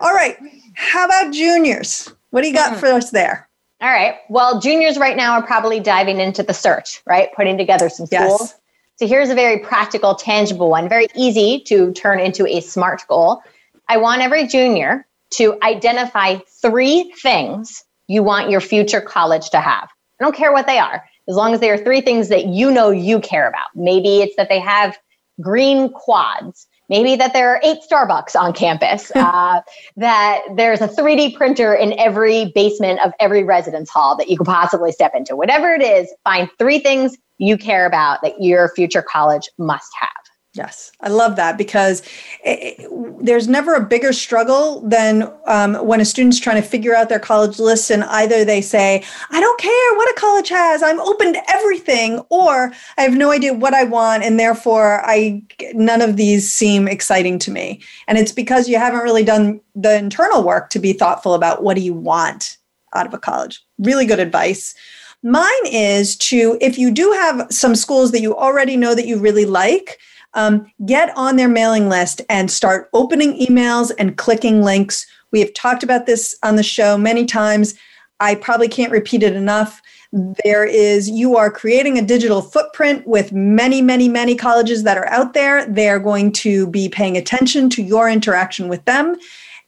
All 0.00 0.14
right. 0.14 0.36
How 0.74 1.04
about 1.04 1.32
juniors? 1.32 2.12
What 2.30 2.42
do 2.42 2.48
you 2.48 2.54
got 2.54 2.76
mm. 2.76 2.80
for 2.80 2.86
us 2.86 3.10
there? 3.10 3.48
All 3.80 3.90
right. 3.90 4.16
Well, 4.28 4.60
juniors 4.60 4.98
right 4.98 5.16
now 5.16 5.32
are 5.32 5.46
probably 5.46 5.80
diving 5.80 6.20
into 6.20 6.42
the 6.42 6.52
search, 6.52 7.02
right? 7.06 7.28
Putting 7.34 7.56
together 7.56 7.88
some 7.88 8.06
schools. 8.06 8.40
Yes. 8.40 8.54
So 8.96 9.06
here's 9.06 9.30
a 9.30 9.34
very 9.34 9.60
practical, 9.60 10.14
tangible 10.14 10.68
one, 10.68 10.88
very 10.88 11.06
easy 11.14 11.60
to 11.66 11.92
turn 11.92 12.20
into 12.20 12.46
a 12.46 12.60
SMART 12.60 13.06
goal. 13.08 13.42
I 13.88 13.96
want 13.96 14.20
every 14.20 14.46
junior 14.46 15.06
to 15.30 15.56
identify 15.62 16.38
three 16.60 17.14
things 17.22 17.84
you 18.10 18.22
want 18.22 18.50
your 18.50 18.60
future 18.60 19.00
college 19.00 19.50
to 19.50 19.60
have. 19.60 19.88
I 20.20 20.24
don't 20.24 20.34
care 20.34 20.52
what 20.52 20.66
they 20.66 20.78
are, 20.78 21.04
as 21.28 21.36
long 21.36 21.54
as 21.54 21.60
they 21.60 21.70
are 21.70 21.78
three 21.78 22.00
things 22.00 22.28
that 22.28 22.46
you 22.46 22.70
know 22.70 22.90
you 22.90 23.20
care 23.20 23.48
about. 23.48 23.66
Maybe 23.74 24.20
it's 24.20 24.36
that 24.36 24.48
they 24.48 24.60
have 24.60 24.98
green 25.40 25.90
quads 25.90 26.66
maybe 26.90 27.14
that 27.14 27.32
there 27.32 27.48
are 27.48 27.60
eight 27.62 27.78
Starbucks 27.88 28.34
on 28.34 28.52
campus, 28.52 29.10
uh, 29.14 29.62
that 29.96 30.40
there's 30.56 30.82
a 30.82 30.88
3D 30.88 31.36
printer 31.36 31.72
in 31.72 31.98
every 31.98 32.52
basement 32.54 33.00
of 33.00 33.12
every 33.20 33.44
residence 33.44 33.88
hall 33.88 34.16
that 34.16 34.28
you 34.28 34.36
could 34.36 34.46
possibly 34.46 34.92
step 34.92 35.12
into. 35.14 35.36
Whatever 35.36 35.72
it 35.72 35.82
is, 35.82 36.12
find 36.24 36.50
three 36.58 36.80
things 36.80 37.16
you 37.38 37.56
care 37.56 37.86
about 37.86 38.20
that 38.22 38.42
your 38.42 38.68
future 38.74 39.02
college 39.02 39.48
must 39.56 39.90
have. 39.98 40.10
Yes, 40.52 40.90
I 41.00 41.10
love 41.10 41.36
that 41.36 41.56
because 41.56 42.00
it, 42.44 42.80
it, 42.80 43.24
there's 43.24 43.46
never 43.46 43.74
a 43.74 43.84
bigger 43.84 44.12
struggle 44.12 44.80
than 44.80 45.32
um, 45.46 45.76
when 45.76 46.00
a 46.00 46.04
student's 46.04 46.40
trying 46.40 46.60
to 46.60 46.68
figure 46.68 46.92
out 46.92 47.08
their 47.08 47.20
college 47.20 47.60
list 47.60 47.88
and 47.88 48.02
either 48.02 48.44
they 48.44 48.60
say, 48.60 49.04
I 49.30 49.40
don't 49.40 49.60
care 49.60 49.96
what 49.96 50.10
a 50.10 50.20
college 50.20 50.48
has, 50.48 50.82
I'm 50.82 51.00
open 51.02 51.34
to 51.34 51.50
everything, 51.50 52.18
or 52.30 52.72
I 52.98 53.02
have 53.02 53.14
no 53.14 53.30
idea 53.30 53.54
what 53.54 53.74
I 53.74 53.84
want 53.84 54.24
and 54.24 54.40
therefore 54.40 55.02
I 55.08 55.40
none 55.74 56.02
of 56.02 56.16
these 56.16 56.50
seem 56.50 56.88
exciting 56.88 57.38
to 57.40 57.52
me. 57.52 57.80
And 58.08 58.18
it's 58.18 58.32
because 58.32 58.68
you 58.68 58.76
haven't 58.76 59.04
really 59.04 59.24
done 59.24 59.60
the 59.76 59.96
internal 59.96 60.42
work 60.42 60.70
to 60.70 60.80
be 60.80 60.92
thoughtful 60.92 61.34
about 61.34 61.62
what 61.62 61.76
do 61.76 61.80
you 61.80 61.94
want 61.94 62.58
out 62.92 63.06
of 63.06 63.14
a 63.14 63.18
college. 63.18 63.62
Really 63.78 64.04
good 64.04 64.18
advice. 64.18 64.74
Mine 65.22 65.66
is 65.66 66.16
to, 66.16 66.58
if 66.60 66.76
you 66.76 66.90
do 66.90 67.12
have 67.12 67.46
some 67.50 67.76
schools 67.76 68.10
that 68.10 68.22
you 68.22 68.36
already 68.36 68.76
know 68.76 68.96
that 68.96 69.06
you 69.06 69.18
really 69.18 69.44
like, 69.44 69.98
um, 70.34 70.70
get 70.86 71.16
on 71.16 71.36
their 71.36 71.48
mailing 71.48 71.88
list 71.88 72.20
and 72.28 72.50
start 72.50 72.88
opening 72.92 73.38
emails 73.38 73.90
and 73.98 74.16
clicking 74.16 74.62
links. 74.62 75.06
We 75.32 75.40
have 75.40 75.52
talked 75.54 75.82
about 75.82 76.06
this 76.06 76.36
on 76.42 76.56
the 76.56 76.62
show 76.62 76.96
many 76.96 77.26
times. 77.26 77.74
I 78.20 78.34
probably 78.34 78.68
can't 78.68 78.92
repeat 78.92 79.22
it 79.22 79.34
enough. 79.34 79.80
There 80.12 80.64
is, 80.64 81.08
you 81.08 81.36
are 81.36 81.50
creating 81.50 81.96
a 81.96 82.02
digital 82.02 82.42
footprint 82.42 83.06
with 83.06 83.32
many, 83.32 83.80
many, 83.80 84.08
many 84.08 84.34
colleges 84.34 84.82
that 84.82 84.98
are 84.98 85.08
out 85.08 85.34
there. 85.34 85.66
They're 85.66 86.00
going 86.00 86.32
to 86.32 86.66
be 86.66 86.88
paying 86.88 87.16
attention 87.16 87.70
to 87.70 87.82
your 87.82 88.08
interaction 88.08 88.68
with 88.68 88.84
them. 88.84 89.16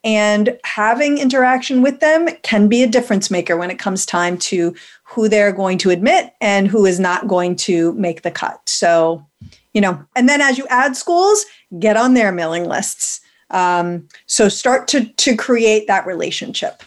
And 0.04 0.58
having 0.64 1.18
interaction 1.18 1.80
with 1.80 2.00
them 2.00 2.28
can 2.42 2.66
be 2.66 2.82
a 2.82 2.88
difference 2.88 3.30
maker 3.30 3.56
when 3.56 3.70
it 3.70 3.78
comes 3.78 4.04
time 4.04 4.36
to 4.38 4.74
who 5.04 5.28
they're 5.28 5.52
going 5.52 5.78
to 5.78 5.90
admit 5.90 6.32
and 6.40 6.66
who 6.66 6.86
is 6.86 6.98
not 6.98 7.28
going 7.28 7.54
to 7.56 7.92
make 7.92 8.22
the 8.22 8.32
cut. 8.32 8.68
So 8.68 9.24
you 9.74 9.80
know, 9.80 10.04
and 10.16 10.28
then 10.28 10.40
as 10.40 10.58
you 10.58 10.66
add 10.68 10.96
schools, 10.96 11.44
get 11.78 11.96
on 11.96 12.14
their 12.14 12.32
mailing 12.32 12.64
lists. 12.64 13.20
Um, 13.50 14.08
so 14.26 14.48
start 14.48 14.88
to 14.88 15.04
to 15.04 15.36
create 15.36 15.86
that 15.86 16.06
relationship. 16.06 16.82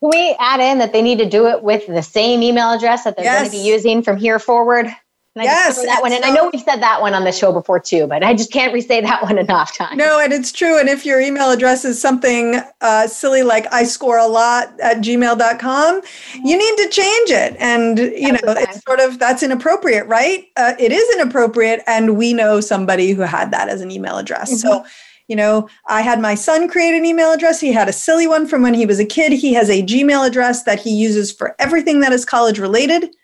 Can 0.00 0.10
we 0.12 0.36
add 0.38 0.60
in 0.60 0.78
that 0.78 0.92
they 0.92 1.02
need 1.02 1.18
to 1.18 1.28
do 1.28 1.48
it 1.48 1.62
with 1.62 1.86
the 1.86 2.02
same 2.02 2.42
email 2.42 2.70
address 2.70 3.02
that 3.04 3.16
they're 3.16 3.24
yes. 3.24 3.40
going 3.40 3.50
to 3.50 3.56
be 3.56 3.68
using 3.68 4.02
from 4.02 4.16
here 4.16 4.38
forward? 4.38 4.86
And 5.34 5.42
I 5.42 5.44
yes, 5.44 5.82
that 5.84 6.02
one. 6.02 6.12
And 6.12 6.24
so, 6.24 6.30
I 6.30 6.34
know 6.34 6.50
we've 6.52 6.62
said 6.62 6.80
that 6.82 7.00
one 7.00 7.14
on 7.14 7.24
the 7.24 7.32
show 7.32 7.52
before 7.52 7.78
too, 7.78 8.06
but 8.06 8.24
I 8.24 8.34
just 8.34 8.50
can't 8.50 8.72
re-say 8.72 9.00
that 9.02 9.22
one 9.22 9.38
enough 9.38 9.76
times. 9.76 9.96
No, 9.96 10.18
and 10.18 10.32
it's 10.32 10.50
true. 10.50 10.78
And 10.80 10.88
if 10.88 11.06
your 11.06 11.20
email 11.20 11.50
address 11.50 11.84
is 11.84 12.00
something 12.00 12.60
uh, 12.80 13.06
silly 13.06 13.42
like 13.42 13.72
I 13.72 13.84
score 13.84 14.18
a 14.18 14.26
lot 14.26 14.78
at 14.80 14.98
gmail.com, 14.98 16.02
you 16.44 16.58
need 16.58 16.76
to 16.82 16.88
change 16.90 17.30
it. 17.30 17.56
And, 17.60 17.98
you 17.98 18.32
that's 18.32 18.44
know, 18.44 18.52
it's 18.56 18.84
sort 18.84 19.00
of, 19.00 19.18
that's 19.18 19.42
inappropriate, 19.42 20.06
right? 20.06 20.46
Uh, 20.56 20.74
it 20.78 20.92
is 20.92 21.16
inappropriate. 21.16 21.82
And 21.86 22.16
we 22.16 22.32
know 22.32 22.60
somebody 22.60 23.12
who 23.12 23.22
had 23.22 23.50
that 23.52 23.68
as 23.68 23.80
an 23.80 23.90
email 23.90 24.18
address. 24.18 24.50
Mm-hmm. 24.50 24.68
So, 24.68 24.84
you 25.28 25.36
know, 25.36 25.68
I 25.86 26.00
had 26.00 26.20
my 26.20 26.34
son 26.34 26.68
create 26.68 26.96
an 26.96 27.04
email 27.04 27.32
address. 27.32 27.60
He 27.60 27.70
had 27.70 27.88
a 27.88 27.92
silly 27.92 28.26
one 28.26 28.48
from 28.48 28.62
when 28.62 28.74
he 28.74 28.86
was 28.86 28.98
a 28.98 29.04
kid. 29.04 29.32
He 29.32 29.52
has 29.54 29.68
a 29.68 29.82
Gmail 29.82 30.26
address 30.26 30.62
that 30.62 30.80
he 30.80 30.90
uses 30.90 31.30
for 31.30 31.54
everything 31.58 32.00
that 32.00 32.14
is 32.14 32.24
college 32.24 32.58
related, 32.58 33.14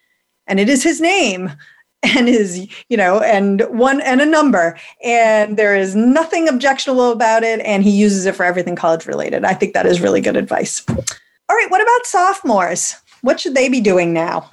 and 0.47 0.61
it 0.61 0.69
is 0.69 0.83
his 0.83 1.01
name 1.01 1.51
and 2.05 2.29
is 2.29 2.69
you 2.89 2.97
know 2.97 3.21
and 3.21 3.63
one 3.69 4.01
and 4.01 4.21
a 4.21 4.27
number. 4.27 4.79
And 5.03 5.57
there 5.57 5.77
is 5.77 5.95
nothing 5.95 6.49
objectionable 6.49 7.11
about 7.11 7.43
it 7.43 7.61
and 7.61 7.83
he 7.83 7.91
uses 7.91 8.27
it 8.27 8.35
for 8.35 8.45
everything 8.45 8.77
college 8.77 9.07
related. 9.07 9.45
I 9.45 9.55
think 9.55 9.75
that 9.75 9.87
is 9.87 10.01
really 10.01 10.21
good 10.21 10.37
advice. 10.37 10.85
All 10.89 11.57
right 11.57 11.71
what 11.71 11.83
about 11.83 12.07
sophomores? 12.07 12.97
What 13.23 13.41
should 13.41 13.55
they 13.55 13.69
be 13.69 13.81
doing 13.81 14.13
now? 14.13 14.51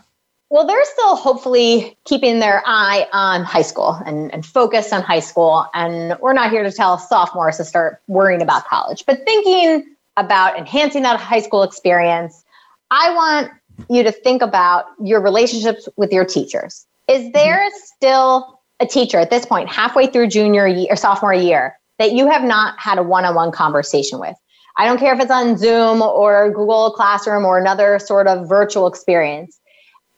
Well 0.50 0.66
they're 0.68 0.86
still 0.86 1.16
hopefully 1.16 1.98
keeping 2.06 2.40
their 2.40 2.62
eye 2.66 3.08
on 3.14 3.44
high 3.44 3.62
school 3.62 4.02
and, 4.06 4.34
and 4.34 4.46
focused 4.46 4.92
on 4.94 5.02
high 5.02 5.20
school. 5.20 5.66
And 5.74 6.18
we're 6.20 6.34
not 6.34 6.52
here 6.52 6.64
to 6.64 6.72
tell 6.72 6.98
sophomores 6.98 7.58
to 7.58 7.66
start 7.66 8.02
worrying 8.08 8.42
about 8.42 8.66
college 8.66 9.06
but 9.06 9.24
thinking 9.26 9.92
about 10.18 10.58
enhancing 10.58 11.04
that 11.04 11.20
high 11.20 11.42
school 11.42 11.64
experience 11.64 12.44
i 12.92 13.14
want 13.14 13.52
you 13.90 14.04
to 14.04 14.12
think 14.12 14.42
about 14.42 14.86
your 15.02 15.22
relationships 15.22 15.88
with 15.98 16.12
your 16.12 16.26
teachers 16.26 16.86
is 17.12 17.22
mm-hmm. 17.22 17.32
there 17.34 17.70
still 17.96 18.60
a 18.80 18.88
teacher 18.88 19.20
at 19.20 19.30
this 19.30 19.46
point, 19.46 19.70
halfway 19.70 20.08
through 20.08 20.28
junior 20.28 20.68
year 20.68 20.88
or 20.90 20.96
sophomore 20.96 21.34
year, 21.34 21.78
that 22.00 22.14
you 22.14 22.30
have 22.30 22.44
not 22.44 22.80
had 22.80 22.98
a 22.98 23.04
one 23.04 23.26
on 23.26 23.36
one 23.36 23.52
conversation 23.52 24.20
with? 24.20 24.36
I 24.78 24.86
don't 24.86 24.98
care 24.98 25.14
if 25.14 25.20
it's 25.20 25.32
on 25.32 25.58
Zoom 25.58 26.02
or 26.02 26.50
Google 26.50 26.92
Classroom 26.92 27.46
or 27.46 27.58
another 27.58 28.00
sort 28.00 28.28
of 28.28 28.48
virtual 28.48 28.88
experience. 28.88 29.60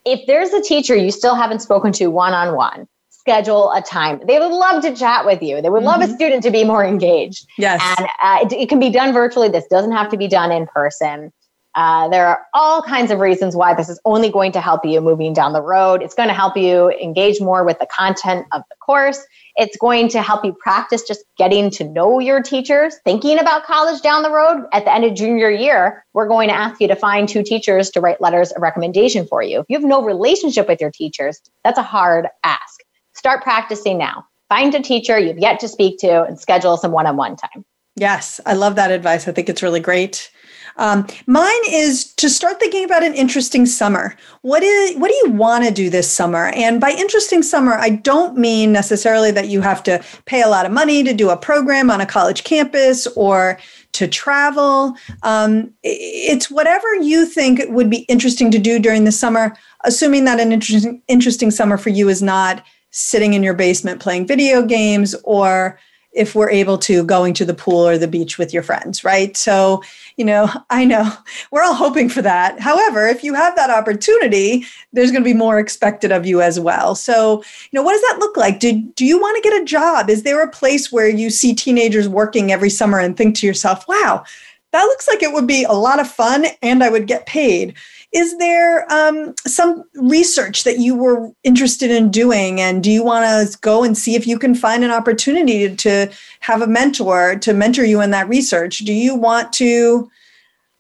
If 0.06 0.26
there's 0.28 0.52
a 0.54 0.62
teacher 0.62 0.96
you 0.96 1.12
still 1.12 1.36
haven't 1.36 1.60
spoken 1.60 1.92
to 1.94 2.08
one 2.08 2.34
on 2.34 2.56
one, 2.56 2.88
schedule 3.10 3.72
a 3.72 3.82
time. 3.82 4.22
They 4.28 4.38
would 4.38 4.52
love 4.52 4.82
to 4.84 4.94
chat 4.96 5.26
with 5.26 5.42
you. 5.42 5.62
They 5.62 5.70
would 5.70 5.84
love 5.84 6.02
mm-hmm. 6.02 6.12
a 6.12 6.16
student 6.16 6.44
to 6.44 6.52
be 6.52 6.64
more 6.64 6.86
engaged. 6.86 7.48
Yes. 7.58 7.82
And 7.98 8.08
uh, 8.22 8.40
it, 8.44 8.54
it, 8.54 8.70
can 8.70 8.80
be 8.80 8.90
done 8.90 9.14
virtually. 9.14 9.50
This 9.50 9.66
doesn't 9.68 9.94
have 9.94 10.10
to 10.10 10.18
be 10.18 10.28
done 10.28 10.52
in 10.52 10.68
person. 10.68 11.32
Uh, 11.76 12.08
there 12.10 12.28
are 12.28 12.46
all 12.54 12.82
kinds 12.84 13.10
of 13.10 13.20
reasons 13.20 13.56
why 13.56 13.74
this 13.74 13.90
is 13.90 14.00
only 14.06 14.30
going 14.30 14.52
to 14.52 14.62
help 14.62 14.86
you 14.86 15.02
moving 15.02 15.34
down 15.34 15.54
the 15.54 15.62
road. 15.62 16.04
It's 16.04 16.14
going 16.14 16.30
to 16.30 16.34
help 16.34 16.56
you 16.56 16.92
engage 16.92 17.42
more 17.42 17.64
with 17.64 17.80
the 17.80 17.88
content 17.88 18.46
of 18.52 18.62
the 18.70 18.76
course. 18.76 19.26
It's 19.56 19.76
going 19.78 20.10
to 20.10 20.22
help 20.22 20.46
you 20.46 20.54
practice 20.54 21.04
just 21.04 21.24
getting 21.38 21.70
to 21.72 21.84
know 21.84 22.20
your 22.20 22.42
teachers, 22.42 22.96
thinking 23.04 23.40
about 23.40 23.64
college 23.64 24.02
down 24.02 24.24
the 24.24 24.32
road. 24.32 24.68
At 24.72 24.86
the 24.86 24.94
end 24.94 25.06
of 25.06 25.16
junior 25.16 25.50
year, 25.50 26.06
we're 26.14 26.28
going 26.28 26.50
to 26.50 26.56
ask 26.56 26.80
you 26.80 26.88
to 26.88 26.96
find 26.96 27.28
two 27.28 27.44
teachers 27.44 27.90
to 27.92 28.02
write 28.02 28.22
letters 28.22 28.52
of 28.52 28.62
recommendation 28.62 29.26
for 29.26 29.42
you. 29.42 29.62
If 29.62 29.66
you 29.70 29.78
have 29.78 29.88
no 29.88 30.04
relationship 30.04 30.68
with 30.68 30.80
your 30.80 30.92
teachers, 30.92 31.40
that's 31.64 31.78
a 31.78 31.84
hard 31.84 32.28
ask. 32.44 32.82
Start 33.14 33.44
practicing 33.44 33.98
now. 33.98 34.26
Find 34.50 34.74
a 34.76 34.82
teacher 34.82 35.18
you've 35.18 35.40
yet 35.40 35.60
to 35.62 35.68
speak 35.68 36.00
to 36.00 36.24
and 36.24 36.40
schedule 36.40 36.78
some 36.78 36.92
one 36.92 37.08
on 37.08 37.16
one 37.16 37.36
time. 37.36 37.66
Yes, 37.96 38.40
I 38.46 38.54
love 38.54 38.76
that 38.76 38.92
advice. 38.92 39.28
I 39.28 39.32
think 39.32 39.50
it's 39.50 39.62
really 39.62 39.80
great. 39.80 40.32
Um, 40.78 41.08
mine 41.28 41.62
is 41.70 42.14
to 42.16 42.30
start 42.30 42.60
thinking 42.60 42.84
about 42.84 43.04
an 43.04 43.14
interesting 43.14 43.66
summer. 43.66 44.16
What 44.42 44.64
is 44.64 44.96
what 44.98 45.10
do 45.10 45.16
you 45.24 45.32
want 45.32 45.66
to 45.66 45.72
do 45.72 45.90
this 45.90 46.10
summer? 46.10 46.48
And 46.56 46.82
by 46.82 46.92
interesting 46.92 47.44
summer, 47.44 47.74
I 47.74 47.90
don't 47.90 48.38
mean 48.38 48.72
necessarily 48.72 49.32
that 49.32 49.50
you 49.50 49.62
have 49.62 49.84
to 49.84 50.04
pay 50.26 50.42
a 50.42 50.48
lot 50.48 50.66
of 50.66 50.72
money 50.72 51.04
to 51.04 51.14
do 51.14 51.30
a 51.30 51.38
program 51.38 51.92
on 51.92 52.02
a 52.02 52.06
college 52.06 52.44
campus 52.44 53.08
or 53.16 53.60
to 53.94 54.08
travel. 54.08 54.96
Um, 55.22 55.72
it's 55.84 56.50
whatever 56.50 56.96
you 56.96 57.26
think 57.26 57.62
would 57.68 57.90
be 57.90 58.00
interesting 58.10 58.50
to 58.52 58.60
do 58.60 58.80
during 58.80 59.04
the 59.04 59.12
summer, 59.12 59.56
assuming 59.84 60.26
that 60.26 60.40
an 60.40 60.52
interesting 60.52 61.02
interesting 61.08 61.52
summer 61.52 61.78
for 61.78 61.90
you 61.90 62.10
is 62.10 62.22
not 62.22 62.64
sitting 62.90 63.34
in 63.34 63.44
your 63.44 63.56
basement 63.56 64.00
playing 64.00 64.28
video 64.28 64.64
games 64.64 65.16
or 65.24 65.80
if 66.14 66.36
we're 66.36 66.50
able 66.50 66.78
to 66.78 67.04
going 67.04 67.34
to 67.34 67.46
the 67.46 67.54
pool 67.54 67.88
or 67.88 67.98
the 67.98 68.08
beach 68.08 68.38
with 68.38 68.54
your 68.54 68.64
friends, 68.64 69.04
right? 69.04 69.36
So, 69.36 69.82
you 70.18 70.26
know, 70.26 70.50
I 70.70 70.86
know 70.86 71.12
we're 71.52 71.64
all 71.64 71.74
hoping 71.74 72.10
for 72.10 72.22
that. 72.22 72.60
However, 72.60 73.08
if 73.08 73.24
you 73.24 73.34
have 73.34 73.56
that 73.56 73.70
opportunity, 73.70 74.66
there's 74.92 75.12
going 75.12 75.24
to 75.24 75.30
be 75.30 75.34
more 75.34 75.60
expected 75.60 76.12
of 76.12 76.26
you 76.26 76.42
as 76.42 76.60
well. 76.60 76.96
So, 76.96 77.44
you 77.72 77.80
know, 77.80 77.84
what 77.84 77.94
does 77.94 78.02
that 78.02 78.20
look 78.20 78.38
like? 78.38 78.60
Do, 78.60 78.82
do 78.96 79.06
you 79.06 79.20
want 79.20 79.42
to 79.42 79.50
get 79.50 79.62
a 79.62 79.66
job? 79.66 80.10
Is 80.10 80.24
there 80.24 80.44
a 80.44 80.50
place 80.50 80.92
where 80.92 81.10
you 81.10 81.30
see 81.30 81.54
teenagers 81.54 82.08
working 82.08 82.52
every 82.52 82.70
summer 82.70 83.00
and 83.00 83.16
think 83.16 83.36
to 83.38 83.48
yourself, 83.48 83.88
wow, 83.88 84.24
that 84.72 84.84
looks 84.84 85.08
like 85.08 85.22
it 85.22 85.32
would 85.32 85.48
be 85.48 85.64
a 85.64 85.74
lot 85.74 86.00
of 86.00 86.10
fun 86.10 86.46
and 86.62 86.84
I 86.84 86.90
would 86.90 87.08
get 87.08 87.28
paid. 87.28 87.76
Is 88.14 88.38
there 88.38 88.92
um, 88.94 89.34
some 89.48 89.86
research 89.96 90.64
that 90.66 90.78
you 90.78 90.96
were 90.96 91.32
interested 91.44 91.90
in 91.90 92.12
doing? 92.12 92.62
And 92.62 92.84
do 92.84 92.92
you 92.92 93.04
want 93.04 93.26
to 93.26 93.58
go 93.60 93.84
and 93.84 93.98
see 93.98 94.16
if 94.16 94.28
you 94.28 94.38
can 94.38 94.54
find 94.54 94.84
an 94.84 94.92
opportunity 94.92 95.76
to 95.76 96.12
have 96.42 96.62
a 96.62 96.68
mentor 96.68 97.36
to 97.38 97.54
mentor 97.54 97.84
you 97.84 98.02
in 98.02 98.12
that 98.12 98.30
research? 98.30 98.80
Do 98.80 98.94
you 98.94 99.16
want 99.16 99.52
to? 99.54 100.12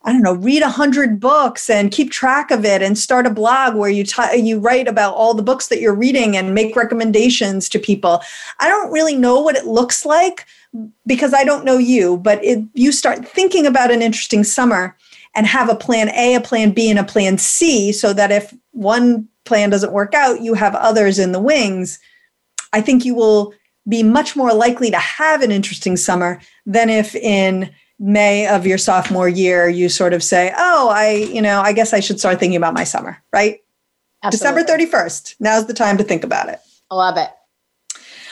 I 0.06 0.12
don't 0.12 0.22
know, 0.22 0.34
read 0.34 0.62
a 0.62 0.70
hundred 0.70 1.22
books 1.22 1.70
and 1.70 1.90
keep 1.90 2.12
track 2.12 2.52
of 2.52 2.66
it, 2.66 2.82
and 2.82 2.98
start 2.98 3.26
a 3.26 3.30
blog 3.30 3.76
where 3.76 3.90
you 3.90 4.04
t- 4.04 4.36
you 4.36 4.60
write 4.60 4.90
about 4.90 5.16
all 5.16 5.34
the 5.34 5.42
books 5.42 5.70
that 5.70 5.80
you're 5.80 5.96
reading 5.96 6.36
and 6.36 6.54
make 6.54 6.76
recommendations 6.76 7.70
to 7.70 7.80
people. 7.80 8.22
I 8.60 8.68
don't 8.68 8.92
really 8.92 9.16
know 9.16 9.40
what 9.40 9.56
it 9.56 9.66
looks 9.66 10.06
like 10.06 10.46
because 11.08 11.34
I 11.34 11.46
don't 11.46 11.64
know 11.64 11.78
you, 11.78 12.18
but 12.18 12.44
if 12.44 12.62
you 12.74 12.92
start 12.92 13.26
thinking 13.26 13.66
about 13.66 13.92
an 13.92 14.02
interesting 14.02 14.44
summer 14.44 14.96
and 15.36 15.48
have 15.48 15.70
a 15.70 15.76
plan 15.76 16.10
A, 16.10 16.36
a 16.36 16.42
plan 16.42 16.72
B, 16.72 16.90
and 16.90 17.00
a 17.00 17.04
plan 17.04 17.38
C, 17.38 17.92
so 17.92 18.14
that 18.14 18.32
if 18.32 18.54
one 18.72 19.28
plan 19.46 19.70
doesn't 19.70 19.92
work 19.92 20.14
out, 20.14 20.42
you 20.42 20.54
have 20.54 20.76
others 20.76 21.20
in 21.20 21.32
the 21.32 21.40
wings. 21.40 22.00
I 22.72 22.82
think 22.82 23.06
you 23.06 23.16
will 23.16 23.54
be 23.88 24.04
much 24.04 24.36
more 24.36 24.54
likely 24.54 24.90
to 24.92 24.98
have 24.98 25.42
an 25.42 25.52
interesting 25.52 25.98
summer 25.98 26.40
than 26.66 26.90
if 26.90 27.16
in 27.16 27.70
May 28.00 28.48
of 28.48 28.66
your 28.66 28.78
sophomore 28.78 29.30
year 29.30 29.70
you 29.70 29.90
sort 29.90 30.14
of 30.14 30.24
say, 30.24 30.54
"Oh, 30.58 30.90
I, 30.90 31.12
you 31.12 31.42
know, 31.42 31.62
I 31.62 31.74
guess 31.74 31.94
I 31.94 32.00
should 32.00 32.20
start 32.20 32.40
thinking 32.40 32.58
about 32.58 32.74
my 32.74 32.84
summer." 32.84 33.22
Right? 33.32 33.60
Absolutely. 34.24 34.64
December 34.64 34.86
31st. 34.86 35.36
Now's 35.40 35.66
the 35.68 35.74
time 35.74 35.98
to 35.98 36.04
think 36.04 36.24
about 36.24 36.50
it. 36.50 36.60
I 36.90 36.96
love 36.96 37.18
it. 37.18 37.30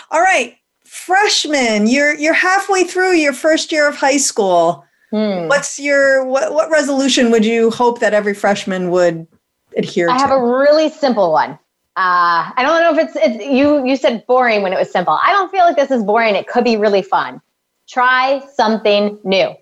All 0.10 0.22
right. 0.22 0.58
Freshman, 0.86 1.88
you're 1.88 2.16
you're 2.16 2.34
halfway 2.34 2.84
through 2.84 3.14
your 3.14 3.34
first 3.34 3.72
year 3.72 3.88
of 3.88 3.95
high 3.95 4.18
school. 4.18 4.86
Hmm. 5.12 5.47
What's 5.47 5.78
your 5.78 6.26
what, 6.26 6.53
what 6.53 6.70
resolution 6.72 7.32
would 7.32 7.45
you 7.45 7.70
hope 7.70 7.99
that 7.99 8.14
every 8.14 8.34
freshman 8.34 8.89
would 8.91 9.28
adhere 9.76 10.09
I 10.09 10.18
to? 10.18 10.24
I 10.24 10.28
have 10.28 10.32
a 10.32 10.41
really 10.41 10.89
simple 10.89 11.32
one. 11.32 11.51
Uh, 11.97 12.47
I 12.55 12.64
don't 12.64 12.82
know 12.82 13.01
if 13.01 13.09
it's, 13.09 13.18
it's 13.18 13.45
you. 13.45 13.86
You 13.86 13.97
said 13.97 14.26
boring 14.26 14.62
when 14.62 14.72
it 14.72 14.80
was 14.80 14.89
simple. 14.89 15.20
I 15.22 15.32
don't 15.32 15.51
feel 15.51 15.66
like 15.66 15.76
this 15.76 15.91
is 15.91 16.03
boring. 16.03 16.36
It 16.36 16.47
could 16.47 16.64
be 16.64 16.78
really 16.78 17.01
fun. 17.01 17.41
Try 17.89 18.41
something 18.55 19.20
new. 19.26 19.53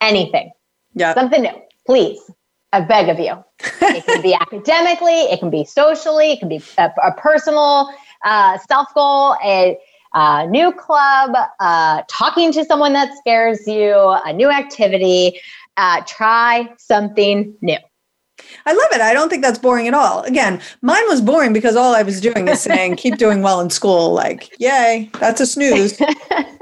Anything. 0.00 0.52
Yeah. 0.94 1.14
Something 1.14 1.42
new, 1.42 1.60
please. 1.84 2.20
I 2.72 2.80
beg 2.82 3.08
of 3.08 3.18
you. 3.18 3.32
it 3.82 4.06
can 4.06 4.22
be 4.22 4.34
academically. 4.34 5.22
It 5.22 5.40
can 5.40 5.50
be 5.50 5.64
socially. 5.64 6.32
It 6.32 6.38
can 6.38 6.48
be 6.48 6.62
a, 6.78 6.90
a 7.02 7.12
personal 7.14 7.92
uh, 8.24 8.58
self 8.68 8.94
goal. 8.94 9.36
It 9.42 9.78
a 10.14 10.46
new 10.46 10.72
club, 10.72 11.34
uh, 11.60 12.02
talking 12.08 12.52
to 12.52 12.64
someone 12.64 12.92
that 12.92 13.16
scares 13.18 13.66
you, 13.66 13.94
a 14.24 14.32
new 14.32 14.50
activity. 14.50 15.40
Uh, 15.76 16.02
try 16.06 16.68
something 16.78 17.54
new. 17.62 17.78
I 18.66 18.72
love 18.72 18.88
it. 18.92 19.00
I 19.00 19.14
don't 19.14 19.28
think 19.28 19.42
that's 19.42 19.58
boring 19.58 19.88
at 19.88 19.94
all. 19.94 20.22
Again, 20.22 20.60
mine 20.82 21.04
was 21.08 21.20
boring 21.20 21.52
because 21.52 21.76
all 21.76 21.94
I 21.94 22.02
was 22.02 22.20
doing 22.20 22.48
is 22.48 22.60
saying, 22.60 22.96
keep 22.96 23.16
doing 23.16 23.42
well 23.42 23.60
in 23.60 23.70
school. 23.70 24.12
Like, 24.12 24.50
yay, 24.58 25.10
that's 25.18 25.40
a 25.40 25.46
snooze. 25.46 26.00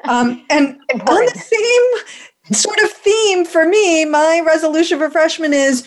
Um, 0.05 0.45
and 0.51 0.81
on 0.91 1.25
the 1.27 1.39
same 1.39 2.57
sort 2.57 2.79
of 2.79 2.91
theme 2.91 3.45
for 3.45 3.69
me, 3.69 4.07
my 4.07 4.43
resolution 4.45 4.99
for 4.99 5.11
freshmen 5.11 5.53
is 5.53 5.87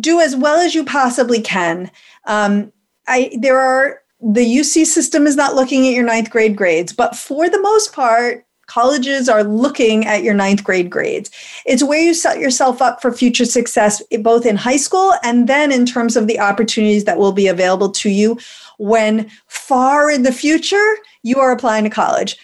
do 0.00 0.18
as 0.18 0.34
well 0.34 0.58
as 0.58 0.74
you 0.74 0.82
possibly 0.82 1.40
can. 1.40 1.90
Um, 2.24 2.72
I 3.06 3.36
there 3.38 3.60
are 3.60 3.99
the 4.22 4.44
UC 4.44 4.84
system 4.86 5.26
is 5.26 5.36
not 5.36 5.54
looking 5.54 5.86
at 5.86 5.94
your 5.94 6.04
ninth 6.04 6.30
grade 6.30 6.56
grades, 6.56 6.92
but 6.92 7.16
for 7.16 7.48
the 7.48 7.60
most 7.60 7.92
part, 7.92 8.44
colleges 8.66 9.28
are 9.28 9.42
looking 9.42 10.06
at 10.06 10.22
your 10.22 10.34
ninth 10.34 10.62
grade 10.62 10.90
grades. 10.90 11.30
It's 11.66 11.82
where 11.82 12.00
you 12.00 12.14
set 12.14 12.38
yourself 12.38 12.80
up 12.80 13.02
for 13.02 13.10
future 13.10 13.44
success, 13.44 14.00
eh, 14.12 14.18
both 14.18 14.46
in 14.46 14.56
high 14.56 14.76
school 14.76 15.14
and 15.24 15.48
then 15.48 15.72
in 15.72 15.86
terms 15.86 16.16
of 16.16 16.28
the 16.28 16.38
opportunities 16.38 17.04
that 17.04 17.18
will 17.18 17.32
be 17.32 17.48
available 17.48 17.90
to 17.90 18.10
you 18.10 18.38
when 18.78 19.28
far 19.48 20.10
in 20.10 20.22
the 20.22 20.32
future 20.32 20.96
you 21.22 21.40
are 21.40 21.50
applying 21.50 21.84
to 21.84 21.90
college. 21.90 22.36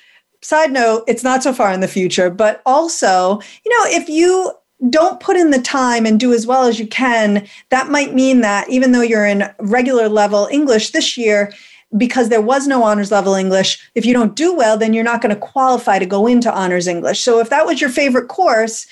Side 0.43 0.73
note, 0.73 1.05
it's 1.07 1.23
not 1.23 1.43
so 1.43 1.53
far 1.53 1.73
in 1.73 1.81
the 1.81 1.89
future, 1.89 2.29
but 2.29 2.61
also, 2.67 3.41
you 3.65 3.71
know, 3.71 3.97
if 3.97 4.09
you 4.09 4.53
don't 4.91 5.21
put 5.21 5.37
in 5.37 5.51
the 5.51 5.61
time 5.61 6.05
and 6.05 6.21
do 6.21 6.33
as 6.33 6.47
well 6.47 6.65
as 6.65 6.79
you 6.79 6.87
can, 6.87 7.47
that 7.71 7.89
might 7.89 8.15
mean 8.15 8.41
that 8.43 8.69
even 8.69 8.93
though 8.93 9.01
you're 9.01 9.27
in 9.27 9.51
regular 9.59 10.09
level 10.09 10.49
English 10.51 10.91
this 10.91 11.17
year, 11.17 11.53
because 11.97 12.29
there 12.29 12.43
was 12.43 12.67
no 12.67 12.83
honors 12.83 13.11
level 13.11 13.35
English, 13.35 13.91
if 13.95 14.05
you 14.05 14.13
don't 14.13 14.37
do 14.37 14.55
well, 14.55 14.77
then 14.77 14.93
you're 14.93 15.05
not 15.05 15.23
going 15.23 15.35
to 15.35 15.41
qualify 15.41 15.99
to 15.99 16.07
go 16.07 16.27
into 16.27 16.53
honors 16.53 16.87
English. 16.87 17.21
So 17.21 17.39
if 17.41 17.49
that 17.51 17.67
was 17.67 17.81
your 17.81 17.91
favorite 17.91 18.29
course 18.29 18.87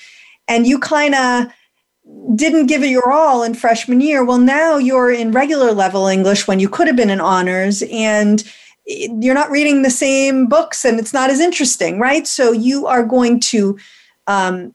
and 0.47 0.65
you 0.65 0.79
kind 0.79 1.13
of 1.13 1.47
didn't 2.35 2.67
give 2.67 2.83
it 2.83 2.89
your 2.89 3.11
all 3.11 3.43
in 3.43 3.53
freshman 3.53 4.01
year, 4.01 4.23
well, 4.23 4.37
now 4.37 4.77
you're 4.77 5.11
in 5.11 5.31
regular 5.31 5.71
level 5.71 6.07
English 6.07 6.47
when 6.47 6.59
you 6.59 6.69
could 6.69 6.87
have 6.87 6.95
been 6.95 7.09
in 7.09 7.21
honors 7.21 7.83
and 7.91 8.43
you're 8.85 9.33
not 9.33 9.51
reading 9.51 9.81
the 9.81 9.89
same 9.89 10.47
books 10.47 10.85
and 10.85 10.99
it's 10.99 11.13
not 11.13 11.29
as 11.29 11.39
interesting, 11.39 11.99
right? 11.99 12.25
So 12.27 12.51
you 12.51 12.87
are 12.87 13.03
going 13.03 13.39
to 13.41 13.77
um, 14.27 14.73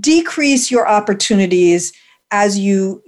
decrease 0.00 0.70
your 0.70 0.88
opportunities 0.88 1.92
as 2.30 2.58
you 2.58 3.02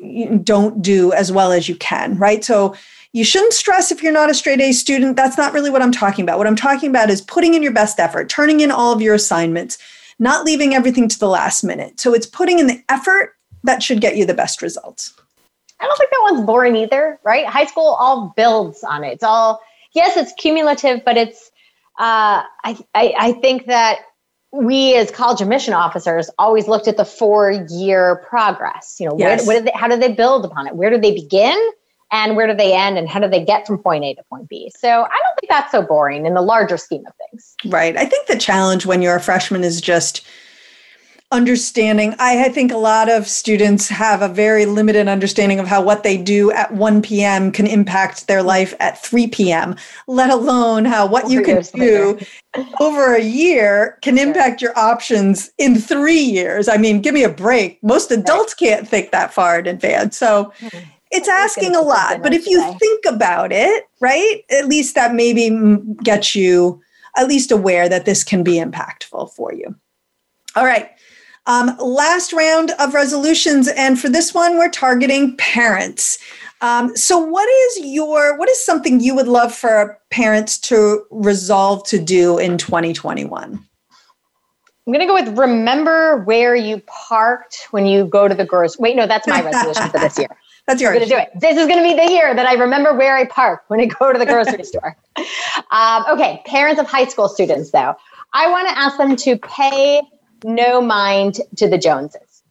don't 0.44 0.82
do 0.82 1.12
as 1.12 1.32
well 1.32 1.52
as 1.52 1.68
you 1.68 1.76
can, 1.76 2.16
right? 2.18 2.44
So 2.44 2.74
you 3.12 3.24
shouldn't 3.24 3.54
stress 3.54 3.90
if 3.90 4.02
you're 4.02 4.12
not 4.12 4.30
a 4.30 4.34
straight 4.34 4.60
A 4.60 4.72
student. 4.72 5.16
That's 5.16 5.38
not 5.38 5.52
really 5.52 5.70
what 5.70 5.82
I'm 5.82 5.92
talking 5.92 6.22
about. 6.22 6.38
What 6.38 6.46
I'm 6.46 6.56
talking 6.56 6.90
about 6.90 7.08
is 7.08 7.22
putting 7.22 7.54
in 7.54 7.62
your 7.62 7.72
best 7.72 7.98
effort, 7.98 8.28
turning 8.28 8.60
in 8.60 8.70
all 8.70 8.92
of 8.92 9.00
your 9.00 9.14
assignments, 9.14 9.78
not 10.18 10.44
leaving 10.44 10.74
everything 10.74 11.08
to 11.08 11.18
the 11.18 11.28
last 11.28 11.64
minute. 11.64 11.98
So 11.98 12.12
it's 12.14 12.26
putting 12.26 12.58
in 12.58 12.66
the 12.66 12.82
effort 12.88 13.34
that 13.64 13.82
should 13.82 14.00
get 14.00 14.16
you 14.16 14.26
the 14.26 14.34
best 14.34 14.60
results. 14.60 15.14
I 15.80 15.86
don't 15.86 15.96
think 15.96 16.10
that 16.10 16.28
one's 16.30 16.46
boring 16.46 16.76
either, 16.76 17.18
right? 17.24 17.46
High 17.46 17.66
school 17.66 17.96
all 17.98 18.32
builds 18.36 18.84
on 18.84 19.02
it. 19.02 19.12
It's 19.14 19.24
all, 19.24 19.60
yes, 19.94 20.16
it's 20.16 20.32
cumulative, 20.34 21.02
but 21.04 21.16
it's, 21.16 21.50
uh, 21.98 22.44
I, 22.64 22.78
I, 22.94 23.14
I 23.18 23.32
think 23.40 23.66
that 23.66 24.00
we 24.57 24.96
as 24.96 25.11
college 25.11 25.40
admission 25.40 25.74
officers 25.74 26.30
always 26.38 26.68
looked 26.68 26.88
at 26.88 26.96
the 26.96 27.04
four 27.04 27.50
year 27.70 28.24
progress. 28.28 28.96
You 28.98 29.09
know, 29.09 29.16
yes. 29.18 29.46
where, 29.46 29.61
they, 29.61 29.72
how 29.74 29.88
do 29.88 29.96
they 29.96 30.12
build 30.12 30.44
upon 30.44 30.66
it? 30.66 30.74
Where 30.74 30.90
do 30.90 30.98
they 30.98 31.12
begin? 31.12 31.57
And 32.12 32.36
where 32.36 32.46
do 32.46 32.54
they 32.54 32.72
end? 32.72 32.98
And 32.98 33.09
how 33.09 33.18
do 33.18 33.28
they 33.28 33.44
get 33.44 33.66
from 33.66 33.78
point 33.78 34.04
A 34.04 34.14
to 34.14 34.22
point 34.24 34.48
B? 34.48 34.70
So 34.76 34.88
I 34.88 34.92
don't 34.92 35.40
think 35.40 35.50
that's 35.50 35.72
so 35.72 35.82
boring 35.82 36.24
in 36.24 36.34
the 36.34 36.42
larger 36.42 36.76
scheme 36.76 37.04
of 37.07 37.12
things. 37.30 37.54
Right. 37.66 37.96
I 37.96 38.07
think 38.07 38.28
the 38.28 38.38
challenge 38.38 38.86
when 38.86 39.02
you're 39.02 39.16
a 39.16 39.20
freshman 39.20 39.64
is 39.64 39.80
just 39.80 40.24
understanding. 41.32 42.14
I, 42.20 42.44
I, 42.44 42.48
think 42.50 42.70
a 42.70 42.76
lot 42.76 43.10
of 43.10 43.26
students 43.26 43.88
have 43.88 44.22
a 44.22 44.28
very 44.28 44.64
limited 44.64 45.08
understanding 45.08 45.58
of 45.58 45.66
how 45.66 45.82
what 45.82 46.04
they 46.04 46.16
do 46.16 46.52
at 46.52 46.72
1 46.72 47.02
p.m 47.02 47.50
can 47.50 47.66
impact 47.66 48.28
their 48.28 48.44
life 48.44 48.74
at 48.78 49.02
3 49.02 49.26
p.m 49.28 49.74
let 50.06 50.30
alone 50.30 50.84
how 50.84 51.04
what 51.04 51.28
you 51.28 51.42
can 51.42 51.62
do 51.74 52.16
over 52.80 53.16
a 53.16 53.22
year 53.22 53.98
can 54.02 54.18
impact 54.18 54.62
your 54.62 54.76
options 54.78 55.50
in 55.58 55.74
three 55.74 56.20
years. 56.20 56.68
I 56.68 56.76
mean 56.76 57.00
give 57.00 57.14
me 57.14 57.24
a 57.24 57.28
break. 57.28 57.82
Most 57.82 58.12
adults 58.12 58.54
can't 58.54 58.86
think 58.86 59.10
that 59.10 59.34
far 59.34 59.58
in 59.58 59.66
advance. 59.66 60.16
So 60.16 60.52
hmm. 60.60 60.78
it's 61.10 61.28
asking 61.28 61.74
a 61.74 61.82
lot. 61.82 62.22
but 62.22 62.34
if 62.34 62.46
you 62.46 62.62
think 62.78 63.04
about 63.04 63.50
it 63.50 63.88
right 64.00 64.44
at 64.50 64.68
least 64.68 64.94
that 64.94 65.12
maybe 65.12 65.50
gets 66.04 66.36
you 66.36 66.80
at 67.16 67.26
least 67.26 67.50
aware 67.50 67.88
that 67.88 68.04
this 68.04 68.22
can 68.22 68.44
be 68.44 68.60
impactful 68.60 69.32
for 69.32 69.52
you. 69.52 69.74
All 70.54 70.64
right 70.64 70.92
um, 71.47 71.76
last 71.78 72.32
round 72.32 72.72
of 72.78 72.94
resolutions, 72.94 73.68
and 73.68 73.99
for 73.99 74.09
this 74.09 74.34
one, 74.34 74.59
we're 74.59 74.70
targeting 74.70 75.36
parents. 75.36 76.18
Um, 76.61 76.97
so, 76.97 77.18
what 77.18 77.49
is 77.49 77.80
your 77.84 78.36
what 78.38 78.49
is 78.49 78.64
something 78.64 79.01
you 79.01 79.14
would 79.14 79.28
love 79.28 79.55
for 79.55 79.99
parents 80.11 80.59
to 80.61 81.05
resolve 81.11 81.86
to 81.88 81.99
do 81.99 82.38
in 82.38 82.59
2021? 82.59 83.66
I'm 84.86 84.92
going 84.92 85.01
to 85.01 85.07
go 85.07 85.14
with 85.14 85.36
remember 85.36 86.22
where 86.24 86.55
you 86.55 86.80
parked 86.86 87.66
when 87.72 87.86
you 87.86 88.05
go 88.05 88.28
to 88.28 88.34
the 88.34 88.44
grocery. 88.44 88.76
Wait, 88.80 88.97
no, 88.97 89.07
that's 89.07 89.26
my 89.26 89.42
resolution 89.42 89.90
for 89.90 89.99
this 89.99 90.18
year. 90.18 90.28
That's 90.66 90.80
yours. 90.80 90.94
I'm 90.94 91.09
going 91.09 91.09
to 91.09 91.14
do 91.14 91.20
it. 91.20 91.40
This 91.40 91.57
is 91.57 91.68
going 91.68 91.78
to 91.78 91.84
be 91.84 91.94
the 91.94 92.11
year 92.11 92.34
that 92.34 92.44
I 92.44 92.55
remember 92.55 92.92
where 92.92 93.16
I 93.16 93.24
park 93.24 93.62
when 93.68 93.78
I 93.78 93.86
go 93.86 94.12
to 94.12 94.18
the 94.18 94.26
grocery 94.26 94.64
store. 94.64 94.97
Um, 95.70 96.05
okay, 96.09 96.42
parents 96.44 96.80
of 96.80 96.88
high 96.88 97.05
school 97.05 97.28
students, 97.28 97.70
though, 97.70 97.94
I 98.32 98.51
want 98.51 98.68
to 98.68 98.76
ask 98.76 98.97
them 98.97 99.14
to 99.14 99.38
pay 99.38 100.03
no 100.45 100.80
mind 100.80 101.41
to 101.57 101.68
the 101.68 101.78
Joneses. 101.78 102.43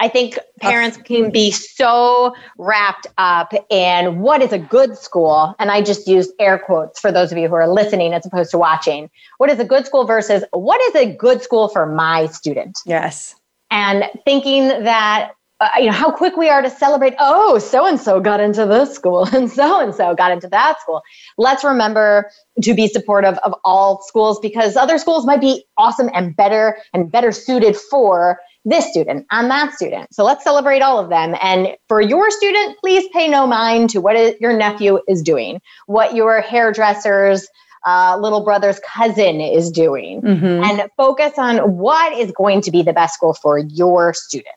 I 0.00 0.08
think 0.08 0.38
parents 0.60 0.96
can 0.96 1.30
be 1.30 1.50
so 1.50 2.34
wrapped 2.58 3.06
up 3.16 3.54
in 3.70 4.18
what 4.20 4.42
is 4.42 4.52
a 4.52 4.58
good 4.58 4.98
school. 4.98 5.54
And 5.58 5.70
I 5.70 5.82
just 5.82 6.08
used 6.08 6.32
air 6.40 6.58
quotes 6.58 6.98
for 6.98 7.12
those 7.12 7.30
of 7.30 7.38
you 7.38 7.48
who 7.48 7.54
are 7.54 7.68
listening 7.68 8.12
as 8.12 8.26
opposed 8.26 8.50
to 8.50 8.58
watching. 8.58 9.08
What 9.38 9.50
is 9.50 9.60
a 9.60 9.64
good 9.64 9.86
school 9.86 10.04
versus 10.04 10.44
what 10.52 10.80
is 10.82 10.94
a 10.96 11.14
good 11.14 11.42
school 11.42 11.68
for 11.68 11.86
my 11.86 12.26
student? 12.26 12.78
Yes. 12.84 13.36
And 13.70 14.04
thinking 14.24 14.68
that 14.68 15.32
uh, 15.64 15.78
you 15.78 15.86
know 15.86 15.92
how 15.92 16.10
quick 16.10 16.36
we 16.36 16.48
are 16.48 16.62
to 16.62 16.70
celebrate 16.70 17.14
oh 17.18 17.58
so 17.58 17.86
and 17.86 18.00
so 18.00 18.20
got 18.20 18.40
into 18.40 18.66
this 18.66 18.94
school 18.94 19.24
and 19.32 19.50
so 19.50 19.80
and 19.80 19.94
so 19.94 20.14
got 20.14 20.32
into 20.32 20.48
that 20.48 20.80
school 20.80 21.02
let's 21.38 21.64
remember 21.64 22.30
to 22.62 22.74
be 22.74 22.86
supportive 22.86 23.38
of 23.38 23.54
all 23.64 24.02
schools 24.02 24.38
because 24.40 24.76
other 24.76 24.98
schools 24.98 25.26
might 25.26 25.40
be 25.40 25.64
awesome 25.76 26.10
and 26.14 26.36
better 26.36 26.78
and 26.92 27.10
better 27.10 27.32
suited 27.32 27.76
for 27.76 28.38
this 28.64 28.88
student 28.88 29.26
and 29.30 29.50
that 29.50 29.74
student. 29.74 30.14
So 30.14 30.24
let's 30.24 30.42
celebrate 30.42 30.80
all 30.80 30.98
of 30.98 31.10
them. 31.10 31.34
And 31.42 31.76
for 31.88 32.00
your 32.00 32.30
student, 32.30 32.78
please 32.78 33.06
pay 33.12 33.28
no 33.28 33.46
mind 33.46 33.90
to 33.90 34.00
what 34.00 34.40
your 34.40 34.56
nephew 34.56 35.00
is 35.06 35.22
doing, 35.22 35.60
what 35.86 36.14
your 36.14 36.40
hairdresser's 36.40 37.46
uh, 37.84 38.16
little 38.20 38.42
brother's 38.42 38.80
cousin 38.80 39.40
is 39.40 39.70
doing, 39.70 40.22
mm-hmm. 40.22 40.64
and 40.64 40.90
focus 40.96 41.32
on 41.38 41.58
what 41.76 42.12
is 42.18 42.32
going 42.32 42.60
to 42.62 42.70
be 42.70 42.82
the 42.82 42.92
best 42.92 43.14
school 43.14 43.34
for 43.34 43.58
your 43.58 44.14
student. 44.14 44.48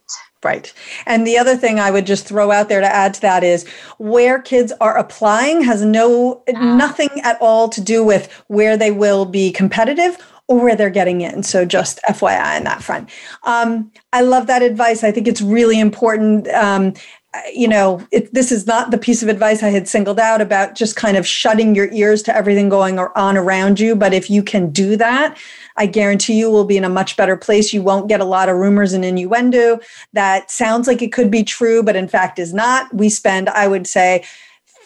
Right. 0.44 0.72
And 1.06 1.26
the 1.26 1.38
other 1.38 1.58
thing 1.58 1.80
I 1.80 1.90
would 1.90 2.06
just 2.06 2.28
throw 2.28 2.52
out 2.52 2.70
there 2.70 2.80
to 2.80 2.88
add 2.88 3.16
to 3.16 3.22
that 3.22 3.44
is 3.44 3.68
where 3.98 4.40
kids 4.40 4.72
are 4.80 4.96
applying 4.98 5.64
has 5.64 5.84
no 5.84 6.44
nothing 6.48 7.10
at 7.24 7.38
all 7.42 7.68
to 7.70 7.82
do 7.82 8.04
with 8.04 8.32
where 8.48 8.78
they 8.78 8.92
will 8.92 9.26
be 9.26 9.52
competitive 9.52 10.18
or 10.48 10.64
where 10.64 10.76
they're 10.76 10.90
getting 10.90 11.22
in. 11.22 11.44
So 11.44 11.66
just 11.66 12.00
FYI 12.08 12.58
on 12.58 12.64
that 12.64 12.84
front. 12.84 13.10
Um, 13.44 13.92
I 14.14 14.22
love 14.22 14.48
that 14.48 14.62
advice. 14.62 15.04
I 15.04 15.12
think 15.12 15.28
it's 15.28 15.42
really 15.42 15.80
important. 15.80 16.48
Um, 16.50 16.94
you 17.54 17.68
know, 17.68 18.06
it, 18.12 18.34
this 18.34 18.52
is 18.52 18.68
not 18.68 18.92
the 18.92 18.98
piece 18.98 19.24
of 19.24 19.30
advice 19.30 19.64
I 19.64 19.70
had 19.70 19.88
singled 19.88 20.20
out 20.20 20.42
about 20.42 20.76
just 20.76 20.96
kind 20.96 21.18
of 21.18 21.28
shutting 21.28 21.76
your 21.76 21.92
ears 21.92 22.22
to 22.24 22.36
everything 22.36 22.70
going 22.70 23.00
on 23.00 23.38
around 23.38 23.80
you. 23.80 23.96
But 23.96 24.14
if 24.14 24.30
you 24.30 24.44
can 24.44 24.70
do 24.70 24.96
that, 24.98 25.38
I 25.78 25.86
guarantee 25.86 26.38
you 26.38 26.50
will 26.50 26.66
be 26.66 26.78
in 26.78 26.84
a 26.84 26.90
much 26.90 27.18
better 27.18 27.38
place. 27.38 27.74
You 27.74 27.82
won't 27.82 28.10
get 28.10 28.20
a 28.20 28.26
lot 28.26 28.50
of 28.50 28.58
rumors 28.58 28.94
and 28.94 29.06
innuendo 29.06 29.80
that 30.14 30.50
sounds 30.50 30.88
like 30.88 31.02
it 31.02 31.14
could 31.14 31.30
be 31.30 31.44
true, 31.44 31.84
but 31.84 31.96
in 31.96 32.08
fact 32.08 32.40
is 32.40 32.54
not. 32.54 32.94
We 32.94 33.10
spend, 33.10 33.50
I 33.50 33.68
would 33.68 33.88
say, 33.88 34.24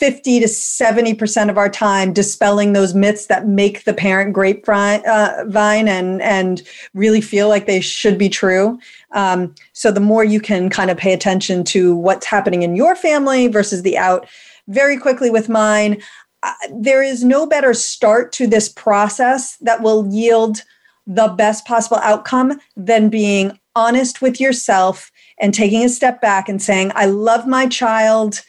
50 0.01 0.39
to 0.39 0.47
70% 0.47 1.51
of 1.51 1.59
our 1.59 1.69
time 1.69 2.11
dispelling 2.11 2.73
those 2.73 2.95
myths 2.95 3.27
that 3.27 3.47
make 3.47 3.83
the 3.83 3.93
parent 3.93 4.33
grapevine 4.33 5.07
uh, 5.07 5.43
and, 5.55 6.19
and 6.23 6.63
really 6.95 7.21
feel 7.21 7.47
like 7.47 7.67
they 7.67 7.81
should 7.81 8.17
be 8.17 8.27
true. 8.27 8.79
Um, 9.11 9.53
so 9.73 9.91
the 9.91 9.99
more 9.99 10.23
you 10.23 10.39
can 10.39 10.71
kind 10.71 10.89
of 10.89 10.97
pay 10.97 11.13
attention 11.13 11.63
to 11.65 11.95
what's 11.95 12.25
happening 12.25 12.63
in 12.63 12.75
your 12.75 12.95
family 12.95 13.47
versus 13.47 13.83
the 13.83 13.95
out. 13.95 14.27
Very 14.67 14.97
quickly 14.97 15.29
with 15.29 15.49
mine, 15.49 16.01
uh, 16.41 16.53
there 16.73 17.03
is 17.03 17.23
no 17.23 17.45
better 17.45 17.75
start 17.75 18.31
to 18.31 18.47
this 18.47 18.69
process 18.69 19.55
that 19.57 19.83
will 19.83 20.07
yield 20.11 20.63
the 21.05 21.27
best 21.27 21.63
possible 21.67 21.99
outcome 22.01 22.59
than 22.75 23.09
being 23.09 23.55
honest 23.75 24.19
with 24.19 24.41
yourself 24.41 25.11
and 25.37 25.53
taking 25.53 25.85
a 25.85 25.89
step 25.89 26.21
back 26.21 26.49
and 26.49 26.59
saying, 26.59 26.91
I 26.95 27.05
love 27.05 27.45
my 27.45 27.67
child 27.67 28.41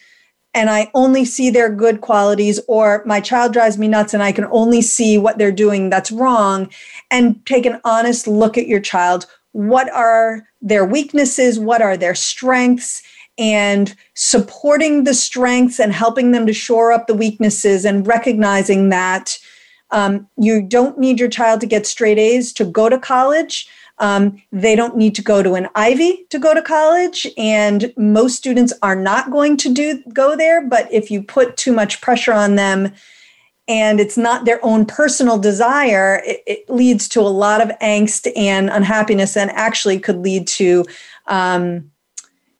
and 0.54 0.68
I 0.68 0.90
only 0.94 1.24
see 1.24 1.50
their 1.50 1.70
good 1.70 2.00
qualities, 2.00 2.60
or 2.68 3.02
my 3.06 3.20
child 3.20 3.52
drives 3.52 3.78
me 3.78 3.88
nuts 3.88 4.12
and 4.12 4.22
I 4.22 4.32
can 4.32 4.46
only 4.50 4.82
see 4.82 5.16
what 5.18 5.38
they're 5.38 5.52
doing 5.52 5.90
that's 5.90 6.12
wrong, 6.12 6.68
and 7.10 7.44
take 7.46 7.66
an 7.66 7.80
honest 7.84 8.26
look 8.26 8.58
at 8.58 8.66
your 8.66 8.80
child. 8.80 9.26
What 9.52 9.90
are 9.92 10.46
their 10.60 10.84
weaknesses? 10.84 11.58
What 11.58 11.82
are 11.82 11.96
their 11.96 12.14
strengths? 12.14 13.02
And 13.38 13.94
supporting 14.14 15.04
the 15.04 15.14
strengths 15.14 15.80
and 15.80 15.92
helping 15.92 16.32
them 16.32 16.46
to 16.46 16.52
shore 16.52 16.92
up 16.92 17.06
the 17.06 17.14
weaknesses 17.14 17.86
and 17.86 18.06
recognizing 18.06 18.90
that 18.90 19.38
um, 19.90 20.28
you 20.36 20.62
don't 20.62 20.98
need 20.98 21.18
your 21.18 21.28
child 21.28 21.60
to 21.60 21.66
get 21.66 21.86
straight 21.86 22.18
A's 22.18 22.52
to 22.54 22.64
go 22.64 22.88
to 22.88 22.98
college 22.98 23.68
um, 23.98 24.42
they 24.50 24.74
don't 24.74 24.96
need 24.96 25.14
to 25.14 25.22
go 25.22 25.42
to 25.42 25.54
an 25.54 25.68
Ivy 25.74 26.26
to 26.30 26.38
go 26.38 26.54
to 26.54 26.62
college, 26.62 27.26
and 27.36 27.92
most 27.96 28.36
students 28.36 28.72
are 28.82 28.96
not 28.96 29.30
going 29.30 29.56
to 29.58 29.72
do 29.72 30.02
go 30.12 30.36
there. 30.36 30.66
But 30.66 30.92
if 30.92 31.10
you 31.10 31.22
put 31.22 31.56
too 31.56 31.72
much 31.72 32.00
pressure 32.00 32.32
on 32.32 32.56
them, 32.56 32.92
and 33.68 34.00
it's 34.00 34.18
not 34.18 34.44
their 34.44 34.64
own 34.64 34.86
personal 34.86 35.38
desire, 35.38 36.22
it, 36.24 36.42
it 36.46 36.70
leads 36.70 37.08
to 37.10 37.20
a 37.20 37.22
lot 37.22 37.60
of 37.60 37.68
angst 37.80 38.30
and 38.36 38.70
unhappiness, 38.70 39.36
and 39.36 39.50
actually 39.52 39.98
could 39.98 40.18
lead 40.18 40.46
to 40.48 40.84
um, 41.26 41.90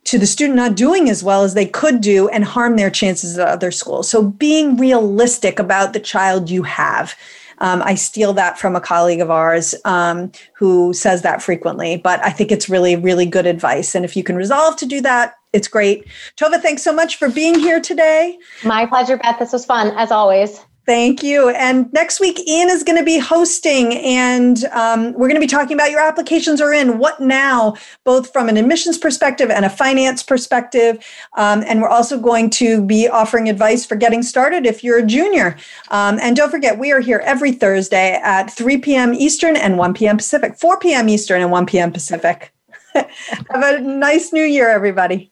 to 0.04 0.18
the 0.18 0.26
student 0.26 0.56
not 0.56 0.76
doing 0.76 1.08
as 1.08 1.22
well 1.22 1.44
as 1.44 1.54
they 1.54 1.66
could 1.66 2.00
do 2.00 2.28
and 2.28 2.44
harm 2.44 2.76
their 2.76 2.90
chances 2.90 3.38
at 3.38 3.48
other 3.48 3.70
schools. 3.70 4.08
So 4.08 4.22
being 4.22 4.76
realistic 4.76 5.58
about 5.58 5.92
the 5.92 6.00
child 6.00 6.50
you 6.50 6.64
have 6.64 7.16
um, 7.62 7.80
I 7.82 7.94
steal 7.94 8.32
that 8.34 8.58
from 8.58 8.76
a 8.76 8.80
colleague 8.80 9.20
of 9.20 9.30
ours 9.30 9.74
um, 9.84 10.32
who 10.54 10.92
says 10.92 11.22
that 11.22 11.40
frequently, 11.40 11.96
but 11.96 12.22
I 12.22 12.30
think 12.30 12.52
it's 12.52 12.68
really, 12.68 12.96
really 12.96 13.24
good 13.24 13.46
advice. 13.46 13.94
And 13.94 14.04
if 14.04 14.16
you 14.16 14.24
can 14.24 14.36
resolve 14.36 14.76
to 14.76 14.86
do 14.86 15.00
that, 15.00 15.36
it's 15.52 15.68
great. 15.68 16.06
Tova, 16.36 16.60
thanks 16.60 16.82
so 16.82 16.92
much 16.92 17.16
for 17.16 17.28
being 17.28 17.58
here 17.58 17.80
today. 17.80 18.38
My 18.64 18.84
pleasure, 18.84 19.16
Beth. 19.16 19.38
This 19.38 19.52
was 19.52 19.64
fun, 19.64 19.92
as 19.96 20.10
always. 20.10 20.60
Thank 20.84 21.22
you. 21.22 21.50
And 21.50 21.92
next 21.92 22.18
week, 22.18 22.40
Ian 22.48 22.68
is 22.68 22.82
going 22.82 22.98
to 22.98 23.04
be 23.04 23.18
hosting, 23.18 23.94
and 23.98 24.64
um, 24.66 25.12
we're 25.12 25.28
going 25.28 25.36
to 25.36 25.40
be 25.40 25.46
talking 25.46 25.74
about 25.74 25.92
your 25.92 26.00
applications 26.00 26.60
are 26.60 26.72
in. 26.72 26.98
What 26.98 27.20
now, 27.20 27.76
both 28.02 28.32
from 28.32 28.48
an 28.48 28.56
admissions 28.56 28.98
perspective 28.98 29.48
and 29.48 29.64
a 29.64 29.70
finance 29.70 30.24
perspective. 30.24 31.04
Um, 31.36 31.62
and 31.68 31.80
we're 31.80 31.88
also 31.88 32.18
going 32.18 32.50
to 32.50 32.84
be 32.84 33.06
offering 33.06 33.48
advice 33.48 33.86
for 33.86 33.94
getting 33.94 34.24
started 34.24 34.66
if 34.66 34.82
you're 34.82 34.98
a 34.98 35.06
junior. 35.06 35.56
Um, 35.90 36.18
and 36.20 36.34
don't 36.34 36.50
forget, 36.50 36.80
we 36.80 36.90
are 36.90 37.00
here 37.00 37.22
every 37.24 37.52
Thursday 37.52 38.20
at 38.20 38.50
3 38.50 38.78
p.m. 38.78 39.14
Eastern 39.14 39.56
and 39.56 39.78
1 39.78 39.94
p.m. 39.94 40.16
Pacific, 40.16 40.56
4 40.58 40.80
p.m. 40.80 41.08
Eastern 41.08 41.42
and 41.42 41.52
1 41.52 41.66
p.m. 41.66 41.92
Pacific. 41.92 42.52
Have 42.94 43.06
a 43.50 43.80
nice 43.80 44.32
new 44.32 44.44
year, 44.44 44.68
everybody. 44.68 45.31